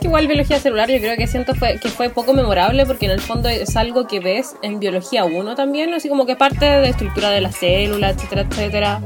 igual 0.00 0.26
biología 0.26 0.58
celular 0.58 0.90
yo 0.90 0.98
creo 0.98 1.16
que 1.16 1.26
siento 1.26 1.54
fue, 1.54 1.78
que 1.78 1.88
fue 1.88 2.10
poco 2.10 2.32
memorable 2.34 2.86
porque 2.86 3.06
en 3.06 3.12
el 3.12 3.20
fondo 3.20 3.48
es 3.48 3.76
algo 3.76 4.06
que 4.06 4.20
ves 4.20 4.54
en 4.62 4.80
biología 4.80 5.24
1 5.24 5.54
también, 5.54 5.94
así 5.94 6.08
como 6.08 6.26
que 6.26 6.34
parte 6.34 6.64
de 6.64 6.88
estructura 6.88 7.30
de 7.30 7.40
la 7.40 7.52
célula, 7.52 8.10
etcétera, 8.10 8.42
etcétera. 8.42 9.00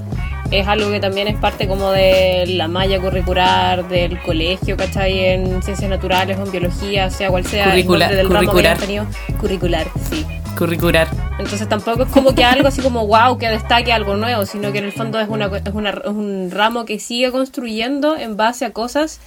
Es 0.50 0.66
algo 0.68 0.90
que 0.90 1.00
también 1.00 1.26
es 1.28 1.36
parte 1.38 1.66
como 1.66 1.90
de 1.90 2.44
la 2.46 2.68
malla 2.68 3.00
curricular 3.00 3.88
del 3.88 4.20
colegio, 4.22 4.76
¿cachai? 4.76 5.18
En 5.24 5.62
ciencias 5.62 5.90
naturales 5.90 6.38
o 6.38 6.44
en 6.44 6.50
biología, 6.52 7.10
sea 7.10 7.30
cual 7.30 7.44
sea 7.44 7.64
Curricular, 7.66 8.10
el 8.12 8.16
del 8.18 8.26
ramo 8.28 8.40
que 8.40 8.46
curricular. 8.46 8.78
tenido. 8.78 9.06
Curricular, 9.40 9.86
sí. 10.08 10.24
Curricular. 10.56 11.08
Entonces 11.38 11.68
tampoco 11.68 12.04
es 12.04 12.08
como 12.10 12.34
que 12.34 12.44
algo 12.44 12.68
así 12.68 12.80
como 12.80 13.06
wow 13.06 13.36
que 13.38 13.48
destaque 13.48 13.92
algo 13.92 14.14
nuevo, 14.16 14.46
sino 14.46 14.70
que 14.72 14.78
en 14.78 14.84
el 14.84 14.92
fondo 14.92 15.18
es, 15.20 15.28
una, 15.28 15.46
es, 15.46 15.74
una- 15.74 15.90
es 15.90 16.06
un 16.06 16.50
ramo 16.52 16.84
que 16.84 16.98
sigue 17.00 17.30
construyendo 17.32 18.16
en 18.16 18.36
base 18.36 18.64
a 18.64 18.70
cosas 18.72 19.20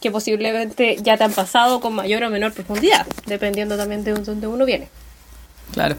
que 0.00 0.10
posiblemente 0.10 0.96
ya 1.02 1.16
te 1.16 1.24
han 1.24 1.32
pasado 1.32 1.80
con 1.80 1.94
mayor 1.94 2.22
o 2.22 2.30
menor 2.30 2.52
profundidad, 2.52 3.06
dependiendo 3.26 3.76
también 3.76 4.04
de 4.04 4.12
dónde 4.14 4.46
uno 4.46 4.64
viene. 4.64 4.88
Claro. 5.72 5.96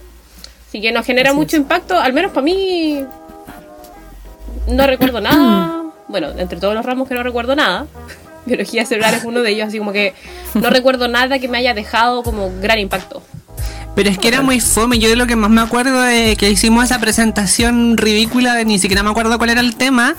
Así 0.68 0.80
que 0.82 0.92
nos 0.92 1.06
genera 1.06 1.34
mucho 1.34 1.58
impacto, 1.58 2.00
al 2.00 2.14
menos 2.14 2.32
para 2.32 2.44
mí 2.44 3.04
no 4.68 4.88
recuerdo 4.88 5.22
nada, 5.22 5.84
bueno, 6.08 6.30
entre 6.38 6.60
todos 6.60 6.74
los 6.74 6.86
ramos 6.86 7.08
que 7.08 7.16
no 7.16 7.24
recuerdo 7.24 7.56
nada, 7.56 7.88
biología 8.46 8.86
celular 8.86 9.14
es 9.14 9.24
uno 9.24 9.42
de 9.42 9.52
ellos, 9.52 9.68
así 9.68 9.78
como 9.78 9.92
que 9.92 10.14
no 10.54 10.70
recuerdo 10.70 11.08
nada 11.08 11.40
que 11.40 11.48
me 11.48 11.58
haya 11.58 11.74
dejado 11.74 12.24
como 12.24 12.52
gran 12.62 12.80
impacto. 12.80 13.22
Pero 13.96 14.10
es 14.10 14.18
que 14.18 14.28
era 14.28 14.42
muy 14.42 14.60
fome. 14.60 15.00
Yo 15.00 15.10
de 15.10 15.16
lo 15.16 15.26
que 15.26 15.36
más 15.36 15.50
me 15.50 15.62
acuerdo 15.62 16.02
de 16.02 16.36
que 16.36 16.50
hicimos 16.50 16.84
esa 16.86 17.00
presentación 17.00 17.98
ridícula 17.98 18.54
de 18.54 18.66
ni 18.66 18.78
siquiera 18.78 19.04
me 19.04 19.10
acuerdo 19.10 19.38
cuál 19.38 19.52
era 19.52 19.62
el 19.62 19.76
tema 19.76 20.16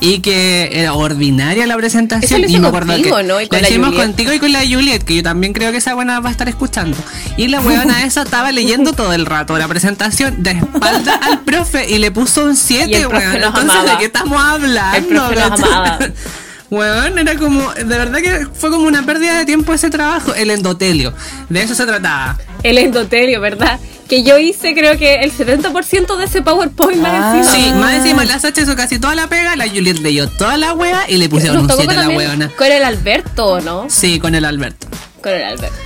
y 0.00 0.18
que 0.18 0.70
era 0.72 0.94
ordinaria 0.94 1.66
la 1.66 1.76
presentación. 1.76 2.44
Eso 2.44 2.50
lo 2.50 2.56
y 2.56 2.60
me 2.60 2.68
acuerdo 2.68 2.92
contigo, 2.92 3.16
que 3.16 3.22
¿no? 3.22 3.40
Y 3.40 3.48
con 3.48 3.56
la 3.58 3.62
la 3.62 3.68
hicimos 3.68 3.88
Juliet. 3.90 4.04
contigo 4.06 4.32
y 4.32 4.38
con 4.38 4.52
la 4.52 4.60
Juliet, 4.60 5.04
que 5.04 5.16
yo 5.16 5.22
también 5.22 5.52
creo 5.52 5.70
que 5.70 5.78
esa 5.78 5.94
buena 5.94 6.20
va 6.20 6.28
a 6.28 6.32
estar 6.32 6.48
escuchando. 6.48 6.96
Y 7.36 7.48
la 7.48 7.60
huevona 7.60 8.02
esa 8.04 8.22
estaba 8.22 8.50
leyendo 8.52 8.92
todo 8.92 9.12
el 9.12 9.26
rato 9.26 9.56
la 9.56 9.68
presentación 9.68 10.42
de 10.42 10.52
espalda 10.52 11.20
al 11.22 11.40
profe 11.40 11.88
y 11.88 11.98
le 11.98 12.10
puso 12.10 12.44
un 12.44 12.54
Y 12.54 12.56
7, 12.56 12.96
el 12.96 13.08
profe 13.08 13.26
weón. 13.26 13.36
Entonces, 13.36 13.70
amaba. 13.70 13.90
¿de 13.92 13.98
qué 13.98 14.04
estamos 14.06 14.42
hablando? 14.42 14.96
El 14.96 15.04
profe 15.04 15.34
nos. 15.36 15.60
Weón, 16.70 17.18
era 17.18 17.34
como, 17.36 17.72
de 17.72 17.84
verdad 17.84 18.20
que 18.20 18.46
fue 18.54 18.70
como 18.70 18.86
una 18.86 19.04
pérdida 19.04 19.36
de 19.38 19.44
tiempo 19.44 19.74
ese 19.74 19.90
trabajo, 19.90 20.32
el 20.34 20.50
endotelio. 20.50 21.12
De 21.48 21.62
eso 21.62 21.74
se 21.74 21.84
trataba. 21.84 22.38
El 22.62 22.78
endotelio, 22.78 23.40
¿verdad? 23.40 23.80
Que 24.08 24.22
yo 24.22 24.38
hice 24.38 24.72
creo 24.74 24.96
que 24.96 25.16
el 25.16 25.32
70% 25.32 26.16
de 26.16 26.24
ese 26.24 26.42
PowerPoint 26.42 27.00
más 27.00 27.12
Ah. 27.12 27.38
encima. 27.38 27.54
Sí, 27.64 27.72
más 27.72 27.94
encima 27.94 28.24
la 28.24 28.38
Sacha 28.38 28.62
hizo 28.62 28.76
casi 28.76 28.98
toda 29.00 29.14
la 29.16 29.26
pega, 29.26 29.56
la 29.56 29.68
Juliet 29.68 29.98
leyó 29.98 30.28
toda 30.28 30.56
la 30.56 30.72
wea 30.72 31.08
y 31.08 31.16
le 31.16 31.28
pusieron 31.28 31.56
Nos 31.56 31.62
un 31.64 31.68
tocó 31.70 31.82
7 31.82 31.96
a 31.96 32.04
la 32.08 32.16
weona. 32.16 32.50
con 32.56 32.66
el 32.70 32.84
Alberto, 32.84 33.60
¿no? 33.60 33.86
Sí, 33.88 34.20
con 34.20 34.34
el 34.36 34.44
Alberto. 34.44 34.86
Con 35.22 35.32
el 35.32 35.42
Alberto. 35.44 35.76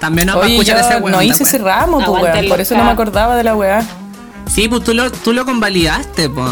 También 0.00 0.26
nos 0.26 0.36
va 0.36 0.40
a 0.42 0.44
Oye, 0.44 0.54
escuchar 0.54 0.78
yo 0.80 0.86
ese 0.86 0.96
weón. 0.96 1.12
no 1.12 1.18
¿te 1.18 1.24
hice 1.26 1.42
ese 1.44 1.58
ramo, 1.58 1.98
pues, 2.04 2.22
weón. 2.22 2.48
Por 2.48 2.60
eso 2.60 2.76
no 2.76 2.84
me 2.84 2.90
acordaba 2.90 3.36
de 3.36 3.44
la 3.44 3.54
weá. 3.56 3.82
Sí, 4.50 4.68
pues 4.68 4.84
tú 4.84 4.92
lo, 4.94 5.10
tú 5.10 5.32
lo 5.32 5.44
convalidaste, 5.46 6.28
pues. 6.30 6.48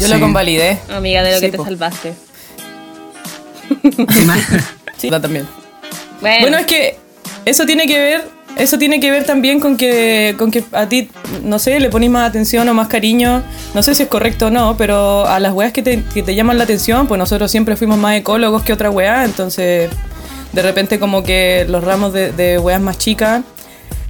Yo 0.00 0.06
Sí. 0.06 0.12
lo 0.12 0.18
convalidé. 0.20 0.80
Amiga 0.92 1.22
de 1.22 1.32
lo 1.32 1.38
Sí, 1.38 1.46
que 1.46 1.50
te 1.52 1.56
po. 1.58 1.64
salvaste. 1.64 2.14
Sí, 4.10 4.24
ma- 4.26 4.36
Sí, 4.96 5.10
también. 5.10 5.46
Bueno, 6.20 6.40
Bueno, 6.42 6.58
es 6.58 6.66
que 6.66 6.96
eso 7.44 7.66
tiene 7.66 7.86
que 7.86 7.98
ver, 7.98 8.24
eso 8.56 8.78
tiene 8.78 9.00
que 9.00 9.10
ver 9.10 9.24
también 9.24 9.58
con 9.58 9.76
que, 9.76 10.34
con 10.38 10.50
que 10.50 10.62
a 10.72 10.86
ti, 10.88 11.10
no 11.42 11.58
sé, 11.58 11.80
le 11.80 11.88
ponís 11.90 12.10
más 12.10 12.28
atención 12.28 12.68
o 12.68 12.74
más 12.74 12.86
cariño. 12.88 13.42
No 13.74 13.82
sé 13.82 13.94
si 13.94 14.04
es 14.04 14.08
correcto 14.08 14.46
o 14.46 14.50
no, 14.50 14.76
pero 14.76 15.26
a 15.26 15.40
las 15.40 15.52
weas 15.52 15.72
que 15.72 15.82
te, 15.82 16.02
que 16.14 16.22
te 16.22 16.34
llaman 16.34 16.58
la 16.58 16.64
atención, 16.64 17.06
pues 17.08 17.18
nosotros 17.18 17.50
siempre 17.50 17.76
fuimos 17.76 17.98
más 17.98 18.14
ecólogos 18.16 18.62
que 18.62 18.72
otra 18.72 18.90
wea, 18.90 19.24
entonces 19.24 19.90
de 20.52 20.62
repente 20.62 20.98
como 21.00 21.22
que 21.24 21.64
los 21.68 21.82
ramos 21.82 22.12
de, 22.12 22.30
de 22.30 22.58
weas 22.58 22.80
más 22.80 22.98
chicas 22.98 23.42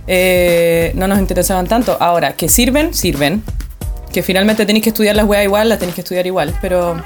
eh, 0.07 0.93
no 0.95 1.07
nos 1.09 1.19
interesaban 1.21 1.67
tanto. 1.67 1.97
Ahora, 2.01 2.35
que 2.35 2.49
sirven, 2.49 2.93
sirven. 2.93 3.43
Que 4.13 4.23
finalmente 4.23 4.67
tenéis 4.67 4.83
que 4.83 4.91
estudiar 4.91 5.17
las 5.17 5.25
weas 5.25 5.45
igual, 5.45 5.71
las 5.71 5.79
tenéis 5.79 5.95
que 5.95 6.03
estudiar 6.03 6.27
igual, 6.27 6.55
pero... 6.61 7.03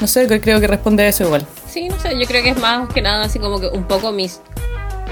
No 0.00 0.06
sé, 0.06 0.26
creo 0.40 0.60
que 0.60 0.66
responde 0.66 1.04
a 1.04 1.08
eso 1.08 1.24
igual. 1.24 1.46
sí, 1.68 1.88
no 1.88 1.98
sé, 1.98 2.18
yo 2.18 2.26
creo 2.26 2.42
que 2.42 2.50
es 2.50 2.58
más 2.58 2.88
que 2.92 3.00
nada 3.00 3.24
así 3.24 3.38
como 3.38 3.60
que 3.60 3.68
un 3.68 3.84
poco 3.84 4.12
mis... 4.12 4.40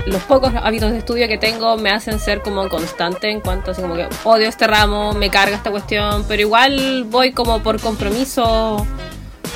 Los 0.07 0.23
pocos 0.23 0.53
hábitos 0.61 0.91
de 0.91 0.99
estudio 0.99 1.29
que 1.29 1.39
tengo 1.39 1.77
me 1.77 1.91
hacen 1.91 2.19
ser 2.19 2.43
como 2.43 2.69
constante 2.69 3.31
en 3.31 3.41
cuanto 3.41 3.71
así 3.71 3.83
como 3.83 3.95
que 3.95 4.09
odio 4.25 4.49
este 4.49 4.67
ramo, 4.67 5.13
me 5.13 5.31
carga 5.31 5.55
esta 5.55 5.71
cuestión, 5.71 6.25
pero 6.27 6.43
igual 6.43 7.05
voy 7.05 7.33
como 7.33 7.63
por 7.63 7.81
compromiso 7.81 8.85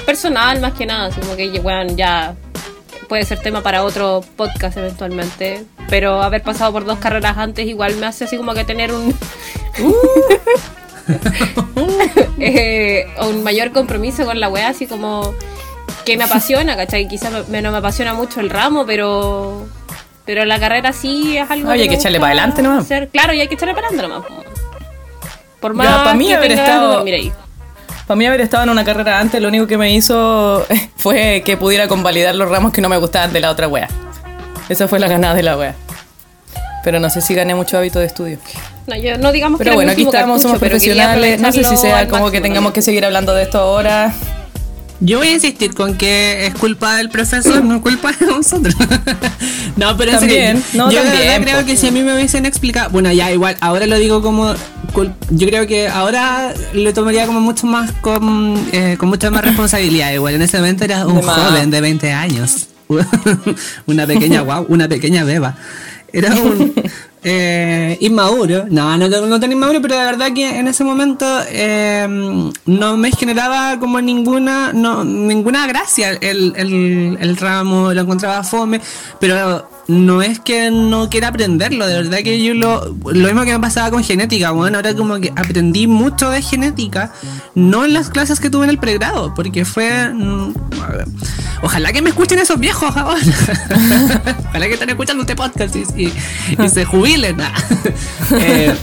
personal 0.04 0.60
más 0.60 0.74
que 0.74 0.86
nada, 0.86 1.06
así 1.06 1.20
como 1.20 1.34
que 1.34 1.48
bueno, 1.58 1.92
ya 1.96 2.36
puede 3.08 3.24
ser 3.24 3.40
tema 3.40 3.62
para 3.62 3.82
otro 3.82 4.22
podcast 4.36 4.76
eventualmente, 4.76 5.64
pero 5.88 6.22
haber 6.22 6.42
pasado 6.42 6.72
por 6.72 6.84
dos 6.84 6.98
carreras 6.98 7.36
antes 7.38 7.66
igual 7.66 7.96
me 7.96 8.06
hace 8.06 8.24
así 8.24 8.36
como 8.36 8.54
que 8.54 8.64
tener 8.64 8.92
un 8.92 9.12
eh, 12.38 13.06
un 13.28 13.42
mayor 13.42 13.72
compromiso 13.72 14.24
con 14.24 14.40
la 14.40 14.48
weá, 14.48 14.68
así 14.68 14.86
como 14.86 15.34
que 16.04 16.16
me 16.16 16.24
apasiona, 16.24 16.76
¿cachai? 16.76 17.08
Quizás 17.08 17.48
me- 17.48 17.62
no 17.62 17.72
me 17.72 17.78
apasiona 17.78 18.14
mucho 18.14 18.40
el 18.40 18.50
ramo, 18.50 18.86
pero 18.86 19.66
pero 20.24 20.44
la 20.44 20.58
carrera 20.58 20.92
sí 20.92 21.36
es 21.36 21.48
algo 21.50 21.70
Oye, 21.70 21.82
hay 21.82 21.88
me 21.88 21.94
que 21.94 22.00
echarle 22.00 22.18
para 22.18 22.32
adelante 22.32 22.62
nomás. 22.62 22.84
hacer. 22.84 23.08
Claro, 23.10 23.32
y 23.32 23.40
hay 23.40 23.48
que 23.48 23.54
echarle 23.54 23.74
para 23.74 23.86
adelante 23.88 24.08
nomás. 24.12 24.28
Por 25.60 25.72
Ya, 25.76 25.82
más 25.82 26.02
pa' 26.02 26.14
mí 26.14 26.26
que 26.28 26.34
haber 26.34 26.48
tenga 26.48 26.62
estado- 26.64 26.92
dormir 26.94 27.14
ahí. 27.14 27.32
Para 28.06 28.16
mí 28.18 28.26
haber 28.26 28.40
estado 28.40 28.62
en 28.64 28.70
una 28.70 28.84
carrera 28.84 29.18
antes, 29.20 29.40
lo 29.40 29.48
único 29.48 29.66
que 29.66 29.78
me 29.78 29.92
hizo 29.92 30.64
fue 30.96 31.42
que 31.44 31.56
pudiera 31.56 31.88
convalidar 31.88 32.34
los 32.34 32.48
ramos 32.48 32.72
que 32.72 32.80
no 32.80 32.88
me 32.88 32.96
gustaban 32.98 33.32
de 33.32 33.40
la 33.40 33.50
otra 33.50 33.68
wea. 33.68 33.88
Esa 34.68 34.88
fue 34.88 34.98
la 34.98 35.06
ganada 35.08 35.34
de 35.34 35.42
la 35.44 35.56
wea. 35.56 35.74
Pero 36.86 37.00
no 37.00 37.10
sé 37.10 37.20
si 37.20 37.34
gané 37.34 37.52
mucho 37.52 37.76
hábito 37.76 37.98
de 37.98 38.06
estudio. 38.06 38.38
No, 38.86 38.94
yo, 38.96 39.18
no 39.18 39.32
digamos 39.32 39.58
que 39.58 39.64
Pero 39.64 39.70
era 39.72 39.74
bueno, 39.74 39.90
aquí 39.90 40.02
estamos, 40.02 40.40
somos 40.40 40.60
profesionales. 40.60 41.40
No 41.40 41.50
sé 41.50 41.64
si 41.64 41.76
sea 41.76 42.06
como 42.06 42.30
que 42.30 42.40
tengamos 42.40 42.72
que 42.72 42.80
seguir 42.80 43.04
hablando 43.04 43.34
de 43.34 43.42
esto 43.42 43.58
ahora. 43.58 44.14
Yo 45.00 45.18
voy 45.18 45.26
a 45.26 45.32
insistir 45.32 45.74
con 45.74 45.96
que 45.98 46.46
es 46.46 46.54
culpa 46.54 46.94
del 46.98 47.10
profesor, 47.10 47.64
no 47.64 47.74
es 47.74 47.82
culpa 47.82 48.12
de 48.12 48.26
nosotros. 48.26 48.76
no, 49.76 49.96
pero 49.96 50.12
en 50.12 50.18
También, 50.20 50.62
serio, 50.62 50.84
no, 50.84 50.92
yo 50.92 51.02
de 51.02 51.08
también, 51.08 51.26
verdad 51.40 51.42
creo 51.54 51.66
que 51.66 51.76
si 51.76 51.88
a 51.88 51.90
mí 51.90 52.02
me 52.04 52.14
hubiesen 52.14 52.46
explicado, 52.46 52.90
bueno, 52.90 53.10
ya 53.10 53.32
igual, 53.32 53.56
ahora 53.60 53.86
lo 53.86 53.98
digo 53.98 54.22
como, 54.22 54.54
yo 55.30 55.48
creo 55.48 55.66
que 55.66 55.88
ahora 55.88 56.54
lo 56.72 56.94
tomaría 56.94 57.26
como 57.26 57.40
mucho 57.40 57.66
más 57.66 57.90
con, 58.00 58.64
eh, 58.70 58.94
con 58.96 59.08
mucha 59.08 59.28
más 59.32 59.44
responsabilidad. 59.44 60.12
Igual 60.12 60.34
en 60.36 60.42
ese 60.42 60.56
momento 60.58 60.84
era 60.84 61.04
un 61.04 61.16
De 61.16 61.22
más. 61.22 61.36
joven 61.36 61.68
de 61.72 61.80
20 61.80 62.12
años, 62.12 62.68
una 63.86 64.06
pequeña 64.06 64.42
guau, 64.42 64.66
una 64.68 64.88
pequeña 64.88 65.24
beba. 65.24 65.56
Era 66.12 66.34
un 66.34 66.74
eh, 67.24 67.96
inmaduro. 68.00 68.66
No, 68.70 68.96
no, 68.96 69.08
no 69.08 69.40
tan 69.40 69.52
inmaduro, 69.52 69.80
pero 69.82 69.98
de 69.98 70.04
verdad 70.04 70.32
que 70.34 70.58
en 70.58 70.68
ese 70.68 70.84
momento 70.84 71.26
eh, 71.48 72.06
no 72.66 72.96
me 72.96 73.10
generaba 73.12 73.78
como 73.78 74.00
ninguna 74.00 74.72
no, 74.72 75.04
ninguna 75.04 75.66
gracia 75.66 76.10
el, 76.12 76.52
el, 76.56 77.18
el 77.20 77.36
ramo, 77.36 77.92
lo 77.92 78.00
encontraba 78.00 78.42
fome, 78.42 78.80
pero 79.18 79.75
no 79.88 80.22
es 80.22 80.40
que 80.40 80.70
no 80.70 81.08
quiera 81.10 81.28
aprenderlo, 81.28 81.86
de 81.86 81.94
verdad 82.02 82.18
que 82.18 82.42
yo 82.42 82.54
lo, 82.54 82.86
lo 82.86 83.26
mismo 83.28 83.44
que 83.44 83.52
me 83.52 83.60
pasaba 83.60 83.90
con 83.90 84.02
genética, 84.02 84.50
bueno, 84.50 84.78
ahora 84.78 84.94
como 84.94 85.18
que 85.20 85.32
aprendí 85.36 85.86
mucho 85.86 86.30
de 86.30 86.42
genética, 86.42 87.12
no 87.54 87.84
en 87.84 87.92
las 87.92 88.10
clases 88.10 88.40
que 88.40 88.50
tuve 88.50 88.64
en 88.64 88.70
el 88.70 88.78
pregrado, 88.78 89.34
porque 89.34 89.64
fue... 89.64 90.08
mm, 90.12 90.54
Ojalá 91.62 91.92
que 91.92 92.02
me 92.02 92.10
escuchen 92.10 92.38
esos 92.38 92.60
viejos 92.60 92.94
ahora. 92.96 93.20
Ojalá 94.48 94.66
que 94.66 94.74
estén 94.74 94.90
escuchando 94.90 95.22
este 95.22 95.34
podcast 95.34 95.74
y, 95.74 96.12
se 96.68 96.84
jubilen. 96.84 97.36
Eh, 98.32 98.74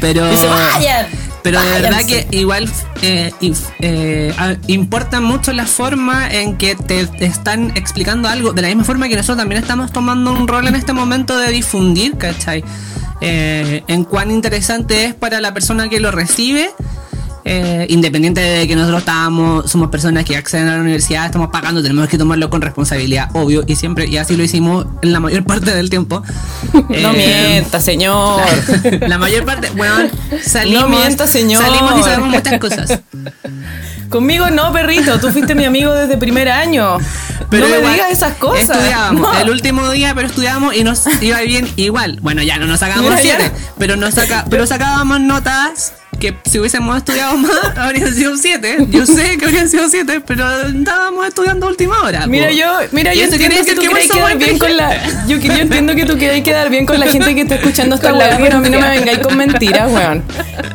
pero... 0.00 0.32
Y 0.32 0.36
se 0.36 0.46
vayan. 0.46 1.06
Pero 1.42 1.60
de 1.60 1.80
verdad 1.80 2.04
que 2.06 2.26
igual 2.32 2.70
eh, 3.02 3.32
eh, 3.80 4.58
importa 4.66 5.20
mucho 5.20 5.52
la 5.52 5.66
forma 5.66 6.28
en 6.28 6.56
que 6.56 6.74
te, 6.74 7.06
te 7.06 7.24
están 7.24 7.72
explicando 7.76 8.28
algo, 8.28 8.52
de 8.52 8.62
la 8.62 8.68
misma 8.68 8.84
forma 8.84 9.08
que 9.08 9.16
nosotros 9.16 9.38
también 9.38 9.62
estamos 9.62 9.92
tomando 9.92 10.32
un 10.32 10.46
rol 10.46 10.66
en 10.68 10.74
este 10.74 10.92
momento 10.92 11.38
de 11.38 11.50
difundir, 11.50 12.16
¿cachai? 12.18 12.64
Eh, 13.20 13.82
en 13.86 14.04
cuán 14.04 14.30
interesante 14.30 15.04
es 15.04 15.14
para 15.14 15.40
la 15.40 15.52
persona 15.52 15.88
que 15.88 16.00
lo 16.00 16.10
recibe, 16.10 16.70
eh, 17.44 17.86
independiente 17.88 18.40
de 18.40 18.68
que 18.68 18.74
nosotros 18.76 19.00
estamos, 19.00 19.70
somos 19.70 19.88
personas 19.90 20.24
que 20.24 20.36
acceden 20.36 20.68
a 20.68 20.74
la 20.76 20.80
universidad, 20.80 21.26
estamos 21.26 21.48
pagando, 21.50 21.82
tenemos 21.82 22.08
que 22.08 22.18
tomarlo 22.18 22.50
con 22.50 22.60
responsabilidad, 22.62 23.30
obvio, 23.34 23.64
y 23.66 23.76
siempre, 23.76 24.06
y 24.06 24.16
así 24.18 24.36
lo 24.36 24.42
hicimos 24.42 24.86
en 25.02 25.12
la 25.12 25.20
mayor 25.20 25.44
parte 25.44 25.72
del 25.74 25.90
tiempo. 25.90 26.22
No 26.72 27.12
Eh, 27.14 27.52
mienta, 27.52 27.80
señor. 27.80 28.40
la 29.06 29.18
mayor 29.18 29.44
parte, 29.44 29.70
bueno, 29.76 30.08
salimos, 30.42 30.82
No 30.82 30.88
mienta, 30.88 31.26
señor. 31.26 31.64
salimos 31.64 31.98
y 31.98 32.02
sabemos 32.02 32.28
muchas 32.30 32.58
cosas. 32.58 33.00
Conmigo 34.08 34.50
no, 34.50 34.72
perrito. 34.72 35.20
Tú 35.20 35.30
fuiste 35.30 35.54
mi 35.54 35.64
amigo 35.64 35.92
desde 35.92 36.16
primer 36.16 36.48
año. 36.48 36.98
no 36.98 37.58
me 37.68 37.78
digas 37.78 38.10
esas 38.10 38.34
cosas. 38.34 38.62
Estudiábamos 38.70 39.20
No. 39.22 39.38
el 39.40 39.50
último 39.50 39.88
día, 39.90 40.12
pero 40.14 40.26
estudiábamos 40.26 40.74
y 40.74 40.82
nos 40.82 41.04
iba 41.22 41.40
bien 41.42 41.68
igual. 41.76 42.18
Bueno, 42.20 42.42
ya 42.42 42.58
no 42.58 42.66
nos 42.66 42.80
sacábamos 42.80 43.14
siete, 43.20 43.50
pero 43.78 43.94
nos 43.96 44.14
saca, 44.14 44.44
pero 44.50 44.66
sacábamos 44.66 45.20
notas 45.20 45.92
que 46.20 46.36
si 46.44 46.58
hubiésemos 46.60 46.96
estudiado 46.96 47.36
más, 47.36 47.50
habrían 47.76 48.14
sido 48.14 48.36
siete. 48.36 48.76
Yo 48.90 49.06
sé 49.06 49.38
que 49.38 49.46
habrían 49.46 49.68
sido 49.68 49.88
siete, 49.88 50.20
pero 50.20 50.48
estábamos 50.68 51.26
estudiando 51.26 51.66
a 51.66 51.70
última 51.70 52.00
hora. 52.02 52.26
Mira, 52.26 52.48
po. 52.48 52.54
yo, 52.54 52.66
mira, 52.92 53.14
yo 53.14 53.24
entiendo 53.24 53.56
quiere 53.56 53.64
que 53.64 53.74
tú 53.74 53.82
querés 53.82 54.10
quedar 54.10 54.38
bien 54.38 54.58
con 54.58 54.76
la. 54.76 55.26
Yo, 55.26 55.38
yo 55.38 55.52
entiendo 55.52 55.94
que 55.94 56.04
tú 56.04 56.16
querés 56.16 56.42
quedar 56.44 56.70
bien 56.70 56.86
con 56.86 57.00
la 57.00 57.06
gente 57.06 57.34
que 57.34 57.40
está 57.40 57.56
escuchando 57.56 57.96
esta 57.96 58.12
weá, 58.14 58.38
pero 58.38 58.58
a 58.58 58.60
mí 58.60 58.70
no 58.70 58.78
me 58.78 58.90
vengáis 58.90 59.18
con 59.18 59.36
mentiras, 59.36 59.90
weón. 59.90 60.22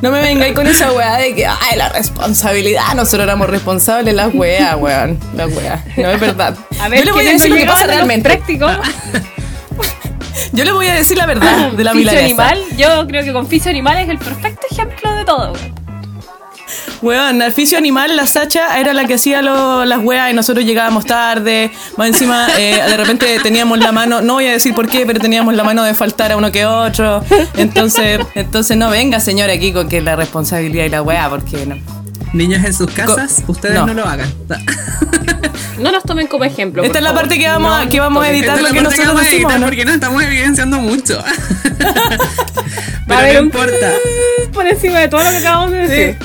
No 0.01 0.11
me 0.11 0.21
vengáis 0.21 0.53
con 0.53 0.67
esa 0.67 0.91
weá 0.91 1.17
de 1.17 1.33
que, 1.35 1.45
ay, 1.45 1.77
la 1.77 1.89
responsabilidad. 1.89 2.93
Nosotros 2.95 3.23
éramos 3.23 3.49
responsables 3.49 4.13
las 4.13 4.33
weas, 4.33 4.75
weón. 4.75 5.19
Las 5.35 5.53
weas. 5.55 5.81
No 5.95 6.09
es 6.11 6.19
verdad. 6.19 6.57
A 6.79 6.89
ver, 6.89 6.99
yo 6.99 7.05
le 7.05 7.11
voy 7.11 7.21
a 7.21 7.23
¿quiénes 7.23 7.41
decir 7.43 7.55
lo 7.55 7.61
que 7.61 7.65
pasa 7.65 7.87
realmente. 7.87 8.29
prácticos? 8.29 8.71
Yo 10.53 10.63
le 10.65 10.71
voy 10.71 10.87
a 10.87 10.93
decir 10.95 11.17
la 11.17 11.25
verdad 11.25 11.71
de 11.71 11.83
la 11.83 11.93
milanesa. 11.93 12.23
animal, 12.25 12.59
yo 12.77 13.07
creo 13.07 13.23
que 13.23 13.33
con 13.33 13.47
fisio 13.47 13.71
animal 13.71 13.97
es 13.97 14.09
el 14.09 14.17
perfecto 14.17 14.67
ejemplo 14.71 15.13
de 15.15 15.25
todo. 15.25 15.53
Weón, 17.01 17.41
al 17.41 17.53
fisio 17.53 17.77
animal, 17.77 18.15
la 18.15 18.25
Sacha 18.25 18.79
era 18.79 18.91
la 18.93 19.05
que 19.05 19.13
hacía 19.15 19.41
lo- 19.43 19.85
las 19.85 19.99
weas 20.03 20.31
y 20.31 20.33
nosotros 20.33 20.65
llegábamos 20.65 21.05
tarde. 21.05 21.69
Más 21.97 22.07
encima, 22.07 22.47
eh, 22.57 22.81
de 22.87 22.97
repente 22.97 23.37
teníamos 23.43 23.77
la 23.79 23.91
mano, 23.91 24.21
no 24.21 24.33
voy 24.33 24.47
a 24.47 24.51
decir 24.53 24.73
por 24.73 24.87
qué, 24.89 25.05
pero 25.05 25.19
teníamos 25.19 25.53
la 25.53 25.63
mano 25.63 25.83
de 25.83 25.93
faltar 25.93 26.31
a 26.31 26.37
uno 26.37 26.51
que 26.51 26.65
otro. 26.65 27.23
Entonces, 27.57 28.19
entonces 28.33 28.75
no 28.77 28.89
venga, 28.89 29.19
señora, 29.19 29.53
aquí 29.53 29.71
con 29.73 29.87
que 29.87 30.01
la 30.01 30.15
responsabilidad 30.15 30.85
y 30.85 30.89
la 30.89 31.01
wea, 31.03 31.29
porque 31.29 31.65
no. 31.67 31.75
Niños 32.35 32.63
en 32.65 32.73
sus 32.73 32.91
casas, 32.91 33.41
Co- 33.45 33.53
ustedes 33.53 33.75
no. 33.75 33.87
no. 33.87 33.93
lo 33.93 34.05
hagan. 34.05 34.29
No 35.79 35.91
nos 35.91 36.03
tomen 36.03 36.27
como 36.27 36.45
ejemplo. 36.45 36.83
Esta 36.83 36.99
es 36.99 37.03
la 37.03 37.09
favor. 37.09 37.23
parte 37.23 37.37
que 37.37 37.49
vamos, 37.49 37.83
No 37.83 37.89
que 37.89 37.99
vamos 37.99 38.23
a 38.23 38.27
nos 38.29 38.37
editar 38.37 38.61
lo 38.61 38.69
que 38.71 38.81
nosotros 38.81 39.19
decimos, 39.19 39.51
editar 39.51 39.59
¿no? 39.59 39.65
Porque 39.65 39.83
no 39.83 39.91
estamos 39.91 40.23
evidenciando 40.23 40.77
mucho. 40.79 41.19
A 43.07 43.07
Pero 43.07 43.33
no 43.33 43.45
importa. 43.47 43.91
por 44.53 44.65
encima 44.65 44.99
de 44.99 45.09
todo 45.09 45.21
lo 45.23 45.31
que 45.31 45.37
acabamos 45.37 45.71
de 45.71 45.77
decir. 45.87 46.17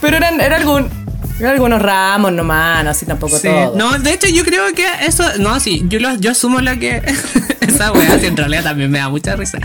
Pero 0.00 0.16
eran, 0.18 0.40
era 0.40 0.56
algún, 0.58 0.84
eran 0.84 0.97
algunos 1.46 1.80
ramos 1.80 2.32
nomás, 2.32 2.82
no 2.84 2.90
así 2.90 3.06
tampoco 3.06 3.36
Sí. 3.38 3.48
todo. 3.48 3.74
No, 3.76 3.98
de 3.98 4.12
hecho 4.12 4.26
yo 4.28 4.44
creo 4.44 4.72
que 4.74 4.84
eso, 5.06 5.24
no, 5.38 5.58
sí, 5.60 5.84
yo 5.88 6.00
lo, 6.00 6.14
yo 6.16 6.32
asumo 6.32 6.60
la 6.60 6.76
que 6.78 7.02
esa 7.60 7.92
weá, 7.92 8.18
sí, 8.18 8.26
en 8.26 8.36
realidad 8.36 8.64
también 8.64 8.90
me 8.90 8.98
da 8.98 9.08
mucha 9.08 9.36
risa. 9.36 9.58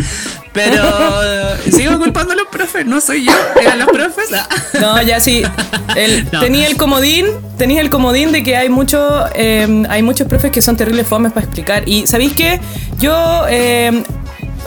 Pero 0.53 0.83
sigo 1.71 1.97
culpando 1.99 2.33
a 2.33 2.35
los 2.35 2.47
profes, 2.47 2.85
no 2.85 3.01
soy 3.01 3.25
yo, 3.25 3.33
eran 3.61 3.79
los 3.79 3.87
profes. 3.89 4.25
Ah. 4.33 4.47
No, 4.79 5.01
ya 5.01 5.19
sí. 5.19 5.43
El- 5.95 6.27
No. 6.33 6.39
Tenía 6.41 6.67
el 6.67 6.77
comodín, 6.77 7.25
tenía 7.57 7.81
el 7.81 7.89
comodín 7.89 8.31
de 8.31 8.43
que 8.43 8.55
hay 8.57 8.69
mucho, 8.69 9.25
eh, 9.35 9.83
hay 9.89 10.01
muchos 10.03 10.27
profes 10.27 10.51
que 10.51 10.61
son 10.61 10.75
terribles 10.77 11.07
fomes 11.07 11.31
para 11.31 11.45
explicar. 11.45 11.83
Y 11.87 12.07
¿sabéis 12.07 12.33
qué? 12.33 12.59
Yo, 12.99 13.45
eh, 13.49 14.03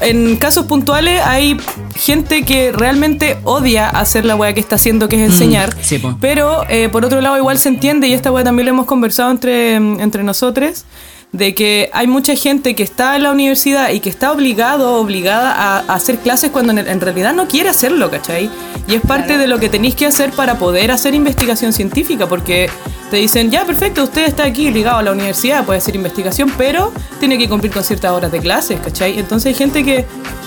en 0.01 0.36
casos 0.36 0.66
puntuales, 0.66 1.20
hay 1.24 1.57
gente 1.97 2.44
que 2.44 2.72
realmente 2.72 3.38
odia 3.44 3.88
hacer 3.88 4.24
la 4.24 4.36
weá 4.36 4.53
que 4.53 4.61
está 4.61 4.76
haciendo, 4.76 5.09
que 5.09 5.16
es 5.16 5.32
enseñar. 5.32 5.76
sí, 5.80 5.99
po. 5.99 6.16
Pero 6.20 6.64
eh, 6.68 6.88
por 6.88 7.05
otro 7.05 7.20
lado, 7.20 7.36
igual 7.36 7.59
se 7.59 7.68
entiende, 7.68 8.09
y 8.09 8.12
esta 8.12 8.30
weá 8.32 8.44
también 8.44 8.66
lo 8.66 8.70
hemos 8.70 8.86
conversado 8.86 9.30
entre, 9.30 9.74
entre 9.74 10.22
nosotros, 10.22 10.84
de 11.33 11.55
que 11.55 11.91
hay 11.93 12.07
mucha 12.07 12.35
gente 12.35 12.74
que 12.74 12.83
está 12.83 13.16
en 13.16 13.24
la 13.24 13.33
universidad 13.33 13.91
y 13.91 14.01
que 14.01 14.09
está 14.09 14.33
obligado 14.33 14.95
o 14.95 15.01
obligada 15.01 15.53
a, 15.53 15.79
a 15.81 15.95
hacer 15.95 16.18
clases 16.18 16.51
cuando 16.51 16.72
en, 16.72 16.79
en 16.79 17.01
realidad 17.01 17.35
no 17.35 17.47
quiere 17.47 17.68
hacerlo, 17.68 18.11
¿cachai? 18.11 18.49
Y 18.89 18.95
es 18.95 19.01
parte 19.03 19.37
de 19.37 19.47
lo 19.47 19.59
que 19.59 19.68
tenéis 19.68 19.97
que 19.97 20.07
hacer 20.07 20.31
para 20.31 20.59
poder 20.59 20.91
hacer 20.91 21.14
investigación 21.14 21.72
científica, 21.72 22.27
porque 22.27 22.70
te 23.11 23.16
dicen, 23.16 23.51
ya, 23.51 23.64
perfecto, 23.64 24.05
usted 24.05 24.27
está 24.27 24.45
aquí 24.45 24.70
ligado 24.70 24.99
a 24.99 25.03
la 25.03 25.12
universidad, 25.12 25.64
puede 25.64 25.79
hacer 25.79 25.95
investigación, 25.95 26.53
pero 26.57 26.93
tiene 27.20 27.39
que 27.39 27.49
cumplir 27.49 27.72
con 27.72 27.85
ciertas 27.85 28.12
horas 28.12 28.33
de 28.33 28.41
clases, 28.41 28.81
¿cachai? 28.81 29.18
Entonces 29.18 29.47
hay 29.47 29.55
gente 29.55 29.85
que, 29.85 30.05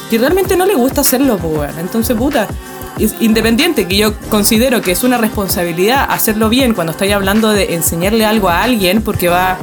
que 0.10 0.18
realmente 0.18 0.56
no 0.56 0.66
le 0.66 0.76
gusta 0.76 1.02
hacerlo, 1.02 1.38
pues. 1.38 1.72
Entonces, 1.78 2.16
puta, 2.18 2.48
independiente 3.20 3.88
que 3.88 3.98
yo 3.98 4.14
considero 4.30 4.82
que 4.82 4.92
es 4.92 5.04
una 5.04 5.18
responsabilidad 5.18 6.06
hacerlo 6.10 6.50
bien 6.50 6.74
cuando 6.74 6.92
estoy 6.92 7.12
hablando 7.12 7.50
de 7.50 7.76
enseñarle 7.76 8.26
algo 8.26 8.50
a 8.50 8.64
alguien 8.64 9.02
porque 9.02 9.30
va 9.30 9.58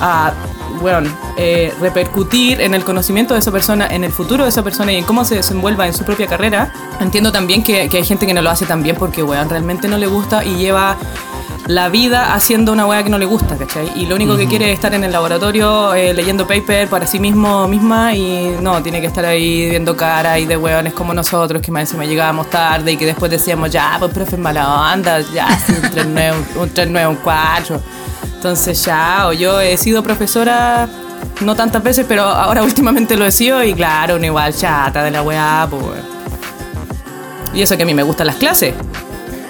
a 0.00 0.32
bueno, 0.80 1.10
eh, 1.36 1.72
repercutir 1.80 2.60
en 2.60 2.74
el 2.74 2.84
conocimiento 2.84 3.34
de 3.34 3.40
esa 3.40 3.52
persona, 3.52 3.86
en 3.86 4.04
el 4.04 4.12
futuro 4.12 4.44
de 4.44 4.50
esa 4.50 4.62
persona 4.62 4.92
y 4.92 4.96
en 4.96 5.04
cómo 5.04 5.24
se 5.24 5.36
desenvuelva 5.36 5.86
en 5.86 5.94
su 5.94 6.04
propia 6.04 6.26
carrera. 6.26 6.72
Entiendo 7.00 7.32
también 7.32 7.62
que, 7.62 7.88
hay 7.92 8.04
gente 8.04 8.26
que 8.26 8.34
no 8.34 8.42
lo 8.42 8.50
hace 8.50 8.66
tan 8.66 8.82
bien 8.82 8.96
porque, 8.96 9.22
weón, 9.22 9.48
realmente 9.48 9.88
no 9.88 9.98
le 9.98 10.06
gusta 10.06 10.44
y 10.44 10.56
lleva 10.56 10.96
la 11.68 11.90
vida 11.90 12.32
haciendo 12.34 12.72
una 12.72 12.86
weá 12.86 13.04
que 13.04 13.10
no 13.10 13.18
le 13.18 13.26
gusta, 13.26 13.56
¿cachai? 13.58 13.92
Y 13.94 14.06
lo 14.06 14.14
único 14.14 14.38
que 14.38 14.48
quiere 14.48 14.70
es 14.70 14.74
estar 14.74 14.94
en 14.94 15.04
el 15.04 15.12
laboratorio 15.12 15.94
eh, 15.94 16.14
leyendo 16.14 16.46
paper 16.46 16.88
para 16.88 17.06
sí 17.06 17.20
mismo, 17.20 17.68
misma, 17.68 18.14
y 18.14 18.56
no, 18.62 18.82
tiene 18.82 19.02
que 19.02 19.06
estar 19.06 19.26
ahí 19.26 19.68
viendo 19.68 19.94
cara 19.94 20.38
y 20.38 20.46
de 20.46 20.56
weones 20.56 20.94
como 20.94 21.12
nosotros, 21.12 21.60
que 21.60 21.70
más 21.70 21.82
encima 21.82 22.06
llegábamos 22.06 22.48
tarde 22.48 22.92
y 22.92 22.96
que 22.96 23.04
después 23.04 23.30
decíamos, 23.30 23.70
ya, 23.70 23.96
pues 23.98 24.12
profe, 24.12 24.38
mala 24.38 24.92
onda, 24.94 25.20
ya, 25.20 25.46
sí, 25.58 25.74
un 25.74 25.82
3-9, 25.82 26.32
un, 26.56 26.62
un 26.62 26.74
3-9, 26.74 27.08
un 27.10 27.16
4. 27.16 27.80
Entonces 28.34 28.82
ya, 28.82 29.26
o 29.28 29.34
yo 29.34 29.60
he 29.60 29.76
sido 29.76 30.02
profesora 30.02 30.88
no 31.42 31.54
tantas 31.54 31.82
veces, 31.82 32.06
pero 32.08 32.22
ahora 32.22 32.62
últimamente 32.64 33.14
lo 33.14 33.26
he 33.26 33.30
sido 33.30 33.62
y 33.62 33.74
claro, 33.74 34.16
una 34.16 34.26
igual 34.26 34.54
chata 34.54 35.02
de 35.02 35.10
la 35.10 35.20
weá, 35.20 35.66
pues. 35.68 36.00
Y 37.52 37.60
eso 37.60 37.76
que 37.76 37.82
a 37.82 37.86
mí 37.86 37.92
me 37.92 38.02
gustan 38.02 38.26
las 38.26 38.36
clases. 38.36 38.72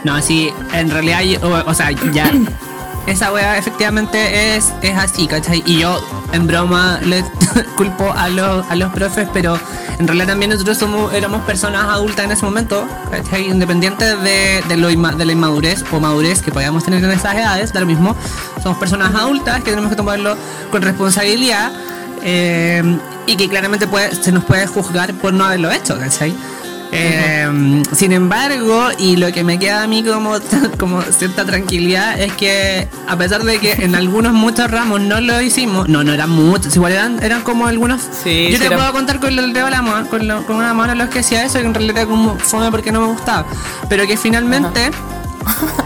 No, 0.05 0.21
sí, 0.23 0.51
en 0.73 0.91
realidad, 0.91 1.21
yo- 1.23 1.41
o, 1.49 1.71
o 1.71 1.75
sea, 1.75 1.91
ya. 1.91 2.31
Esa 3.07 3.33
weá 3.33 3.57
efectivamente 3.57 4.55
es, 4.57 4.71
es 4.83 4.95
así, 4.95 5.27
¿cachai? 5.27 5.63
Y 5.65 5.79
yo, 5.79 5.99
en 6.33 6.47
broma, 6.47 6.99
le 7.03 7.25
culpo 7.77 8.13
a 8.13 8.29
los, 8.29 8.67
a 8.71 8.75
los 8.77 8.93
profes, 8.93 9.27
pero 9.33 9.59
en 9.99 10.07
realidad 10.07 10.27
también 10.27 10.51
nosotros 10.51 10.77
somos, 10.77 11.15
éramos 11.15 11.41
personas 11.47 11.85
adultas 11.89 12.27
en 12.27 12.33
ese 12.33 12.45
momento, 12.45 12.87
¿cachai? 13.11 13.47
Independientes 13.49 14.23
de, 14.23 14.63
de, 14.69 14.77
lo 14.77 14.91
inma- 14.91 15.15
de 15.17 15.25
la 15.25 15.33
inmadurez 15.33 15.87
o 15.91 16.01
madurez 16.01 16.43
que 16.43 16.53
podíamos 16.53 16.85
tener 16.85 17.03
en 17.03 17.11
esas 17.11 17.35
edades, 17.35 17.73
da 17.73 17.81
lo 17.81 17.87
mismo. 17.87 18.15
Somos 18.63 18.77
personas 18.77 19.15
adultas 19.15 19.57
que 19.65 19.71
tenemos 19.71 19.89
que 19.89 19.97
tomarlo 19.97 20.37
con 20.71 20.83
responsabilidad 20.83 21.73
eh, 22.23 22.83
y 23.27 23.37
que 23.39 23.49
claramente 23.49 23.87
puede, 23.87 24.15
se 24.23 24.33
nos 24.33 24.45
puede 24.45 24.67
juzgar 24.67 25.15
por 25.15 25.33
no 25.33 25.47
haberlo 25.47 25.71
hecho, 25.73 25.99
¿cachai? 25.99 26.35
Eh, 26.91 27.83
sin 27.93 28.13
embargo, 28.13 28.89
y 28.99 29.17
lo 29.17 29.31
que 29.33 29.45
me 29.45 29.59
queda 29.59 29.83
a 29.83 29.87
mí 29.87 30.03
como, 30.03 30.37
como 30.79 31.03
cierta 31.03 31.45
tranquilidad 31.45 32.19
es 32.21 32.33
que 32.33 32.89
a 33.07 33.17
pesar 33.17 33.43
de 33.45 33.59
que 33.59 33.73
en 33.73 33.95
algunos 33.95 34.33
muchos 34.33 34.71
ramos 34.71 35.01
no 35.03 35.21
lo 35.21 35.41
hicimos, 35.43 35.89
no, 35.89 36.03
no 36.03 36.13
eran 36.15 36.31
muchos, 36.31 36.75
igual 36.77 36.93
eran, 36.93 37.23
eran 37.23 37.43
como 37.43 37.67
algunos. 37.67 38.01
Sí, 38.01 38.47
yo 38.51 38.53
sí 38.57 38.59
te 38.61 38.67
eran- 38.67 38.79
puedo 38.79 38.93
contar 38.93 39.21
con 39.21 39.39
el 39.39 39.53
de 39.53 39.71
la 39.71 39.83
mano, 39.83 40.09
con, 40.09 40.27
lo- 40.27 40.45
con 40.47 40.57
una 40.57 40.73
mano 40.73 40.95
los 40.95 41.09
que 41.11 41.19
hacía 41.21 41.45
eso, 41.45 41.59
que 41.61 41.67
en 41.67 41.75
realidad 41.75 41.99
era 41.99 42.07
como 42.07 42.37
fome 42.39 42.71
porque 42.71 42.91
no 42.91 43.01
me 43.03 43.07
gustaba. 43.09 43.47
Pero 43.91 44.07
que 44.07 44.17
finalmente, 44.17 44.91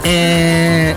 eh, 0.03 0.95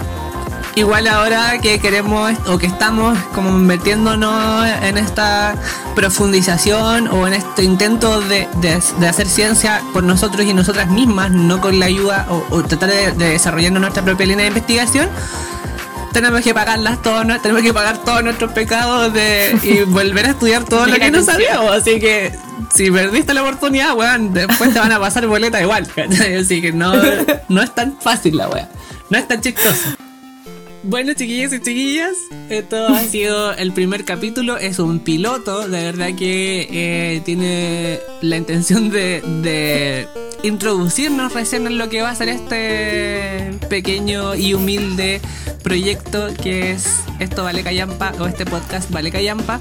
igual 0.76 1.06
ahora 1.08 1.58
que 1.60 1.78
queremos 1.80 2.32
o 2.46 2.58
que 2.58 2.66
estamos 2.66 3.18
como 3.34 3.50
metiéndonos 3.52 4.66
en 4.82 4.98
esta 4.98 5.54
profundización 5.94 7.08
o 7.08 7.26
en 7.26 7.34
este 7.34 7.64
intento 7.64 8.20
de, 8.20 8.46
de- 8.60 8.80
de 9.00 9.08
hacer 9.08 9.26
ciencia 9.28 9.82
por 9.92 10.04
nosotros 10.04 10.46
y 10.46 10.54
nosotras 10.54 10.88
mismas, 10.88 11.30
no 11.32 11.60
con 11.60 11.78
la 11.80 11.86
ayuda 11.86 12.26
o, 12.30 12.44
o 12.50 12.62
tratar 12.62 12.90
de, 12.90 13.12
de 13.12 13.30
desarrollar 13.30 13.72
nuestra 13.72 14.02
propia 14.04 14.26
línea 14.26 14.44
de 14.44 14.48
investigación, 14.48 15.08
tenemos 16.12 16.40
que 16.42 16.54
pagarlas 16.54 17.02
todos, 17.02 17.26
tenemos 17.42 17.62
que 17.62 17.74
pagar 17.74 17.98
todos 17.98 18.22
nuestros 18.22 18.52
pecados 18.52 19.12
de, 19.12 19.58
y 19.62 19.78
volver 19.90 20.26
a 20.26 20.30
estudiar 20.30 20.64
todo 20.64 20.86
lo 20.86 20.94
que 20.96 21.10
no 21.10 21.22
sabíamos. 21.22 21.70
Así 21.72 21.98
que 22.00 22.32
si 22.74 22.90
perdiste 22.90 23.34
la 23.34 23.42
oportunidad, 23.42 23.94
weón, 23.94 24.32
después 24.32 24.72
te 24.72 24.78
van 24.78 24.92
a 24.92 25.00
pasar 25.00 25.26
boleta 25.26 25.60
igual. 25.60 25.86
¿cachai? 25.94 26.36
Así 26.36 26.60
que 26.62 26.72
no, 26.72 26.92
no 27.48 27.62
es 27.62 27.74
tan 27.74 27.96
fácil 28.00 28.36
la 28.36 28.48
weá. 28.48 28.68
No 29.08 29.18
es 29.18 29.28
tan 29.28 29.40
chistoso. 29.40 29.95
Bueno, 30.88 31.14
chiquillos 31.14 31.52
y 31.52 31.60
chiquillas, 31.60 32.12
esto 32.48 32.86
ha 32.88 33.00
sido 33.02 33.52
el 33.54 33.72
primer 33.72 34.04
capítulo. 34.04 34.56
Es 34.56 34.78
un 34.78 35.00
piloto, 35.00 35.66
de 35.68 35.82
verdad 35.82 36.10
que 36.16 36.68
eh, 36.70 37.22
tiene 37.24 37.98
la 38.22 38.36
intención 38.36 38.90
de, 38.90 39.20
de 39.42 40.06
introducirnos 40.44 41.32
recién 41.34 41.66
en 41.66 41.76
lo 41.78 41.88
que 41.88 42.02
va 42.02 42.10
a 42.10 42.14
ser 42.14 42.28
este 42.28 43.58
pequeño 43.68 44.36
y 44.36 44.54
humilde 44.54 45.20
proyecto 45.64 46.28
que 46.40 46.70
es 46.70 46.86
Esto 47.18 47.42
Vale 47.42 47.64
Callampa 47.64 48.12
o 48.20 48.26
este 48.26 48.46
podcast 48.46 48.88
Vale 48.92 49.10
Callampa. 49.10 49.58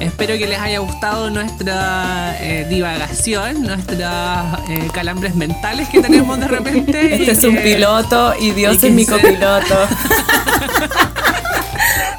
Espero 0.00 0.36
que 0.36 0.48
les 0.48 0.58
haya 0.58 0.80
gustado 0.80 1.30
nuestra 1.30 2.36
eh, 2.40 2.66
divagación, 2.68 3.62
nuestras 3.62 4.58
eh, 4.68 4.88
calambres 4.92 5.36
mentales 5.36 5.88
que 5.88 6.00
tenemos 6.02 6.40
de 6.40 6.48
repente. 6.48 7.06
y 7.10 7.12
Este 7.20 7.30
es 7.30 7.44
un 7.44 7.54
que- 7.54 7.60
piloto 7.74 8.34
y 8.40 8.50
Dios 8.50 8.82
y 8.82 8.86
es 8.88 8.92
mi 8.92 9.06
copiloto. 9.06 9.76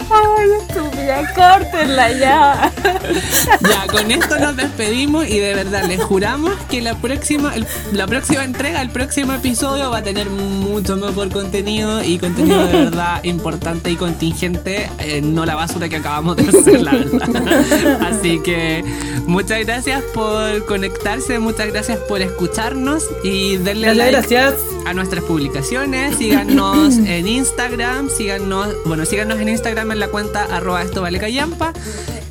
Ay, 0.08 0.50
estúpida, 0.62 1.34
córtenla 1.34 2.12
ya. 2.12 2.72
ya, 3.62 3.88
con 3.92 4.12
esto 4.12 4.38
nos 4.40 4.56
despedimos 4.56 5.28
y 5.28 5.40
de 5.40 5.56
verdad 5.56 5.84
les 5.86 6.02
juramos 6.04 6.54
que 6.70 6.82
la 6.82 6.94
próxima, 6.96 7.54
el- 7.56 7.66
la 7.92 8.06
próxima 8.06 8.44
entrega, 8.44 8.82
el 8.82 8.90
próximo 8.92 9.34
episodio 9.34 9.90
va 9.90 9.98
a 9.98 10.04
tener 10.04 10.30
mucho 10.30 10.96
mejor 10.96 11.30
contenido 11.32 12.04
y 12.04 12.20
contenido 12.20 12.66
de 12.68 12.74
verdad 12.86 13.24
importante 13.24 13.90
y 13.90 13.96
contingente, 13.96 14.90
eh, 15.00 15.22
no 15.22 15.46
la 15.46 15.56
basura 15.56 15.90
que 15.90 15.98
acabamos 15.98 16.38
de 16.38 16.50
hacer, 16.50 16.82
la 16.82 16.92
verdad. 16.94 18.02
Así 18.04 18.40
que 18.44 18.84
muchas 19.26 19.66
gracias 19.66 20.04
por 20.14 20.66
conectarse, 20.68 21.40
muchas 21.40 21.68
gracias 21.68 21.98
por 22.08 22.22
escucharnos 22.22 23.04
y 23.24 23.58
denle 23.58 23.94
Gracias, 23.96 23.98
like 23.98 24.12
gracias. 24.36 24.75
A 24.86 24.94
nuestras 24.94 25.24
publicaciones, 25.24 26.18
síganos 26.18 26.98
en 27.06 27.28
Instagram, 27.28 28.10
síganos, 28.10 28.70
bueno, 28.86 29.06
síganos 29.06 29.40
en 29.40 29.50
Instagram 29.50 29.92
en 29.92 30.00
la 30.00 30.08
cuenta 30.08 30.44
arroba 30.44 30.82
esto 30.82 31.02
vale 31.02 31.20
callampa, 31.20 31.74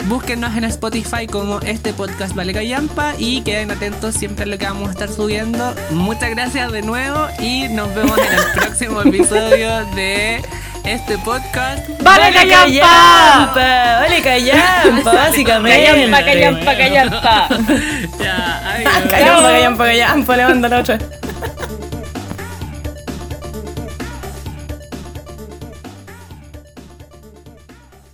búsquenos 0.07 0.57
en 0.57 0.65
Spotify 0.65 1.27
como 1.27 1.61
este 1.61 1.93
podcast 1.93 2.35
vale 2.35 2.53
callampa 2.53 3.15
y 3.19 3.43
queden 3.43 3.71
atentos 3.71 4.15
siempre 4.15 4.45
a 4.45 4.47
lo 4.47 4.59
que 4.59 4.67
vamos 4.67 4.89
a 4.89 4.93
estar 4.93 5.09
subiendo. 5.11 5.75
Muchas 5.91 6.31
gracias 6.31 6.73
de 6.73 6.83
nuevo 6.83 7.27
y 7.41 7.69
nos 7.69 7.95
vemos 7.95 8.17
en 8.19 8.35
el 8.35 8.53
próximo 8.55 9.03
episodio 9.03 9.85
de 9.95 10.43
este 10.85 11.17
podcast. 11.19 11.89
¡Vale, 12.03 12.33
callampa! 12.33 13.53
Vale, 13.55 14.23
callampa, 14.23 15.13
básicamente. 15.13 15.85
Callampa, 15.85 16.25
callampa, 16.25 16.77
callampa. 16.77 17.49
Ya, 18.21 18.71
adiós. 18.71 18.93
Callampa, 19.11 19.49
callampa, 19.49 19.85
callampa, 19.85 20.37
levanta 20.37 20.69
la 20.69 20.79
otra. 20.81 20.99